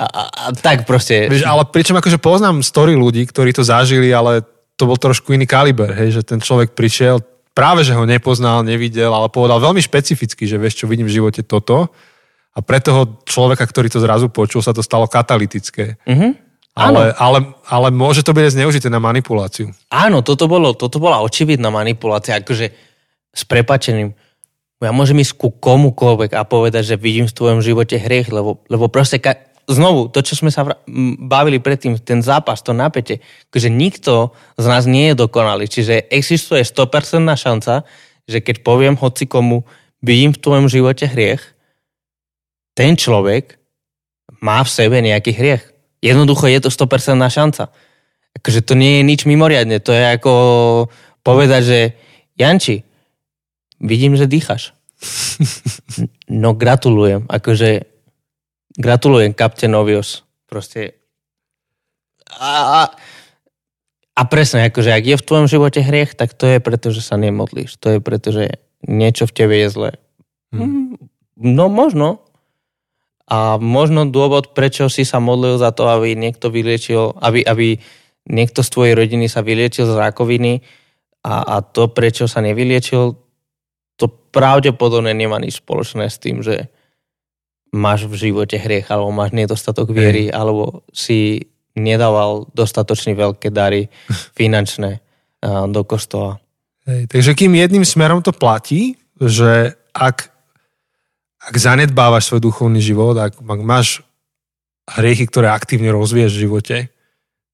A, 0.00 0.06
a, 0.06 0.22
a 0.26 0.44
tak 0.56 0.88
proste... 0.88 1.28
Vieš, 1.28 1.44
ale 1.44 1.68
pričom 1.68 1.98
akože 1.98 2.16
poznám 2.16 2.64
story 2.64 2.96
ľudí, 2.96 3.26
ktorí 3.28 3.52
to 3.52 3.66
zažili, 3.66 4.08
ale 4.14 4.46
to 4.80 4.88
bol 4.88 4.96
trošku 4.96 5.36
iný 5.36 5.44
kaliber, 5.44 5.92
hej, 5.92 6.20
že 6.20 6.22
ten 6.24 6.40
človek 6.40 6.72
prišiel, 6.72 7.20
práve 7.52 7.84
že 7.84 7.92
ho 7.92 8.08
nepoznal, 8.08 8.64
nevidel, 8.64 9.12
ale 9.12 9.28
povedal 9.28 9.60
veľmi 9.60 9.84
špecificky, 9.84 10.48
že 10.48 10.56
vieš 10.56 10.80
čo, 10.80 10.88
vidím 10.88 11.04
v 11.04 11.20
živote 11.20 11.44
toto 11.44 11.92
a 12.56 12.58
pre 12.64 12.80
toho 12.80 13.20
človeka, 13.28 13.68
ktorý 13.68 13.92
to 13.92 14.00
zrazu 14.00 14.32
počul, 14.32 14.64
sa 14.64 14.72
to 14.72 14.80
stalo 14.80 15.04
katalytické. 15.04 16.00
Mhm. 16.08 16.48
Ale, 16.70 17.12
ale, 17.18 17.50
ale 17.66 17.90
môže 17.90 18.22
to 18.22 18.30
byť 18.30 18.56
zneužité 18.56 18.88
na 18.88 19.02
manipuláciu. 19.02 19.74
Áno, 19.90 20.22
toto, 20.22 20.46
bolo, 20.46 20.72
toto 20.72 21.02
bola 21.02 21.18
očividná 21.20 21.68
manipulácia, 21.68 22.38
akože 22.40 22.66
s 23.34 23.42
prepačením. 23.44 24.14
Ja 24.80 24.96
môžem 24.96 25.20
ísť 25.20 25.36
ku 25.36 25.52
komukoľvek 25.52 26.32
a 26.32 26.48
povedať, 26.48 26.96
že 26.96 26.96
vidím 26.96 27.28
v 27.28 27.36
tvojom 27.36 27.60
živote 27.60 28.00
hriech, 28.00 28.32
lebo, 28.32 28.64
lebo 28.72 28.88
proste 28.88 29.20
ka- 29.20 29.36
znovu, 29.68 30.08
to, 30.08 30.24
čo 30.24 30.40
sme 30.40 30.48
sa 30.48 30.64
bavili 31.20 31.60
predtým, 31.60 32.00
ten 32.00 32.24
zápas, 32.24 32.64
to 32.64 32.72
napätie, 32.72 33.20
akože 33.52 33.68
nikto 33.68 34.32
z 34.56 34.66
nás 34.66 34.88
nie 34.88 35.12
je 35.12 35.20
dokonalý, 35.20 35.68
čiže 35.68 36.08
existuje 36.08 36.64
100% 36.64 37.28
šanca, 37.36 37.84
že 38.24 38.38
keď 38.40 38.64
poviem 38.64 38.96
hoci 38.96 39.28
komu, 39.28 39.68
vidím 40.00 40.32
v 40.32 40.42
tvojom 40.42 40.66
živote 40.66 41.04
hriech, 41.06 41.44
ten 42.72 42.96
človek 42.96 43.60
má 44.40 44.64
v 44.64 44.70
sebe 44.72 44.96
nejaký 45.04 45.36
hriech. 45.36 45.64
Jednoducho 46.00 46.48
je 46.48 46.64
to 46.64 46.72
100% 46.72 47.20
šanca. 47.28 47.68
Akože 48.40 48.64
to 48.64 48.72
nie 48.72 49.00
je 49.00 49.02
nič 49.04 49.20
mimoriadne. 49.28 49.84
To 49.84 49.92
je 49.92 50.04
ako 50.16 50.32
povedať, 51.20 51.62
že 51.62 51.80
Janči, 52.40 52.80
vidím, 53.80 54.14
že 54.16 54.30
dýchaš. 54.30 54.76
No 56.28 56.54
gratulujem. 56.54 57.26
Akože 57.26 57.88
gratulujem 58.76 59.34
Captain 59.34 59.72
Obvious. 59.74 60.22
Proste 60.46 61.00
a, 62.38 62.50
a, 62.62 62.80
a 64.14 64.22
presne, 64.30 64.70
akože 64.70 64.94
ak 64.94 65.04
je 65.04 65.16
v 65.18 65.26
tvojom 65.26 65.46
živote 65.50 65.82
hriech, 65.82 66.14
tak 66.14 66.36
to 66.38 66.46
je 66.46 66.58
preto, 66.62 66.94
že 66.94 67.02
sa 67.02 67.18
nemodlíš. 67.18 67.74
To 67.82 67.96
je 67.96 67.98
preto, 67.98 68.30
že 68.30 68.62
niečo 68.86 69.26
v 69.26 69.34
tebe 69.34 69.54
je 69.58 69.68
zlé. 69.72 69.90
Hm. 70.54 70.94
No 71.40 71.66
možno. 71.66 72.22
A 73.30 73.62
možno 73.62 74.10
dôvod, 74.10 74.58
prečo 74.58 74.90
si 74.90 75.06
sa 75.06 75.22
modlil 75.22 75.54
za 75.54 75.70
to, 75.70 75.86
aby 75.86 76.18
niekto 76.18 76.50
vyliečil, 76.50 77.14
aby, 77.22 77.46
aby 77.46 77.78
niekto 78.26 78.66
z 78.66 78.70
tvojej 78.74 78.94
rodiny 78.98 79.30
sa 79.30 79.46
vyliečil 79.46 79.86
z 79.86 79.94
rakoviny 79.94 80.66
a, 81.22 81.46
a 81.46 81.56
to, 81.62 81.86
prečo 81.94 82.26
sa 82.26 82.42
nevyliečil, 82.42 83.14
to 84.00 84.08
pravdepodobne 84.08 85.12
nemá 85.12 85.36
nič 85.36 85.60
spoločné 85.60 86.08
s 86.08 86.16
tým, 86.16 86.40
že 86.40 86.72
máš 87.70 88.08
v 88.08 88.32
živote 88.32 88.56
hriech, 88.56 88.88
alebo 88.88 89.12
máš 89.12 89.36
nedostatok 89.36 89.92
viery, 89.92 90.32
alebo 90.32 90.82
si 90.90 91.44
nedával 91.76 92.48
dostatočne 92.50 93.12
veľké 93.14 93.52
dary 93.52 93.92
finančné 94.38 95.04
do 95.68 95.82
kostola. 95.84 96.40
Hej, 96.88 97.12
takže 97.12 97.36
kým 97.36 97.52
jedným 97.54 97.84
smerom 97.84 98.24
to 98.24 98.32
platí, 98.32 98.96
že 99.20 99.76
ak, 99.92 100.32
ak 101.44 101.54
zanedbávaš 101.54 102.28
svoj 102.32 102.40
duchovný 102.40 102.80
život, 102.80 103.16
ak, 103.20 103.36
ak 103.36 103.60
máš 103.60 104.00
hriechy, 104.96 105.28
ktoré 105.28 105.52
aktívne 105.52 105.92
rozvíješ 105.92 106.32
v 106.34 106.42
živote, 106.48 106.76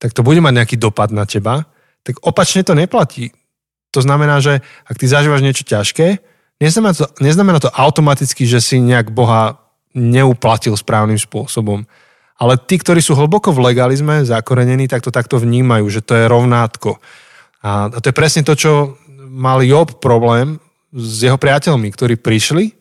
tak 0.01 0.15
to 0.15 0.25
bude 0.25 0.41
mať 0.41 0.55
nejaký 0.63 0.77
dopad 0.79 1.13
na 1.13 1.29
teba, 1.29 1.69
tak 2.07 2.23
opačne 2.23 2.63
to 2.63 2.73
neplatí. 2.73 3.35
to 3.91 4.01
znamená, 4.05 4.45
že 4.45 4.61
ak 4.85 4.97
ty 5.01 5.07
zažívaš 5.09 5.41
niečo 5.41 5.65
ťažké, 5.65 6.21
neznamená 6.61 6.95
to, 6.97 7.07
neznamená 7.21 7.59
to 7.61 7.71
automaticky, 7.73 8.49
že 8.49 8.61
si 8.61 8.81
nejak 8.81 9.13
Boha 9.13 9.61
neuplatil 9.97 10.77
správnym 10.77 11.17
spôsobom. 11.17 11.89
Ale 12.37 12.61
tí, 12.61 12.77
ktorí 12.77 13.01
sú 13.01 13.17
hlboko 13.17 13.49
v 13.49 13.73
legalizme 13.73 14.21
zakorenení, 14.21 14.85
tak 14.93 15.01
to 15.01 15.09
takto 15.09 15.41
vnímajú, 15.41 15.89
že 15.89 16.05
to 16.05 16.13
je 16.13 16.29
rovnátko. 16.29 17.01
A, 17.65 17.89
to 17.89 18.13
je 18.13 18.15
presne 18.17 18.45
to, 18.45 18.53
čo 18.53 19.01
mal 19.33 19.65
Job 19.65 19.97
problém 20.05 20.61
s 20.93 21.25
jeho 21.25 21.41
priateľmi, 21.41 21.89
ktorí 21.89 22.21
prišli, 22.21 22.77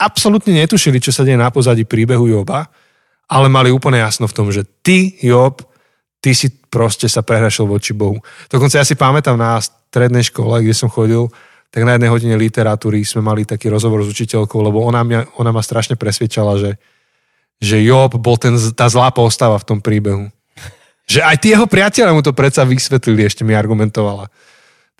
absolútne 0.00 0.56
netušili, 0.56 1.04
čo 1.04 1.12
sa 1.12 1.26
deje 1.26 1.36
na 1.36 1.52
pozadí 1.52 1.84
príbehu 1.84 2.32
Joba, 2.32 2.72
ale 3.28 3.52
mali 3.52 3.68
úplne 3.68 4.00
jasno 4.00 4.24
v 4.24 4.36
tom, 4.36 4.48
že 4.48 4.64
ty, 4.80 5.20
Job, 5.20 5.60
ty 6.24 6.32
si 6.32 6.48
proste 6.48 7.12
sa 7.12 7.20
prehrašil 7.20 7.68
voči 7.68 7.92
Bohu. 7.92 8.16
Dokonca 8.48 8.80
ja 8.80 8.88
si 8.88 8.96
pamätám 8.96 9.36
na 9.36 9.60
strednej 9.60 10.24
škole, 10.24 10.64
kde 10.64 10.72
som 10.72 10.88
chodil, 10.88 11.28
tak 11.68 11.84
na 11.84 11.96
jednej 11.96 12.08
hodine 12.08 12.36
literatúry 12.40 13.04
sme 13.04 13.20
mali 13.20 13.44
taký 13.44 13.68
rozhovor 13.68 14.00
s 14.00 14.12
učiteľkou, 14.12 14.56
lebo 14.64 14.80
ona, 14.80 15.04
mňa, 15.04 15.36
ona 15.36 15.52
ma 15.52 15.60
strašne 15.60 16.00
presvedčala, 16.00 16.56
že, 16.56 16.80
že 17.60 17.84
Job 17.84 18.16
bol 18.16 18.40
ten, 18.40 18.56
tá 18.72 18.88
zlá 18.88 19.12
postava 19.12 19.60
v 19.60 19.68
tom 19.68 19.78
príbehu. 19.84 20.32
Že 21.08 21.20
aj 21.24 21.36
tí 21.40 21.52
jeho 21.52 21.68
priatelia 21.68 22.12
mu 22.12 22.24
to 22.24 22.32
predsa 22.32 22.64
vysvetlili, 22.64 23.24
ešte 23.28 23.44
mi 23.44 23.52
argumentovala. 23.52 24.32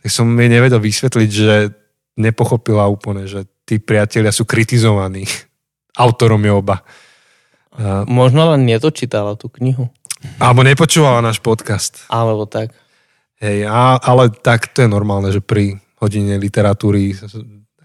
Tak 0.00 0.08
som 0.12 0.28
mi 0.28 0.48
nevedel 0.48 0.80
vysvetliť, 0.80 1.30
že 1.32 1.72
nepochopila 2.20 2.84
úplne, 2.88 3.24
že 3.24 3.48
tí 3.64 3.80
priatelia 3.80 4.32
sú 4.32 4.44
kritizovaní 4.44 5.24
autorom 6.04 6.44
Joba. 6.44 6.84
Možno 8.10 8.52
len 8.52 8.66
nedočítala 8.66 9.38
tú 9.38 9.48
knihu. 9.60 9.88
Alebo 10.42 10.66
nepočúvala 10.66 11.22
náš 11.22 11.38
podcast. 11.38 12.02
Alebo 12.10 12.44
tak. 12.44 12.74
Hej, 13.38 13.70
a, 13.70 14.02
ale 14.02 14.34
tak 14.34 14.74
to 14.74 14.82
je 14.82 14.90
normálne, 14.90 15.30
že 15.30 15.38
pri 15.38 15.78
hodine 15.98 16.38
literatúry. 16.38 17.14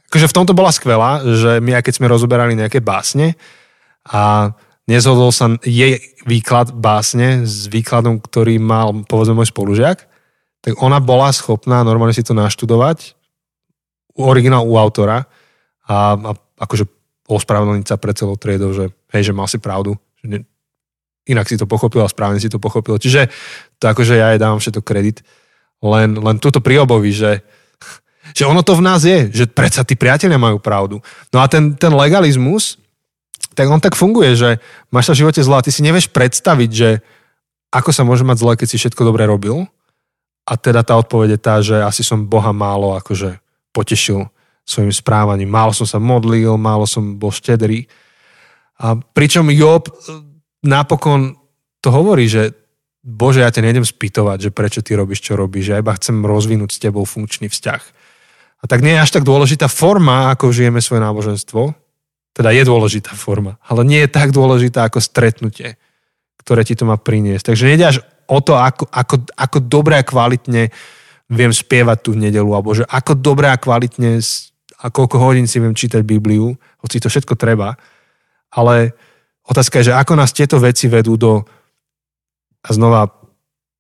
Akože 0.09 0.30
v 0.30 0.36
tomto 0.36 0.53
bola 0.53 0.70
skvelá, 0.70 1.26
že 1.26 1.57
my 1.61 1.78
aj 1.78 1.84
keď 1.89 1.93
sme 1.97 2.11
rozoberali 2.11 2.53
nejaké 2.53 2.80
básne 2.80 3.34
a 4.05 4.53
nezhodol 4.86 5.32
sa 5.32 5.53
jej 5.64 5.99
výklad 6.28 6.76
básne 6.76 7.47
s 7.47 7.68
výkladom, 7.72 8.20
ktorý 8.20 8.59
mal 8.59 8.93
povedzme 9.07 9.39
môj 9.39 9.49
spolužiak, 9.49 10.05
tak 10.64 10.74
ona 10.80 11.03
bola 11.03 11.32
schopná 11.36 11.84
normálne 11.84 12.16
si 12.16 12.24
to 12.24 12.32
naštudovať, 12.32 13.18
originál 14.16 14.64
u 14.64 14.78
autora 14.78 15.28
a, 15.84 16.16
a 16.16 16.32
akože 16.64 16.88
ospravedlniť 17.28 17.86
sa 17.88 17.95
pre 17.99 18.14
celou 18.14 18.36
triedou, 18.36 18.72
že 18.76 18.91
hej, 19.16 19.32
že 19.32 19.34
mal 19.36 19.47
si 19.47 19.57
pravdu, 19.57 19.95
že 20.20 20.26
ne, 20.28 20.39
inak 21.28 21.47
si 21.47 21.55
to 21.55 21.68
pochopil 21.68 22.03
a 22.03 22.11
správne 22.11 22.39
si 22.39 22.51
to 22.51 22.59
pochopil. 22.59 22.99
Čiže 22.99 23.32
to 23.80 23.86
akože 23.88 24.20
ja 24.20 24.36
jej 24.36 24.39
dávam 24.39 24.59
všetko 24.59 24.84
kredit. 24.84 25.24
Len, 25.84 26.16
len 26.16 26.38
túto 26.39 26.59
pri 26.59 26.84
obovi, 26.84 27.11
že 27.11 27.43
že 28.34 28.49
ono 28.49 28.65
to 28.65 28.73
v 28.75 28.86
nás 28.86 29.05
je, 29.05 29.29
že 29.29 29.45
predsa 29.45 29.86
tí 29.86 29.93
priatelia 29.93 30.41
majú 30.41 30.57
pravdu. 30.57 30.99
No 31.29 31.39
a 31.39 31.45
ten, 31.45 31.77
ten 31.77 31.93
legalizmus, 31.93 32.81
tak 33.53 33.69
on 33.69 33.77
tak 33.77 33.93
funguje, 33.93 34.34
že 34.34 34.49
máš 34.89 35.09
sa 35.09 35.13
v 35.13 35.21
živote 35.25 35.41
zlá, 35.45 35.61
ty 35.61 35.69
si 35.69 35.86
nevieš 35.86 36.09
predstaviť, 36.09 36.69
že 36.73 36.89
ako 37.73 37.89
sa 37.93 38.05
môže 38.05 38.25
mať 38.25 38.38
zle, 38.41 38.53
keď 38.57 38.67
si 38.69 38.77
všetko 38.81 39.01
dobre 39.05 39.25
robil. 39.25 39.65
A 40.43 40.59
teda 40.59 40.84
tá 40.84 40.99
odpoveď 40.99 41.38
je 41.38 41.39
tá, 41.39 41.55
že 41.63 41.77
asi 41.79 42.03
som 42.03 42.27
Boha 42.27 42.51
málo 42.51 42.97
akože 42.99 43.39
potešil 43.71 44.27
svojim 44.67 44.91
správaním. 44.91 45.49
Málo 45.49 45.71
som 45.71 45.88
sa 45.88 45.97
modlil, 45.97 46.59
málo 46.59 46.84
som 46.84 47.15
bol 47.15 47.31
štedrý. 47.31 47.88
A 48.77 48.97
pričom 48.97 49.47
Job 49.53 49.88
napokon 50.63 51.39
to 51.79 51.89
hovorí, 51.91 52.27
že 52.27 52.55
Bože, 53.03 53.43
ja 53.43 53.51
ťa 53.51 53.67
nejdem 53.67 53.84
spýtovať, 53.84 54.47
že 54.47 54.55
prečo 54.55 54.79
ty 54.79 54.95
robíš, 54.95 55.19
čo 55.27 55.36
robíš. 55.36 55.75
Ja 55.75 55.84
iba 55.84 55.91
chcem 55.91 56.23
rozvinúť 56.23 56.71
s 56.71 56.79
tebou 56.79 57.03
funkčný 57.03 57.51
vzťah. 57.51 58.03
A 58.64 58.66
tak 58.66 58.80
nie 58.80 58.95
je 58.95 59.03
až 59.03 59.11
tak 59.11 59.28
dôležitá 59.28 59.68
forma, 59.68 60.32
ako 60.32 60.55
žijeme 60.55 60.80
svoje 60.80 61.03
náboženstvo. 61.03 61.76
Teda 62.34 62.49
je 62.55 62.64
dôležitá 62.66 63.14
forma, 63.14 63.61
ale 63.68 63.86
nie 63.86 64.01
je 64.01 64.09
tak 64.09 64.32
dôležitá 64.34 64.88
ako 64.88 65.03
stretnutie, 65.03 65.78
ktoré 66.41 66.66
ti 66.66 66.74
to 66.74 66.88
má 66.88 66.97
priniesť. 66.97 67.53
Takže 67.53 67.68
nejde 67.70 67.86
až 67.86 67.97
o 68.26 68.39
to, 68.41 68.57
ako, 68.57 68.89
ako, 68.89 69.16
ako 69.38 69.57
dobre 69.61 69.99
a 69.99 70.07
kvalitne 70.07 70.74
viem 71.30 71.53
spievať 71.53 71.97
tú 72.09 72.11
nedelu, 72.18 72.49
alebo 72.49 72.74
že 72.74 72.88
ako 72.89 73.20
dobre 73.20 73.51
a 73.51 73.59
kvalitne 73.59 74.18
a 74.84 74.86
koľko 74.89 75.16
hodín 75.22 75.45
si 75.45 75.61
viem 75.61 75.78
čítať 75.78 76.01
Bibliu, 76.01 76.57
hoci 76.82 76.97
to 76.97 77.07
všetko 77.07 77.38
treba. 77.38 77.78
Ale 78.49 78.97
otázka 79.45 79.80
je, 79.80 79.93
že 79.93 79.97
ako 79.97 80.18
nás 80.18 80.34
tieto 80.34 80.57
veci 80.57 80.89
vedú 80.89 81.16
do 81.20 81.45
a 82.64 82.70
znova 82.72 83.11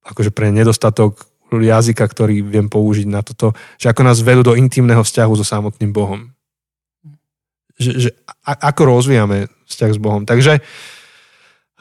akože 0.03 0.35
pre 0.35 0.51
nedostatok 0.51 1.23
jazyka, 1.61 2.01
ktorý 2.07 2.41
viem 2.41 2.65
použiť 2.65 3.05
na 3.05 3.21
toto, 3.21 3.53
že 3.77 3.93
ako 3.93 4.01
nás 4.01 4.25
vedú 4.25 4.41
do 4.41 4.57
intimného 4.57 5.05
vzťahu 5.05 5.33
so 5.37 5.45
samotným 5.45 5.93
Bohom. 5.93 6.33
Že, 7.77 7.91
že 7.99 8.09
a, 8.41 8.73
ako 8.73 8.97
rozvíjame 8.97 9.45
vzťah 9.69 9.91
s 9.93 9.99
Bohom. 10.01 10.25
Takže 10.25 10.57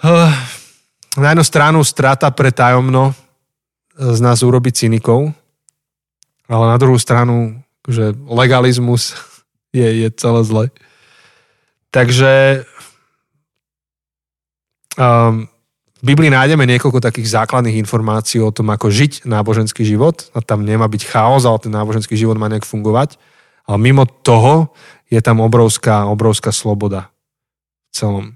uh, 0.04 0.32
na 1.16 1.28
jednu 1.32 1.44
stranu 1.44 1.80
strata 1.80 2.28
pre 2.28 2.52
tajomno 2.52 3.16
z 3.96 4.20
nás 4.24 4.40
urobi 4.40 4.72
cynikov, 4.72 5.32
ale 6.48 6.64
na 6.68 6.76
druhú 6.80 6.96
stranu 6.96 7.60
že 7.88 8.14
legalizmus 8.30 9.14
je, 9.78 10.06
je 10.06 10.08
celé 10.14 10.40
zle. 10.44 10.64
Takže 11.92 12.64
um, 14.96 15.51
v 16.03 16.11
Biblii 16.11 16.34
nájdeme 16.34 16.66
niekoľko 16.66 16.98
takých 16.98 17.30
základných 17.30 17.78
informácií 17.78 18.42
o 18.42 18.50
tom, 18.50 18.74
ako 18.74 18.90
žiť 18.90 19.22
náboženský 19.22 19.86
život. 19.86 20.34
A 20.34 20.42
tam 20.42 20.66
nemá 20.66 20.90
byť 20.90 21.07
chaos, 21.07 21.46
ale 21.46 21.62
ten 21.62 21.70
náboženský 21.70 22.18
život 22.18 22.34
má 22.42 22.50
nejak 22.50 22.66
fungovať. 22.66 23.22
Ale 23.70 23.78
mimo 23.78 24.03
toho 24.03 24.74
je 25.07 25.22
tam 25.22 25.38
obrovská, 25.38 26.11
obrovská 26.11 26.50
sloboda 26.50 27.14
v 27.86 27.90
celom. 27.94 28.26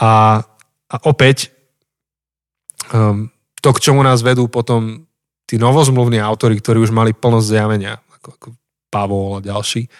A, 0.00 0.40
a 0.88 0.96
opäť 1.04 1.52
um, 2.88 3.28
to, 3.60 3.68
k 3.76 3.82
čomu 3.92 4.00
nás 4.00 4.24
vedú 4.24 4.48
potom 4.48 5.04
tí 5.44 5.60
novozmluvní 5.60 6.24
autory, 6.24 6.56
ktorí 6.56 6.80
už 6.80 6.96
mali 6.96 7.12
plnosť 7.12 7.52
zjavenia, 7.52 8.00
ako, 8.16 8.28
ako 8.32 8.48
Pavol 8.88 9.36
a 9.36 9.44
ďalší, 9.44 9.92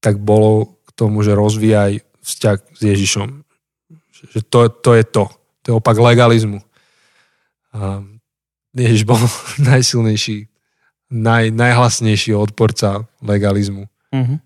tak 0.00 0.16
bolo 0.16 0.80
k 0.88 0.90
tomu, 0.96 1.20
že 1.20 1.36
rozvíjaj 1.36 2.00
vzťah 2.24 2.58
s 2.64 2.80
Ježišom. 2.80 3.28
Že 4.32 4.40
to, 4.48 4.60
to 4.72 4.90
je 4.96 5.04
to. 5.04 5.24
To 5.68 5.76
je 5.76 5.80
opak 5.84 6.00
legalizmu. 6.00 6.64
A 7.76 8.00
Ježiš 8.72 9.04
bol 9.04 9.20
najsilnejší, 9.60 10.48
naj, 11.12 11.52
najhlasnejší 11.52 12.32
odporca 12.32 13.04
legalizmu. 13.20 13.84
Mm-hmm. 14.08 14.38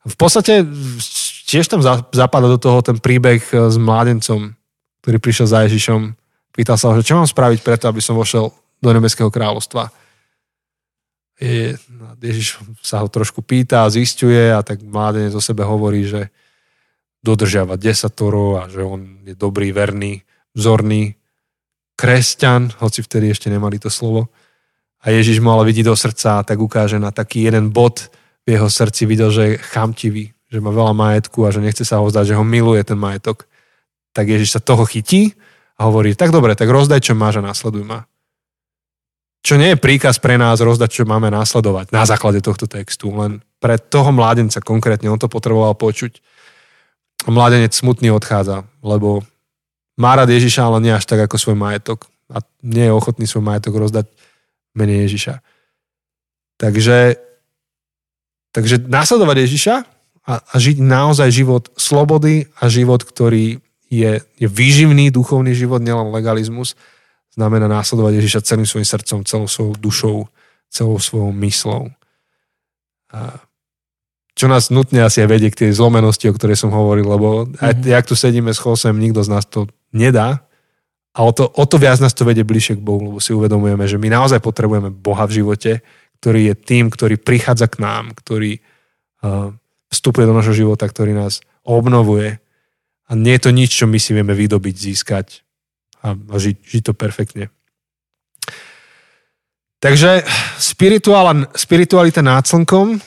V 0.00 0.16
podstate 0.16 0.64
tiež 1.44 1.68
tam 1.68 1.84
zapadá 1.84 2.48
do 2.48 2.56
toho 2.56 2.80
ten 2.80 2.96
príbeh 2.96 3.44
e, 3.52 3.68
s 3.68 3.76
mládencom, 3.76 4.56
ktorý 5.04 5.16
prišiel 5.20 5.46
za 5.52 5.68
Ježišom. 5.68 6.16
Pýtal 6.56 6.80
sa 6.80 6.88
ho, 6.88 6.96
že 6.96 7.04
čo 7.04 7.20
mám 7.20 7.28
spraviť 7.28 7.60
preto, 7.60 7.84
aby 7.92 8.00
som 8.00 8.16
vošiel 8.16 8.48
do 8.80 8.90
nebeského 8.96 9.28
kráľovstva. 9.28 9.92
Je, 11.36 11.76
no, 11.92 12.16
Ježiš 12.16 12.64
sa 12.80 13.04
ho 13.04 13.12
trošku 13.12 13.44
pýta 13.44 13.84
zistuje 13.92 14.48
a 14.48 14.64
tak 14.64 14.80
mládenec 14.80 15.36
o 15.36 15.44
sebe 15.44 15.68
hovorí, 15.68 16.08
že 16.08 16.32
dodržiavať 17.20 17.78
desatoro 17.78 18.60
a 18.60 18.68
že 18.68 18.80
on 18.80 19.24
je 19.28 19.36
dobrý, 19.36 19.72
verný, 19.76 20.24
vzorný 20.56 21.20
kresťan, 22.00 22.72
hoci 22.80 23.04
vtedy 23.04 23.28
ešte 23.28 23.52
nemali 23.52 23.76
to 23.76 23.92
slovo. 23.92 24.32
A 25.04 25.12
Ježiš 25.12 25.40
mu 25.44 25.52
ale 25.52 25.68
vidí 25.68 25.84
do 25.84 25.92
srdca 25.92 26.40
a 26.40 26.44
tak 26.44 26.60
ukáže 26.60 26.96
na 26.96 27.12
taký 27.12 27.44
jeden 27.44 27.72
bod 27.72 28.08
v 28.48 28.56
jeho 28.56 28.68
srdci, 28.72 29.04
videl, 29.04 29.28
že 29.28 29.42
je 29.44 29.60
chamtivý, 29.60 30.32
že 30.48 30.64
má 30.64 30.72
veľa 30.72 30.96
majetku 30.96 31.44
a 31.44 31.52
že 31.52 31.60
nechce 31.60 31.84
sa 31.84 32.00
ho 32.00 32.08
vzdať, 32.08 32.32
že 32.32 32.38
ho 32.40 32.44
miluje 32.44 32.80
ten 32.84 32.96
majetok. 32.96 33.44
Tak 34.16 34.24
Ježiš 34.28 34.56
sa 34.56 34.60
toho 34.64 34.88
chytí 34.88 35.36
a 35.76 35.88
hovorí, 35.88 36.16
tak 36.16 36.32
dobre, 36.32 36.56
tak 36.56 36.72
rozdaj, 36.72 37.04
čo 37.04 37.12
máš 37.12 37.40
a 37.40 37.46
následuj 37.46 37.84
ma. 37.84 38.08
Čo 39.40 39.56
nie 39.56 39.72
je 39.72 39.80
príkaz 39.80 40.20
pre 40.20 40.36
nás 40.36 40.60
rozdať, 40.60 41.00
čo 41.00 41.08
máme 41.08 41.32
následovať 41.32 41.96
na 41.96 42.04
základe 42.04 42.44
tohto 42.44 42.68
textu, 42.68 43.08
len 43.16 43.40
pre 43.56 43.80
toho 43.80 44.12
mládenca 44.12 44.60
konkrétne, 44.60 45.08
on 45.08 45.20
to 45.20 45.32
potreboval 45.32 45.72
počuť 45.76 46.20
mladenec 47.28 47.74
smutný 47.76 48.08
odchádza, 48.14 48.64
lebo 48.80 49.20
má 50.00 50.16
rád 50.16 50.32
Ježiša, 50.32 50.64
ale 50.64 50.78
nie 50.80 50.92
až 50.96 51.04
tak 51.04 51.20
ako 51.20 51.36
svoj 51.36 51.56
majetok. 51.60 52.08
A 52.32 52.40
nie 52.64 52.88
je 52.88 52.96
ochotný 52.96 53.28
svoj 53.28 53.44
majetok 53.44 53.76
rozdať 53.76 54.06
menej 54.72 55.10
Ježiša. 55.10 55.44
Takže, 56.56 57.18
takže 58.54 58.76
následovať 58.86 59.36
Ježiša 59.44 59.74
a, 60.24 60.34
a 60.40 60.54
žiť 60.56 60.80
naozaj 60.80 61.28
život 61.32 61.68
slobody 61.74 62.48
a 62.60 62.70
život, 62.72 63.02
ktorý 63.02 63.58
je, 63.90 64.12
je 64.38 64.48
výživný 64.48 65.10
duchovný 65.10 65.52
život, 65.52 65.82
nielen 65.82 66.14
legalizmus, 66.14 66.78
znamená 67.34 67.66
následovať 67.66 68.22
Ježiša 68.22 68.46
celým 68.46 68.68
svojim 68.68 68.86
srdcom, 68.86 69.26
celou 69.26 69.48
svojou 69.50 69.74
dušou, 69.76 70.16
celou 70.70 70.96
svojou 71.02 71.34
myslou. 71.34 71.90
A 73.10 73.42
čo 74.34 74.46
nás 74.46 74.70
nutne 74.70 75.04
asi 75.04 75.22
aj 75.22 75.28
vedie 75.28 75.50
k 75.50 75.66
tej 75.66 75.70
zlomenosti, 75.76 76.30
o 76.30 76.36
ktorej 76.36 76.56
som 76.56 76.70
hovoril, 76.70 77.06
lebo 77.06 77.50
aj 77.58 77.72
mm-hmm. 77.76 77.90
jak 77.90 78.04
tu 78.06 78.14
sedíme 78.14 78.50
s 78.54 78.62
Chosem, 78.62 78.96
nikto 78.96 79.20
z 79.22 79.28
nás 79.30 79.44
to 79.46 79.66
nedá, 79.90 80.46
A 81.10 81.26
o 81.26 81.34
to, 81.34 81.50
o 81.50 81.66
to 81.66 81.74
viac 81.74 81.98
nás 81.98 82.14
to 82.14 82.22
vedie 82.22 82.46
bližšie 82.46 82.78
k 82.78 82.86
Bohu, 82.86 83.02
lebo 83.10 83.18
si 83.18 83.34
uvedomujeme, 83.34 83.82
že 83.82 83.98
my 83.98 84.06
naozaj 84.14 84.38
potrebujeme 84.38 84.94
Boha 84.94 85.26
v 85.26 85.42
živote, 85.42 85.82
ktorý 86.22 86.52
je 86.52 86.54
tým, 86.54 86.86
ktorý 86.86 87.18
prichádza 87.18 87.66
k 87.66 87.82
nám, 87.82 88.14
ktorý 88.14 88.62
uh, 88.62 89.50
vstupuje 89.90 90.22
do 90.22 90.36
našho 90.38 90.54
života, 90.54 90.86
ktorý 90.86 91.18
nás 91.18 91.42
obnovuje. 91.66 92.38
A 93.10 93.18
nie 93.18 93.34
je 93.34 93.42
to 93.42 93.50
nič, 93.50 93.74
čo 93.74 93.90
my 93.90 93.98
si 93.98 94.14
vieme 94.14 94.38
vydobiť, 94.38 94.74
získať 94.78 95.42
a, 95.98 96.14
a 96.14 96.34
žiť, 96.38 96.56
žiť 96.62 96.82
to 96.86 96.94
perfektne. 96.94 97.50
Takže 99.82 100.22
spiritualita 101.58 102.22
nad 102.22 102.46
slnkom 102.46 103.02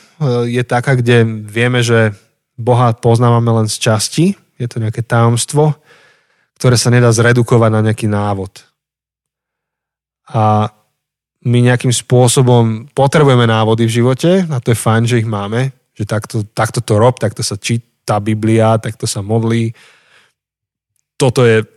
je 0.48 0.64
taká, 0.64 0.96
kde 0.98 1.24
vieme, 1.26 1.84
že 1.84 2.14
Boha 2.58 2.94
poznávame 2.94 3.50
len 3.64 3.68
z 3.68 3.78
časti. 3.80 4.26
Je 4.58 4.68
to 4.70 4.80
nejaké 4.80 5.02
tajomstvo 5.02 5.76
ktoré 6.64 6.80
sa 6.80 6.88
nedá 6.88 7.12
zredukovať 7.12 7.70
na 7.76 7.84
nejaký 7.84 8.08
návod. 8.08 8.64
A 10.32 10.72
my 11.44 11.60
nejakým 11.60 11.92
spôsobom 11.92 12.88
potrebujeme 12.96 13.44
návody 13.44 13.84
v 13.84 14.00
živote 14.00 14.48
a 14.48 14.64
to 14.64 14.72
je 14.72 14.80
fajn, 14.80 15.04
že 15.04 15.20
ich 15.20 15.28
máme, 15.28 15.76
že 15.92 16.08
takto, 16.08 16.48
takto 16.56 16.80
to 16.80 16.96
rob, 16.96 17.20
takto 17.20 17.44
sa 17.44 17.60
číta 17.60 18.16
Biblia, 18.24 18.80
takto 18.80 19.04
sa 19.04 19.20
modlí. 19.20 19.76
Toto 21.20 21.44
je 21.44 21.68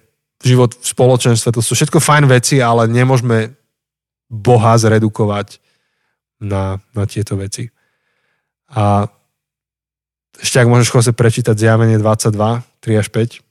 život 0.46 0.70
v 0.70 0.86
spoločenstve, 0.86 1.50
to 1.50 1.66
sú 1.66 1.74
všetko 1.74 1.98
fajn 1.98 2.30
veci, 2.30 2.62
ale 2.62 2.86
nemôžeme 2.86 3.58
Boha 4.30 4.78
zredukovať 4.78 5.58
na, 6.46 6.78
na 6.94 7.10
tieto 7.10 7.34
veci. 7.34 7.74
A 8.70 9.10
ešte 10.36 10.60
ak 10.60 10.68
môžeš 10.68 10.92
Jose 10.92 11.12
prečítať 11.14 11.56
zjavenie 11.56 11.96
22, 11.98 12.62
3 12.82 13.00
až 13.02 13.08
5 13.08 13.46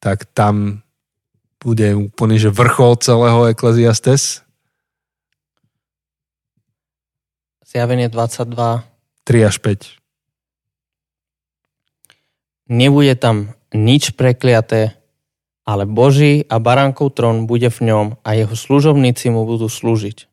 tak 0.00 0.24
tam 0.32 0.80
bude 1.60 1.92
úplne, 1.92 2.40
že 2.40 2.48
vrchol 2.48 2.96
celého 3.04 3.52
Ecclesiastes. 3.52 4.40
Zjavenie 7.68 8.08
22. 8.08 8.82
3 9.28 9.48
až 9.48 9.56
5. 9.60 10.00
Nebude 12.72 13.12
tam 13.14 13.52
nič 13.76 14.16
prekliaté, 14.16 14.96
ale 15.68 15.84
Boží 15.84 16.48
a 16.48 16.56
baránkov 16.56 17.14
trón 17.14 17.44
bude 17.44 17.68
v 17.68 17.92
ňom 17.92 18.06
a 18.24 18.28
jeho 18.34 18.56
služobníci 18.56 19.28
mu 19.30 19.44
budú 19.44 19.68
slúžiť. 19.68 20.26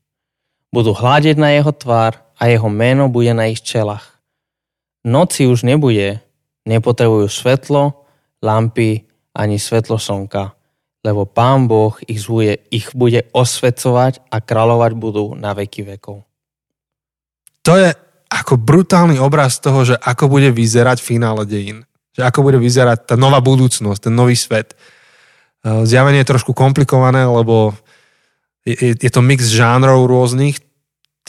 Budú 0.71 0.95
hľadiť 0.95 1.35
na 1.35 1.53
jeho 1.59 1.75
tvár 1.75 2.23
a 2.37 2.47
jeho 2.47 2.69
meno 2.69 3.09
bude 3.09 3.33
na 3.33 3.49
ich 3.49 3.65
čelách. 3.65 4.05
Noci 5.05 5.49
už 5.49 5.65
nebude, 5.65 6.21
nepotrebujú 6.69 7.27
svetlo, 7.31 8.05
lampy 8.41 9.07
ani 9.33 9.57
svetlo 9.57 9.97
slnka, 9.97 10.53
lebo 11.05 11.25
Pán 11.29 11.69
Boh 11.69 11.95
ich, 12.05 12.21
zvuje, 12.21 12.57
ich 12.73 12.91
bude 12.93 13.25
osvecovať 13.33 14.27
a 14.29 14.41
kráľovať 14.41 14.91
budú 14.97 15.25
na 15.37 15.53
veky 15.53 15.85
vekov. 15.95 16.25
To 17.63 17.73
je 17.77 17.89
ako 18.27 18.59
brutálny 18.59 19.15
obraz 19.19 19.59
toho, 19.63 19.87
že 19.87 19.95
ako 19.95 20.27
bude 20.27 20.51
vyzerať 20.51 20.99
finále 20.99 21.47
dejín. 21.47 21.87
Že 22.11 22.27
ako 22.27 22.39
bude 22.43 22.59
vyzerať 22.59 23.13
tá 23.13 23.15
nová 23.15 23.39
budúcnosť, 23.39 24.09
ten 24.09 24.13
nový 24.15 24.35
svet. 24.35 24.75
E, 25.63 25.85
zjavenie 25.87 26.23
je 26.25 26.31
trošku 26.35 26.51
komplikované, 26.51 27.23
lebo 27.23 27.71
je, 28.67 28.99
je 28.99 29.11
to 29.11 29.23
mix 29.23 29.47
žánrov 29.47 30.07
rôznych. 30.11 30.59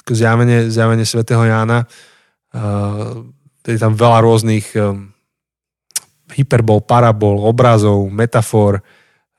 Zjavenie, 0.07 0.71
zjavenie 0.71 1.07
svätého 1.07 1.43
Jána. 1.43 1.85
E, 1.85 1.87
je 3.69 3.79
tam 3.81 3.93
veľa 3.93 4.19
rôznych 4.25 4.73
e, 4.77 4.81
hyperbol, 6.37 6.85
parabol, 6.85 7.41
obrazov, 7.45 8.09
metafor. 8.13 8.81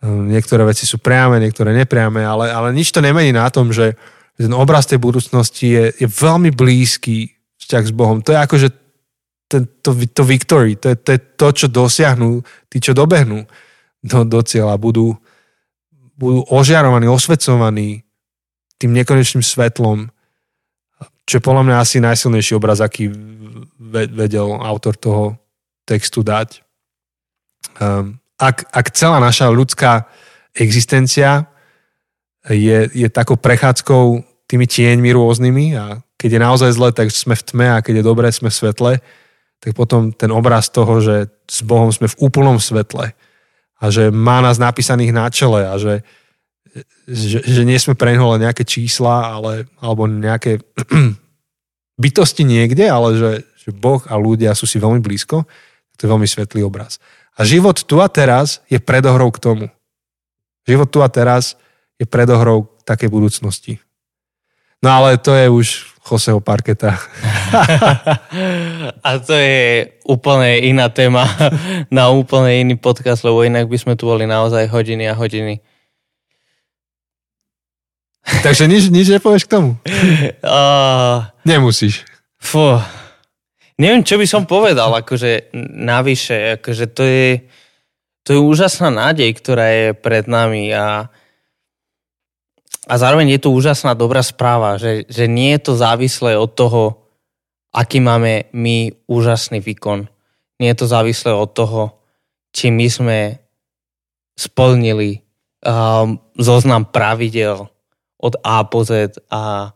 Ehm, 0.01 0.32
niektoré 0.32 0.66
veci 0.66 0.88
sú 0.88 0.97
priame, 0.97 1.38
niektoré 1.38 1.76
nepriame, 1.76 2.24
ale, 2.24 2.49
ale 2.49 2.74
nič 2.74 2.89
to 2.89 3.03
nemení 3.03 3.36
na 3.36 3.49
tom, 3.51 3.70
že 3.70 3.93
ten 4.39 4.55
obraz 4.55 4.88
tej 4.88 5.03
budúcnosti 5.03 5.68
je, 5.68 5.86
je 5.99 6.07
veľmi 6.07 6.55
blízky 6.55 7.36
vzťah 7.60 7.84
s 7.84 7.93
Bohom. 7.93 8.24
To 8.24 8.32
je 8.32 8.39
ako, 8.39 8.55
že 8.55 8.70
ten, 9.49 9.68
to, 9.84 9.91
to 9.91 10.24
victory, 10.24 10.80
to 10.80 10.93
je, 10.93 10.95
to 10.95 11.10
je 11.18 11.20
to, 11.36 11.47
čo 11.51 11.68
dosiahnu 11.68 12.39
tí, 12.72 12.80
čo 12.80 12.95
dobehnú 12.95 13.43
do, 13.99 14.20
do 14.24 14.39
cieľa. 14.45 14.80
Budú, 14.80 15.18
budú 16.16 16.45
ožiarovaní, 16.47 17.10
osvecovaní 17.10 18.05
tým 18.80 18.95
nekonečným 18.95 19.43
svetlom, 19.43 20.07
čo 21.30 21.38
je 21.38 21.45
podľa 21.45 21.61
mňa 21.69 21.75
asi 21.77 22.01
najsilnejší 22.01 22.57
obraz, 22.57 22.82
aký 22.82 23.13
vedel 24.09 24.49
autor 24.57 24.97
toho 24.97 25.38
textu 25.86 26.25
dať. 26.25 26.65
Um, 27.77 28.17
ak, 28.41 28.65
ak 28.73 28.89
celá 28.97 29.21
naša 29.21 29.53
ľudská 29.53 30.09
existencia 30.57 31.45
je, 32.49 32.89
je 32.89 33.07
takou 33.13 33.38
prechádzkou 33.38 34.25
tými 34.49 34.65
tieňmi 34.65 35.13
rôznymi 35.13 35.65
a 35.77 36.01
keď 36.17 36.30
je 36.34 36.41
naozaj 36.41 36.71
zle, 36.73 36.89
tak 36.89 37.13
sme 37.13 37.38
v 37.38 37.45
tme 37.45 37.67
a 37.77 37.84
keď 37.86 38.01
je 38.01 38.09
dobré, 38.09 38.27
sme 38.34 38.49
v 38.49 38.57
svetle, 38.57 38.91
tak 39.61 39.71
potom 39.77 40.09
ten 40.09 40.34
obraz 40.34 40.73
toho, 40.73 40.97
že 40.97 41.30
s 41.45 41.61
Bohom 41.61 41.93
sme 41.93 42.09
v 42.09 42.19
úplnom 42.25 42.57
svetle 42.57 43.13
a 43.80 43.86
že 43.93 44.09
má 44.09 44.41
nás 44.41 44.57
napísaných 44.57 45.13
na 45.13 45.30
čele 45.30 45.61
a 45.67 45.77
že, 45.77 46.01
že, 47.09 47.39
že 47.41 47.61
nie 47.65 47.80
sme 47.82 47.97
pre 47.97 48.13
len 48.13 48.22
nejaké 48.22 48.63
čísla 48.63 49.39
ale, 49.39 49.65
alebo 49.82 50.05
nejaké 50.05 50.61
bytosti 52.03 52.43
niekde, 52.45 52.86
ale 52.88 53.17
že, 53.17 53.32
že 53.59 53.70
Boh 53.76 54.01
a 54.07 54.15
ľudia 54.15 54.55
sú 54.55 54.70
si 54.70 54.80
veľmi 54.80 55.01
blízko, 55.03 55.43
to 55.97 56.01
je 56.05 56.11
veľmi 56.11 56.28
svetlý 56.30 56.63
obraz. 56.63 57.01
A 57.36 57.43
život 57.47 57.76
tu 57.76 57.99
a 58.03 58.07
teraz 58.07 58.63
je 58.67 58.80
predohrou 58.80 59.32
k 59.32 59.39
tomu. 59.39 59.65
Život 60.67 60.89
tu 60.91 60.99
a 60.99 61.09
teraz 61.11 61.55
je 61.99 62.07
predohrou 62.07 62.67
k 62.67 62.82
takej 62.88 63.09
budúcnosti. 63.11 63.80
No 64.80 64.95
ale 64.95 65.20
to 65.20 65.36
je 65.36 65.51
už 65.51 65.67
Joseho 66.09 66.41
parketa. 66.41 66.97
a 69.05 69.09
to 69.22 69.36
je 69.38 69.93
úplne 70.09 70.57
iná 70.65 70.89
téma 70.89 71.30
na 71.93 72.09
úplne 72.09 72.65
iný 72.65 72.76
podcast, 72.82 73.22
lebo 73.22 73.45
inak 73.45 73.70
by 73.70 73.78
sme 73.78 73.93
tu 73.93 74.09
boli 74.09 74.26
naozaj 74.26 74.65
hodiny 74.72 75.05
a 75.05 75.13
hodiny. 75.13 75.61
Takže 78.45 78.69
nič, 78.69 78.93
nič 78.93 79.07
nepovieš 79.09 79.45
k 79.49 79.53
tomu? 79.57 79.71
Uh, 80.39 81.27
Nemusíš. 81.43 82.07
Fú, 82.39 82.80
neviem, 83.75 84.03
čo 84.03 84.15
by 84.15 84.25
som 84.25 84.47
povedal, 84.47 84.88
akože 84.95 85.51
navyše, 85.75 86.59
akože 86.59 86.86
to 86.95 87.03
je, 87.03 87.30
to 88.23 88.30
je 88.36 88.39
úžasná 88.39 88.88
nádej, 88.88 89.36
ktorá 89.36 89.67
je 89.67 89.88
pred 89.91 90.23
nami 90.25 90.71
a, 90.71 91.11
a 92.88 92.93
zároveň 92.95 93.36
je 93.36 93.41
to 93.43 93.51
úžasná 93.51 93.91
dobrá 93.95 94.23
správa, 94.23 94.80
že, 94.80 95.03
že 95.11 95.27
nie 95.27 95.51
je 95.59 95.71
to 95.71 95.73
závislé 95.75 96.39
od 96.39 96.51
toho, 96.55 96.84
aký 97.75 97.99
máme 97.99 98.47
my 98.55 98.95
úžasný 99.05 99.59
výkon. 99.59 100.07
Nie 100.63 100.75
je 100.75 100.80
to 100.80 100.88
závislé 100.88 101.36
od 101.36 101.51
toho, 101.51 101.99
či 102.55 102.71
my 102.71 102.88
sme 102.88 103.19
splnili 104.39 105.19
um, 105.63 106.19
zoznam 106.39 106.88
pravidel 106.88 107.67
od 108.20 108.36
A 108.43 108.67
po 108.67 108.84
Z 108.84 109.17
a 109.32 109.72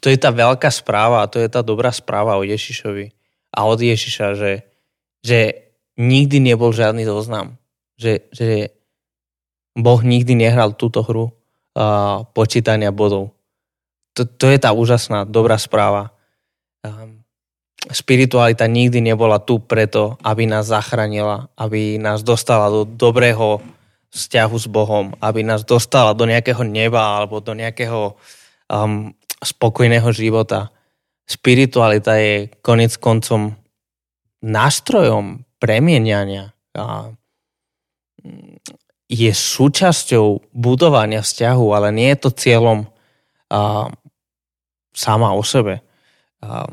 to 0.00 0.08
je 0.08 0.16
tá 0.16 0.32
veľká 0.32 0.70
správa 0.72 1.20
a 1.20 1.30
to 1.30 1.36
je 1.42 1.48
tá 1.50 1.60
dobrá 1.60 1.92
správa 1.92 2.40
o 2.40 2.46
Ježišovi 2.46 3.12
a 3.56 3.58
od 3.64 3.80
Ježiša, 3.80 4.36
že, 4.36 4.52
že 5.24 5.40
nikdy 5.96 6.40
nebol 6.40 6.70
žiadny 6.70 7.08
zoznam. 7.08 7.56
Že, 7.96 8.28
že 8.28 8.48
Boh 9.72 10.00
nikdy 10.04 10.36
nehral 10.36 10.76
túto 10.76 11.00
hru 11.00 11.32
uh, 11.32 12.24
počítania 12.36 12.92
bodov. 12.92 13.32
To, 14.16 14.24
to 14.24 14.52
je 14.52 14.58
tá 14.60 14.72
úžasná, 14.76 15.24
dobrá 15.24 15.56
správa. 15.56 16.12
Um, 16.84 17.24
spiritualita 17.88 18.68
nikdy 18.68 19.00
nebola 19.00 19.40
tu 19.40 19.60
preto, 19.60 20.20
aby 20.24 20.44
nás 20.44 20.68
zachránila, 20.68 21.48
aby 21.56 21.96
nás 21.96 22.20
dostala 22.20 22.68
do 22.68 22.84
dobrého 22.84 23.60
vzťahu 24.16 24.56
s 24.56 24.66
Bohom, 24.72 25.12
aby 25.20 25.44
nás 25.44 25.62
dostala 25.62 26.16
do 26.16 26.24
nejakého 26.24 26.64
neba 26.64 27.20
alebo 27.20 27.44
do 27.44 27.52
nejakého 27.52 28.16
um, 28.72 29.12
spokojného 29.44 30.08
života. 30.16 30.72
Spiritualita 31.28 32.16
je 32.16 32.48
konec 32.64 32.96
koncom 32.96 33.52
nástrojom 34.40 35.44
premieniania 35.60 36.56
a 36.72 37.12
je 39.06 39.30
súčasťou 39.30 40.50
budovania 40.50 41.22
vzťahu, 41.22 41.66
ale 41.70 41.88
nie 41.94 42.10
je 42.10 42.18
to 42.26 42.30
cieľom 42.34 42.90
a, 43.50 43.90
sama 44.90 45.30
o 45.34 45.42
sebe. 45.46 45.82
A, 46.42 46.66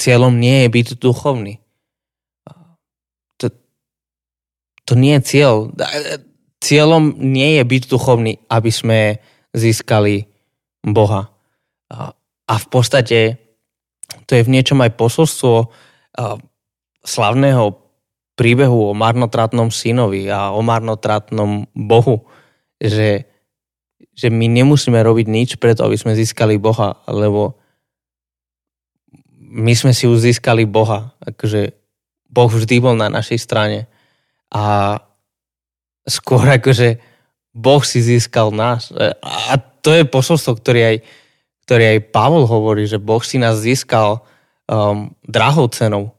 cieľom 0.00 0.40
nie 0.40 0.64
je 0.64 0.68
byť 0.72 0.86
duchovný. 0.96 1.60
A, 2.48 2.80
to, 3.36 3.52
to 4.88 4.92
nie 4.96 5.20
je 5.20 5.22
cieľ. 5.36 5.68
Cieľom 6.66 7.14
nie 7.22 7.62
je 7.62 7.62
byť 7.62 7.82
duchovný, 7.86 8.42
aby 8.50 8.70
sme 8.74 9.22
získali 9.54 10.26
Boha. 10.82 11.30
A 12.46 12.54
v 12.58 12.66
podstate 12.66 13.38
to 14.26 14.34
je 14.34 14.42
v 14.42 14.50
niečom 14.50 14.82
aj 14.82 14.98
posolstvo 14.98 15.70
slavného 17.06 17.64
príbehu 18.34 18.90
o 18.90 18.98
marnotratnom 18.98 19.70
synovi 19.70 20.26
a 20.26 20.50
o 20.50 20.60
marnotratnom 20.60 21.70
Bohu, 21.72 22.26
že, 22.82 23.30
že 24.12 24.28
my 24.28 24.50
nemusíme 24.50 24.98
robiť 24.98 25.26
nič 25.30 25.50
preto, 25.62 25.86
aby 25.86 25.94
sme 25.94 26.18
získali 26.18 26.58
Boha, 26.58 26.98
lebo 27.06 27.56
my 29.38 29.72
sme 29.72 29.94
si 29.94 30.10
už 30.10 30.20
získali 30.20 30.66
Boha. 30.66 31.14
Akože 31.22 31.78
Boh 32.26 32.50
vždy 32.50 32.76
bol 32.82 32.98
na 32.98 33.08
našej 33.08 33.38
strane. 33.40 33.88
A 34.52 34.98
skôr 36.06 36.46
akože 36.46 37.02
Boh 37.56 37.82
si 37.82 37.98
získal 38.00 38.54
nás. 38.54 38.94
A 39.22 39.58
to 39.82 39.90
je 39.92 40.06
posolstvo, 40.06 40.60
ktorý 40.62 40.80
aj, 40.82 40.96
ktorý 41.66 41.84
aj 41.96 42.08
Pavol 42.14 42.44
hovorí, 42.46 42.86
že 42.86 43.02
Boh 43.02 43.20
si 43.20 43.42
nás 43.42 43.58
získal 43.58 44.22
um, 44.70 45.10
drahou 45.26 45.66
cenou. 45.72 46.14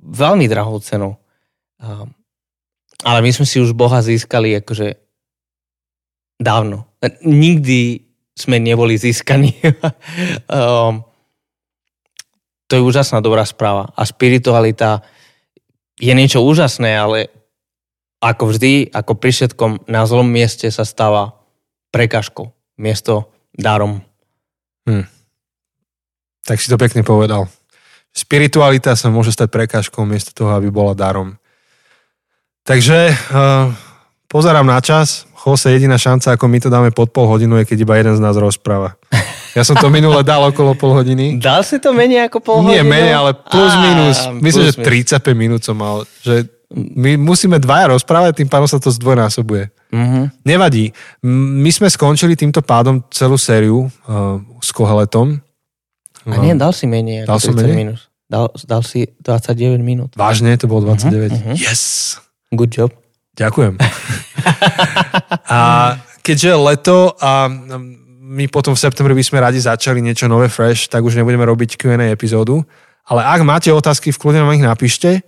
Veľmi 0.00 0.48
drahou 0.48 0.80
cenou. 0.80 1.20
Um, 1.80 2.12
ale 3.04 3.20
my 3.20 3.30
sme 3.34 3.44
si 3.44 3.60
už 3.60 3.76
Boha 3.76 4.00
získali 4.00 4.56
akože 4.64 4.96
dávno. 6.40 6.88
Nikdy 7.20 8.00
sme 8.32 8.56
neboli 8.62 8.96
získaní. 8.96 9.52
um, 10.48 11.04
to 12.64 12.72
je 12.80 12.82
úžasná 12.82 13.20
dobrá 13.20 13.44
správa. 13.44 13.92
A 13.92 14.08
spiritualita 14.08 15.04
je 16.00 16.10
niečo 16.10 16.42
úžasné, 16.42 16.96
ale 16.96 17.43
ako 18.24 18.56
vždy, 18.56 18.88
ako 18.88 19.12
pri 19.20 19.30
všetkom, 19.36 19.84
na 19.84 20.08
zlom 20.08 20.24
mieste 20.24 20.72
sa 20.72 20.88
stáva 20.88 21.36
prekažkou, 21.92 22.48
miesto 22.80 23.28
darom. 23.52 24.00
Hm. 24.88 25.04
Tak 26.48 26.56
si 26.56 26.72
to 26.72 26.80
pekne 26.80 27.04
povedal. 27.04 27.52
Spiritualita 28.14 28.96
sa 28.96 29.12
môže 29.12 29.34
stať 29.34 29.52
prekážkou 29.52 30.06
miesto 30.08 30.32
toho, 30.32 30.56
aby 30.56 30.72
bola 30.72 30.96
darom. 30.96 31.36
Takže 32.64 33.12
uh, 33.12 33.68
pozerám 34.30 34.64
na 34.64 34.80
čas. 34.80 35.28
Chose, 35.36 35.68
jediná 35.68 36.00
šanca, 36.00 36.32
ako 36.32 36.48
my 36.48 36.58
to 36.62 36.72
dáme 36.72 36.88
pod 36.96 37.12
pol 37.12 37.28
hodinu, 37.28 37.60
je 37.60 37.68
keď 37.68 37.78
iba 37.84 37.94
jeden 38.00 38.16
z 38.16 38.24
nás 38.24 38.32
rozpráva. 38.40 38.96
Ja 39.54 39.62
som 39.62 39.76
to 39.78 39.86
minule 39.86 40.24
dal 40.26 40.42
okolo 40.50 40.74
pol 40.74 40.96
hodiny. 40.98 41.38
Dal 41.38 41.62
si 41.62 41.78
to 41.78 41.94
menej 41.94 42.26
ako 42.26 42.38
pol 42.42 42.56
hodiny? 42.64 42.74
Nie 42.74 42.82
menej, 42.82 43.14
ale 43.14 43.30
plus 43.38 43.70
minus. 43.78 44.18
Myslím, 44.42 44.72
plus 44.72 44.74
že 44.74 45.20
35 45.20 45.22
minút 45.36 45.60
som 45.62 45.78
mal. 45.78 46.02
Že 46.26 46.53
my 46.74 47.14
musíme 47.14 47.62
dvaja 47.62 47.94
rozprávať, 47.94 48.42
tým 48.42 48.50
pádom 48.50 48.66
sa 48.66 48.82
to 48.82 48.90
zdvojnásobuje. 48.90 49.70
Mm-hmm. 49.94 50.24
Nevadí. 50.42 50.90
My 51.62 51.70
sme 51.70 51.86
skončili 51.86 52.34
týmto 52.34 52.60
pádom 52.66 52.98
celú 53.14 53.38
sériu 53.38 53.86
uh, 53.86 54.42
s 54.58 54.74
Koheletom. 54.74 55.38
A 56.26 56.34
nie, 56.42 56.58
dal 56.58 56.74
si 56.74 56.90
menej 56.90 57.30
dal 57.30 57.38
30 57.38 57.54
menej? 57.54 57.76
minút. 57.76 58.00
Dal, 58.26 58.50
dal 58.66 58.82
si 58.82 59.06
29 59.22 59.78
minút. 59.84 60.10
Vážne? 60.18 60.56
To 60.58 60.66
bolo 60.66 60.90
29? 60.90 61.30
Mm-hmm. 61.30 61.56
Yes! 61.62 62.16
Good 62.50 62.74
job. 62.74 62.90
Ďakujem. 63.38 63.78
a 65.54 65.58
keďže 66.26 66.54
je 66.54 66.58
leto 66.58 67.14
a 67.18 67.46
my 68.24 68.50
potom 68.50 68.74
v 68.74 68.82
septembri 68.82 69.14
by 69.14 69.22
sme 69.22 69.38
radi 69.38 69.62
začali 69.62 70.02
niečo 70.02 70.26
nové, 70.26 70.50
fresh, 70.50 70.90
tak 70.90 71.06
už 71.06 71.14
nebudeme 71.14 71.46
robiť 71.46 71.78
Q&A 71.78 72.10
epizódu. 72.10 72.66
Ale 73.04 73.20
ak 73.20 73.44
máte 73.44 73.68
otázky, 73.68 74.10
v 74.10 74.18
kľudne 74.18 74.40
nám 74.42 74.56
ich 74.56 74.64
napíšte. 74.64 75.22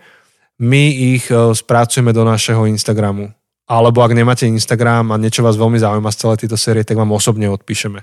My 0.57 0.89
ich 0.89 1.29
e, 1.29 1.37
spracujeme 1.53 2.17
do 2.17 2.25
našeho 2.25 2.65
Instagramu. 2.65 3.29
Alebo 3.67 4.01
ak 4.01 4.15
nemáte 4.15 4.47
Instagram 4.47 5.11
a 5.13 5.21
niečo 5.21 5.43
vás 5.43 5.59
veľmi 5.59 5.77
zaujíma 5.77 6.15
z 6.15 6.19
celej 6.23 6.39
tejto 6.47 6.57
série, 6.57 6.87
tak 6.87 6.97
vám 6.97 7.11
osobne 7.11 7.51
odpíšeme. 7.51 8.01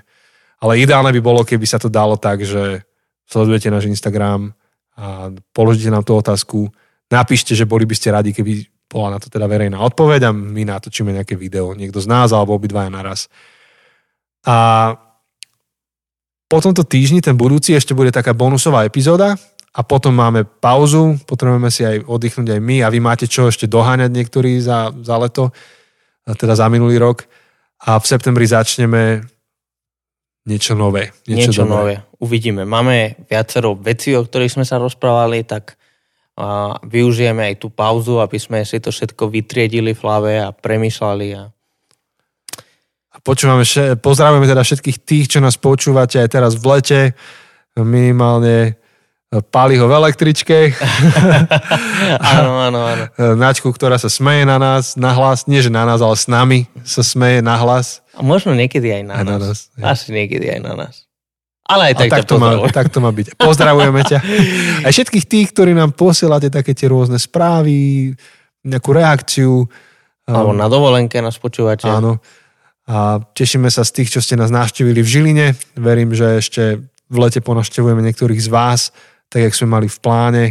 Ale 0.60 0.78
ideálne 0.78 1.10
by 1.10 1.20
bolo, 1.24 1.40
keby 1.42 1.64
sa 1.64 1.80
to 1.80 1.88
dalo 1.88 2.20
tak, 2.20 2.44
že 2.44 2.84
sledujete 3.24 3.72
náš 3.72 3.88
Instagram 3.88 4.52
a 4.94 5.32
položíte 5.56 5.90
nám 5.90 6.04
tú 6.04 6.14
otázku, 6.14 6.68
napíšte, 7.10 7.56
že 7.56 7.66
boli 7.66 7.88
by 7.88 7.94
ste 7.96 8.12
radi, 8.14 8.30
keby 8.30 8.68
bola 8.86 9.16
na 9.16 9.18
to 9.18 9.26
teda 9.26 9.48
verejná 9.50 9.80
odpoveď 9.80 10.28
a 10.28 10.30
my 10.30 10.62
natočíme 10.68 11.10
nejaké 11.10 11.34
video, 11.34 11.74
niekto 11.74 11.98
z 11.98 12.06
nás 12.06 12.30
alebo 12.30 12.54
obidvaja 12.54 12.92
naraz. 12.92 13.26
A 14.44 14.92
po 16.46 16.58
tomto 16.60 16.84
týždni, 16.84 17.24
ten 17.24 17.34
budúci, 17.34 17.74
ešte 17.74 17.96
bude 17.96 18.14
taká 18.14 18.36
bonusová 18.36 18.84
epizóda 18.86 19.34
a 19.74 19.80
potom 19.82 20.14
máme 20.14 20.46
pauzu, 20.46 21.18
potrebujeme 21.26 21.70
si 21.70 21.82
aj 21.82 22.06
oddychnúť 22.06 22.54
aj 22.54 22.60
my 22.62 22.76
a 22.86 22.92
vy 22.94 23.02
máte 23.02 23.26
čo 23.26 23.50
ešte 23.50 23.66
doháňať 23.66 24.10
niektorí 24.14 24.62
za, 24.62 24.94
za 25.02 25.18
leto, 25.18 25.50
teda 26.24 26.54
za 26.54 26.70
minulý 26.70 27.02
rok 27.02 27.26
a 27.82 27.98
v 27.98 28.04
septembri 28.06 28.46
začneme 28.46 29.26
niečo 30.46 30.78
nové. 30.78 31.10
Niečo, 31.26 31.50
niečo 31.50 31.64
nové. 31.66 32.04
Uvidíme. 32.22 32.62
Máme 32.62 33.18
viacero 33.26 33.74
vecí, 33.74 34.14
o 34.14 34.22
ktorých 34.22 34.60
sme 34.60 34.64
sa 34.68 34.78
rozprávali, 34.78 35.42
tak 35.42 35.74
a 36.34 36.82
využijeme 36.82 37.46
aj 37.46 37.62
tú 37.62 37.70
pauzu, 37.70 38.18
aby 38.18 38.42
sme 38.42 38.66
si 38.66 38.82
to 38.82 38.90
všetko 38.90 39.30
vytriedili 39.30 39.94
v 39.94 40.02
hlave 40.02 40.32
a 40.42 40.50
premýšľali 40.50 41.28
a 41.38 41.54
a 43.14 43.22
počúvame, 43.22 43.62
pozdravujeme 44.02 44.42
teda 44.42 44.66
všetkých 44.66 44.98
tých, 45.06 45.26
čo 45.30 45.38
nás 45.38 45.54
počúvate 45.54 46.18
aj 46.18 46.28
teraz 46.34 46.58
v 46.58 46.66
lete. 46.66 47.00
Minimálne 47.78 48.74
páli 49.40 49.80
ho 49.80 49.88
v 49.88 49.94
električke. 49.96 50.76
áno, 52.36 52.52
áno, 52.60 52.80
áno. 52.84 53.04
Načku, 53.42 53.72
ktorá 53.72 53.98
sa 53.98 54.12
smeje 54.12 54.44
na 54.46 54.60
nás, 54.60 54.94
na 54.94 55.16
hlas. 55.16 55.48
Nie, 55.48 55.64
že 55.64 55.72
na 55.72 55.88
nás, 55.88 56.04
ale 56.04 56.14
s 56.14 56.28
nami 56.28 56.68
sa 56.86 57.00
smeje 57.00 57.40
na 57.40 57.56
hlas. 57.58 58.04
A 58.14 58.22
možno 58.22 58.54
niekedy 58.54 59.00
aj 59.00 59.02
na, 59.02 59.14
aj 59.18 59.24
nás. 59.24 59.30
na 59.30 59.36
nás. 59.40 59.58
Ja. 59.74 59.82
Asi 59.96 60.14
niekedy 60.14 60.46
aj 60.54 60.60
na 60.60 60.72
nás. 60.76 60.94
Ale 61.64 61.90
aj 61.90 61.94
tak, 61.96 62.10
tak, 62.12 62.24
to 62.28 62.36
má, 62.36 62.60
tak 62.68 62.92
to 62.92 63.00
má 63.00 63.08
byť. 63.08 63.40
Pozdravujeme 63.40 64.04
ťa. 64.04 64.18
Aj 64.84 64.92
všetkých 64.92 65.24
tých, 65.24 65.48
ktorí 65.56 65.72
nám 65.72 65.96
posielate 65.96 66.52
také 66.52 66.76
tie 66.76 66.92
rôzne 66.92 67.16
správy, 67.16 68.12
nejakú 68.60 68.92
reakciu. 68.92 69.64
Alebo 70.28 70.52
um, 70.52 70.60
na 70.60 70.68
dovolenke 70.68 71.24
nás 71.24 71.40
počúvate. 71.40 71.88
Áno 71.88 72.20
a 72.84 73.16
tešíme 73.32 73.72
sa 73.72 73.80
z 73.80 74.00
tých, 74.00 74.12
čo 74.12 74.20
ste 74.20 74.36
nás 74.36 74.52
navštívili 74.52 75.00
v 75.00 75.08
Žiline. 75.08 75.46
Verím, 75.80 76.12
že 76.12 76.36
ešte 76.36 76.84
v 77.08 77.16
lete 77.16 77.40
ponaštevujeme 77.40 78.04
niektorých 78.04 78.40
z 78.44 78.48
vás, 78.52 78.92
tak 79.34 79.50
jak 79.50 79.54
sme 79.58 79.74
mali 79.74 79.90
v 79.90 79.98
pláne. 79.98 80.44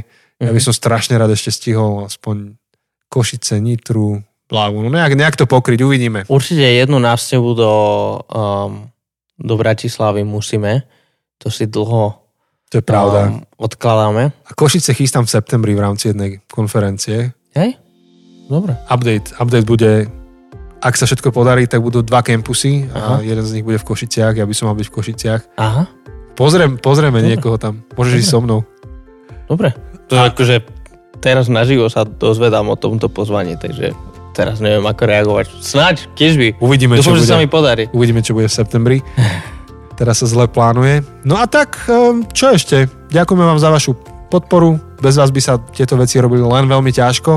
Ja 0.44 0.52
by 0.52 0.60
mhm. 0.60 0.68
som 0.68 0.76
strašne 0.76 1.16
rád 1.16 1.32
ešte 1.32 1.56
stihol 1.56 2.04
aspoň 2.04 2.60
Košice, 3.08 3.64
Nitru, 3.64 4.20
Blávu. 4.52 4.84
No 4.84 4.92
nejak, 4.92 5.16
nejak 5.16 5.40
to 5.40 5.48
pokryť, 5.48 5.80
uvidíme. 5.88 6.28
Určite 6.28 6.68
jednu 6.68 7.00
návštevu 7.00 7.50
do, 7.56 7.74
um, 8.28 8.92
do 9.40 9.54
Bratislavy 9.56 10.28
musíme. 10.28 10.84
To 11.40 11.48
si 11.48 11.64
dlho 11.64 12.20
to 12.68 12.82
je 12.82 12.86
pravda. 12.86 13.30
Um, 13.30 13.46
odkladáme. 13.56 14.34
A 14.34 14.52
Košice 14.58 14.98
chystám 14.98 15.30
v 15.30 15.32
septembri 15.32 15.78
v 15.78 15.86
rámci 15.86 16.10
jednej 16.10 16.42
konferencie. 16.50 17.30
Hej? 17.54 17.78
Dobre. 18.50 18.74
Update, 18.90 19.38
update 19.38 19.70
bude 19.70 20.10
ak 20.84 21.00
sa 21.00 21.08
všetko 21.08 21.32
podarí, 21.32 21.64
tak 21.64 21.80
budú 21.80 22.04
dva 22.04 22.20
kampusy 22.20 22.92
a 22.92 23.24
jeden 23.24 23.46
z 23.48 23.56
nich 23.56 23.64
bude 23.64 23.80
v 23.80 23.88
Košiciach, 23.88 24.36
ja 24.36 24.44
by 24.44 24.52
som 24.52 24.68
mal 24.68 24.76
byť 24.76 24.92
v 24.92 24.96
Košiciach. 25.00 25.42
Aha. 25.56 25.88
Pozriem, 26.36 26.76
pozrieme 26.76 27.24
Dobre. 27.24 27.30
niekoho 27.32 27.56
tam. 27.56 27.88
Môžeš 27.96 28.12
Dobre. 28.12 28.22
ísť 28.26 28.30
so 28.34 28.40
mnou. 28.44 28.60
Dobre. 29.48 29.76
To 30.12 30.16
a... 30.20 30.30
akože 30.32 30.64
teraz 31.24 31.48
naživo 31.48 31.88
sa 31.88 32.04
dozvedám 32.04 32.68
o 32.68 32.76
tomto 32.76 33.08
pozvaní, 33.08 33.56
takže 33.56 33.96
teraz 34.36 34.60
neviem, 34.60 34.84
ako 34.84 35.04
reagovať. 35.08 35.46
Snáď, 35.62 35.96
tiež 36.18 36.36
by. 36.36 36.48
Uvidíme, 36.60 37.00
Dúfam, 37.00 37.16
čo 37.16 37.24
bude. 37.24 37.30
sa 37.30 37.40
mi 37.40 37.48
podarí. 37.48 37.88
Uvidíme, 37.94 38.26
čo 38.26 38.36
bude 38.36 38.50
v 38.50 38.56
septembri. 38.56 38.98
teraz 40.00 40.26
sa 40.26 40.28
zle 40.28 40.50
plánuje. 40.50 41.06
No 41.24 41.38
a 41.38 41.46
tak, 41.46 41.78
ehm, 41.88 42.26
čo 42.34 42.52
ešte? 42.52 42.90
Ďakujeme 43.14 43.46
vám 43.46 43.62
za 43.62 43.70
vašu 43.70 43.94
podporu. 44.34 44.82
Bez 45.00 45.16
vás 45.22 45.30
by 45.30 45.42
sa 45.42 45.62
tieto 45.62 45.94
veci 45.96 46.18
robili 46.18 46.42
len 46.42 46.66
veľmi 46.66 46.90
ťažko. 46.90 47.32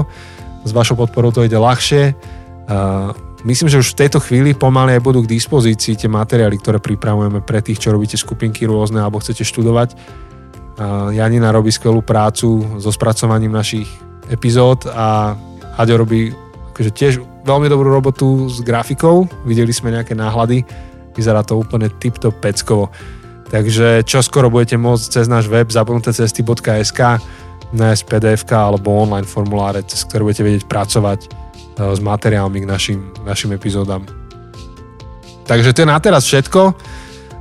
S 0.64 0.70
vašou 0.72 0.96
podporou 0.96 1.30
to 1.30 1.44
ide 1.44 1.54
ľahšie. 1.54 2.16
Myslím, 3.46 3.70
že 3.70 3.78
už 3.78 3.94
v 3.94 4.00
tejto 4.02 4.18
chvíli 4.18 4.58
pomaly 4.58 4.98
aj 4.98 5.02
budú 5.06 5.22
k 5.22 5.38
dispozícii 5.38 5.94
tie 5.94 6.10
materiály, 6.10 6.58
ktoré 6.58 6.82
pripravujeme 6.82 7.44
pre 7.46 7.62
tých, 7.62 7.78
čo 7.78 7.94
robíte 7.94 8.18
skupinky 8.18 8.66
rôzne 8.66 8.98
alebo 8.98 9.22
chcete 9.22 9.46
študovať. 9.46 9.94
Janina 11.12 11.52
robí 11.52 11.72
skvelú 11.72 12.04
prácu 12.04 12.76
so 12.76 12.92
spracovaním 12.92 13.52
našich 13.52 13.88
epizód 14.28 14.84
a 14.92 15.32
Aďo 15.76 16.04
robí 16.04 16.32
akože 16.72 16.90
tiež 16.92 17.12
veľmi 17.44 17.68
dobrú 17.68 17.88
robotu 17.88 18.48
s 18.48 18.60
grafikou. 18.60 19.28
Videli 19.48 19.72
sme 19.72 19.92
nejaké 19.92 20.12
náhľady. 20.12 20.64
Vyzerá 21.16 21.40
to 21.44 21.56
úplne 21.56 21.88
tip-top 21.88 22.36
peckovo. 22.40 22.92
Takže 23.48 24.04
čo 24.04 24.20
skoro 24.20 24.52
budete 24.52 24.76
môcť 24.76 25.04
cez 25.20 25.30
náš 25.30 25.48
web 25.48 25.68
zabudnutecesty.sk 25.68 27.00
nájsť 27.66 28.02
pdf 28.06 28.42
alebo 28.52 28.94
online 28.94 29.26
formuláre, 29.26 29.84
cez 29.84 30.04
ktoré 30.06 30.28
budete 30.28 30.44
vedieť 30.44 30.64
pracovať 30.68 31.46
E, 31.76 31.92
s 31.92 32.00
materiálmi 32.00 32.64
k 32.64 32.66
našim, 32.66 33.00
našim 33.28 33.52
epizódam. 33.52 34.08
Takže 35.44 35.76
to 35.76 35.84
je 35.84 35.92
na 35.92 36.00
teraz 36.00 36.24
všetko. 36.24 36.72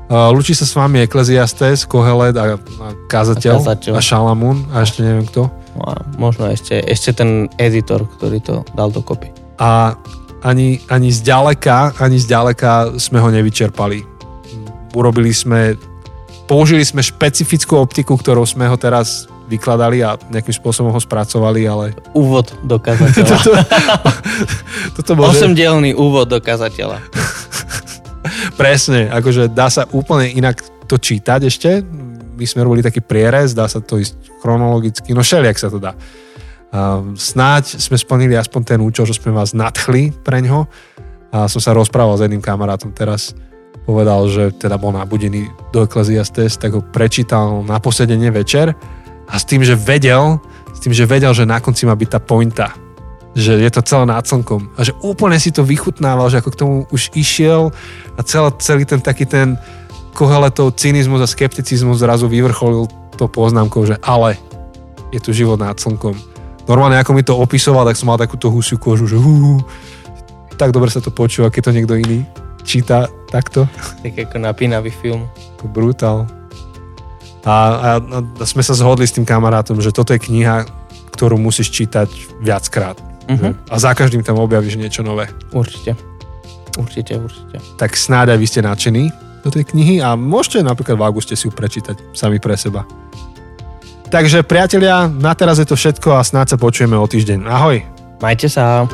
Lučí 0.09 0.53
sa 0.53 0.69
s 0.69 0.77
vami 0.77 1.01
Ekleziastes, 1.01 1.89
Kohelet 1.89 2.37
a, 2.37 2.61
a 2.61 2.87
Kazateľ 3.09 3.57
a, 3.57 3.73
a 3.97 4.01
Šalamún 4.01 4.69
a 4.69 4.85
ešte 4.85 5.01
neviem 5.01 5.25
kto. 5.25 5.49
No 5.75 5.81
a 5.81 5.93
možno 6.21 6.45
ešte, 6.47 6.77
ešte 6.77 7.17
ten 7.17 7.49
editor, 7.57 8.05
ktorý 8.05 8.37
to 8.39 8.61
dal 8.77 8.93
dokopy. 8.93 9.33
A 9.57 9.97
ani, 10.45 10.77
ani 10.93 11.09
zďaleka, 11.09 11.97
ani 11.97 12.21
zďaleka 12.21 13.01
sme 13.01 13.17
ho 13.17 13.33
nevyčerpali. 13.33 14.05
Urobili 14.93 15.33
sme, 15.33 15.73
použili 16.45 16.85
sme 16.85 17.01
špecifickú 17.01 17.75
optiku, 17.75 18.13
ktorou 18.13 18.45
sme 18.45 18.69
ho 18.69 18.77
teraz 18.77 19.25
vykladali 19.49 20.01
a 20.05 20.17
nejakým 20.29 20.53
spôsobom 20.53 20.93
ho 20.93 21.01
spracovali, 21.01 21.65
ale... 21.65 21.97
Úvod 22.13 22.53
do 22.61 22.77
kazateľa. 22.77 23.25
toto, 23.33 23.51
toto 25.01 25.11
môže... 25.17 25.41
Osemdielný 25.41 25.97
úvod 25.97 26.29
do 26.29 26.37
kazateľa. 26.37 27.01
Presne, 28.55 29.11
akože 29.11 29.51
dá 29.51 29.67
sa 29.67 29.83
úplne 29.91 30.31
inak 30.31 30.63
to 30.87 30.95
čítať 30.95 31.39
ešte. 31.43 31.83
My 32.39 32.45
sme 32.47 32.63
robili 32.63 32.83
taký 32.83 33.03
prierez, 33.03 33.51
dá 33.51 33.67
sa 33.67 33.83
to 33.83 33.99
ísť 33.99 34.39
chronologicky, 34.39 35.11
no 35.11 35.23
všelijak 35.23 35.59
sa 35.59 35.67
to 35.67 35.79
dá. 35.79 35.91
Snáď 37.15 37.79
sme 37.79 37.99
splnili 37.99 38.35
aspoň 38.35 38.61
ten 38.75 38.79
účel, 38.79 39.07
že 39.07 39.15
sme 39.15 39.35
vás 39.35 39.55
nadchli 39.55 40.11
pre 40.23 40.39
ňo. 40.43 40.67
A 41.35 41.51
som 41.51 41.59
sa 41.59 41.75
rozprával 41.75 42.15
s 42.15 42.23
jedným 42.23 42.39
kamarátom 42.39 42.95
teraz, 42.95 43.35
povedal, 43.83 44.23
že 44.31 44.55
teda 44.55 44.79
bol 44.79 44.95
nabudený 44.95 45.51
do 45.75 45.83
Ecclesiastes, 45.83 46.55
tak 46.55 46.75
ho 46.75 46.81
prečítal 46.81 47.59
na 47.67 47.79
posedenie 47.79 48.31
večer 48.31 48.71
a 49.27 49.35
s 49.35 49.43
tým, 49.43 49.67
že 49.67 49.75
vedel, 49.75 50.39
s 50.71 50.79
tým, 50.79 50.95
že 50.95 51.03
vedel, 51.03 51.35
že 51.35 51.43
na 51.43 51.59
konci 51.59 51.83
má 51.83 51.95
byť 51.95 52.09
tá 52.09 52.19
pointa, 52.23 52.71
že 53.35 53.59
je 53.59 53.69
to 53.69 53.83
celé 53.83 54.07
nad 54.07 54.23
slnkom 54.23 54.79
a 54.79 54.87
že 54.87 54.95
úplne 55.03 55.35
si 55.35 55.51
to 55.51 55.67
vychutnával, 55.67 56.31
že 56.31 56.39
ako 56.39 56.49
k 56.55 56.59
tomu 56.59 56.75
už 56.87 57.11
išiel 57.13 57.75
a 58.15 58.21
celý, 58.23 58.55
celý 58.63 58.83
ten 58.87 59.03
taký 59.03 59.27
ten 59.27 59.59
koheletov 60.15 60.79
cynizmus 60.79 61.19
a 61.19 61.27
skepticizmus 61.27 61.99
zrazu 61.99 62.31
vyvrcholil 62.31 62.87
to 63.19 63.27
poznámkou, 63.27 63.83
že 63.83 63.99
ale 63.99 64.39
je 65.11 65.19
tu 65.19 65.35
život 65.35 65.59
nad 65.59 65.75
slnkom. 65.75 66.15
Normálne 66.65 66.97
ako 66.97 67.11
mi 67.11 67.21
to 67.21 67.35
opisoval, 67.35 67.83
tak 67.83 67.99
som 67.99 68.07
mal 68.07 68.17
takúto 68.17 68.47
husiu 68.47 68.79
kožu, 68.79 69.05
že 69.05 69.19
uh, 69.19 69.59
tak 70.55 70.71
dobre 70.71 70.87
sa 70.87 71.03
to 71.03 71.11
počúva, 71.11 71.51
keď 71.51 71.61
to 71.69 71.75
niekto 71.75 71.95
iný 71.99 72.23
číta 72.65 73.11
takto. 73.29 73.69
Tak 74.01 74.31
ako 74.31 74.41
napínavý 74.41 74.89
film. 74.89 75.29
Ako 75.59 75.69
brutál. 75.69 76.25
A, 77.45 77.53
a, 77.53 77.89
a 78.01 78.43
sme 78.43 78.65
sa 78.65 78.73
zhodli 78.73 79.05
s 79.05 79.13
tým 79.13 79.27
kamarátom, 79.27 79.77
že 79.77 79.93
toto 79.93 80.17
je 80.17 80.23
kniha, 80.23 80.65
ktorú 81.13 81.37
musíš 81.37 81.69
čítať 81.69 82.09
viackrát. 82.41 82.97
Uh-huh. 83.25 83.53
A 83.69 83.75
za 83.81 83.91
každým 83.97 84.21
tam 84.21 84.37
objavíš 84.37 84.77
niečo 84.77 85.01
nové. 85.01 85.29
Určite. 85.49 85.97
Určite, 86.75 87.17
určite. 87.17 87.57
Tak 87.79 87.95
snáď 87.95 88.35
aj 88.35 88.39
vy 88.39 88.47
ste 88.47 88.61
nadšení 88.61 89.03
do 89.45 89.49
tej 89.53 89.63
knihy 89.71 90.01
a 90.01 90.17
môžete 90.17 90.65
napríklad 90.65 90.97
v 90.99 91.05
auguste 91.05 91.37
si 91.37 91.47
ju 91.47 91.51
prečítať 91.53 92.11
sami 92.11 92.41
pre 92.41 92.57
seba. 92.57 92.83
Takže 94.09 94.45
priatelia, 94.45 95.09
na 95.09 95.33
teraz 95.33 95.57
je 95.57 95.67
to 95.67 95.77
všetko 95.77 96.17
a 96.17 96.21
snáď 96.21 96.55
sa 96.55 96.57
počujeme 96.61 96.93
o 96.97 97.05
týždeň. 97.05 97.49
Ahoj! 97.49 97.81
Majte 98.21 98.47
sa. 98.47 98.85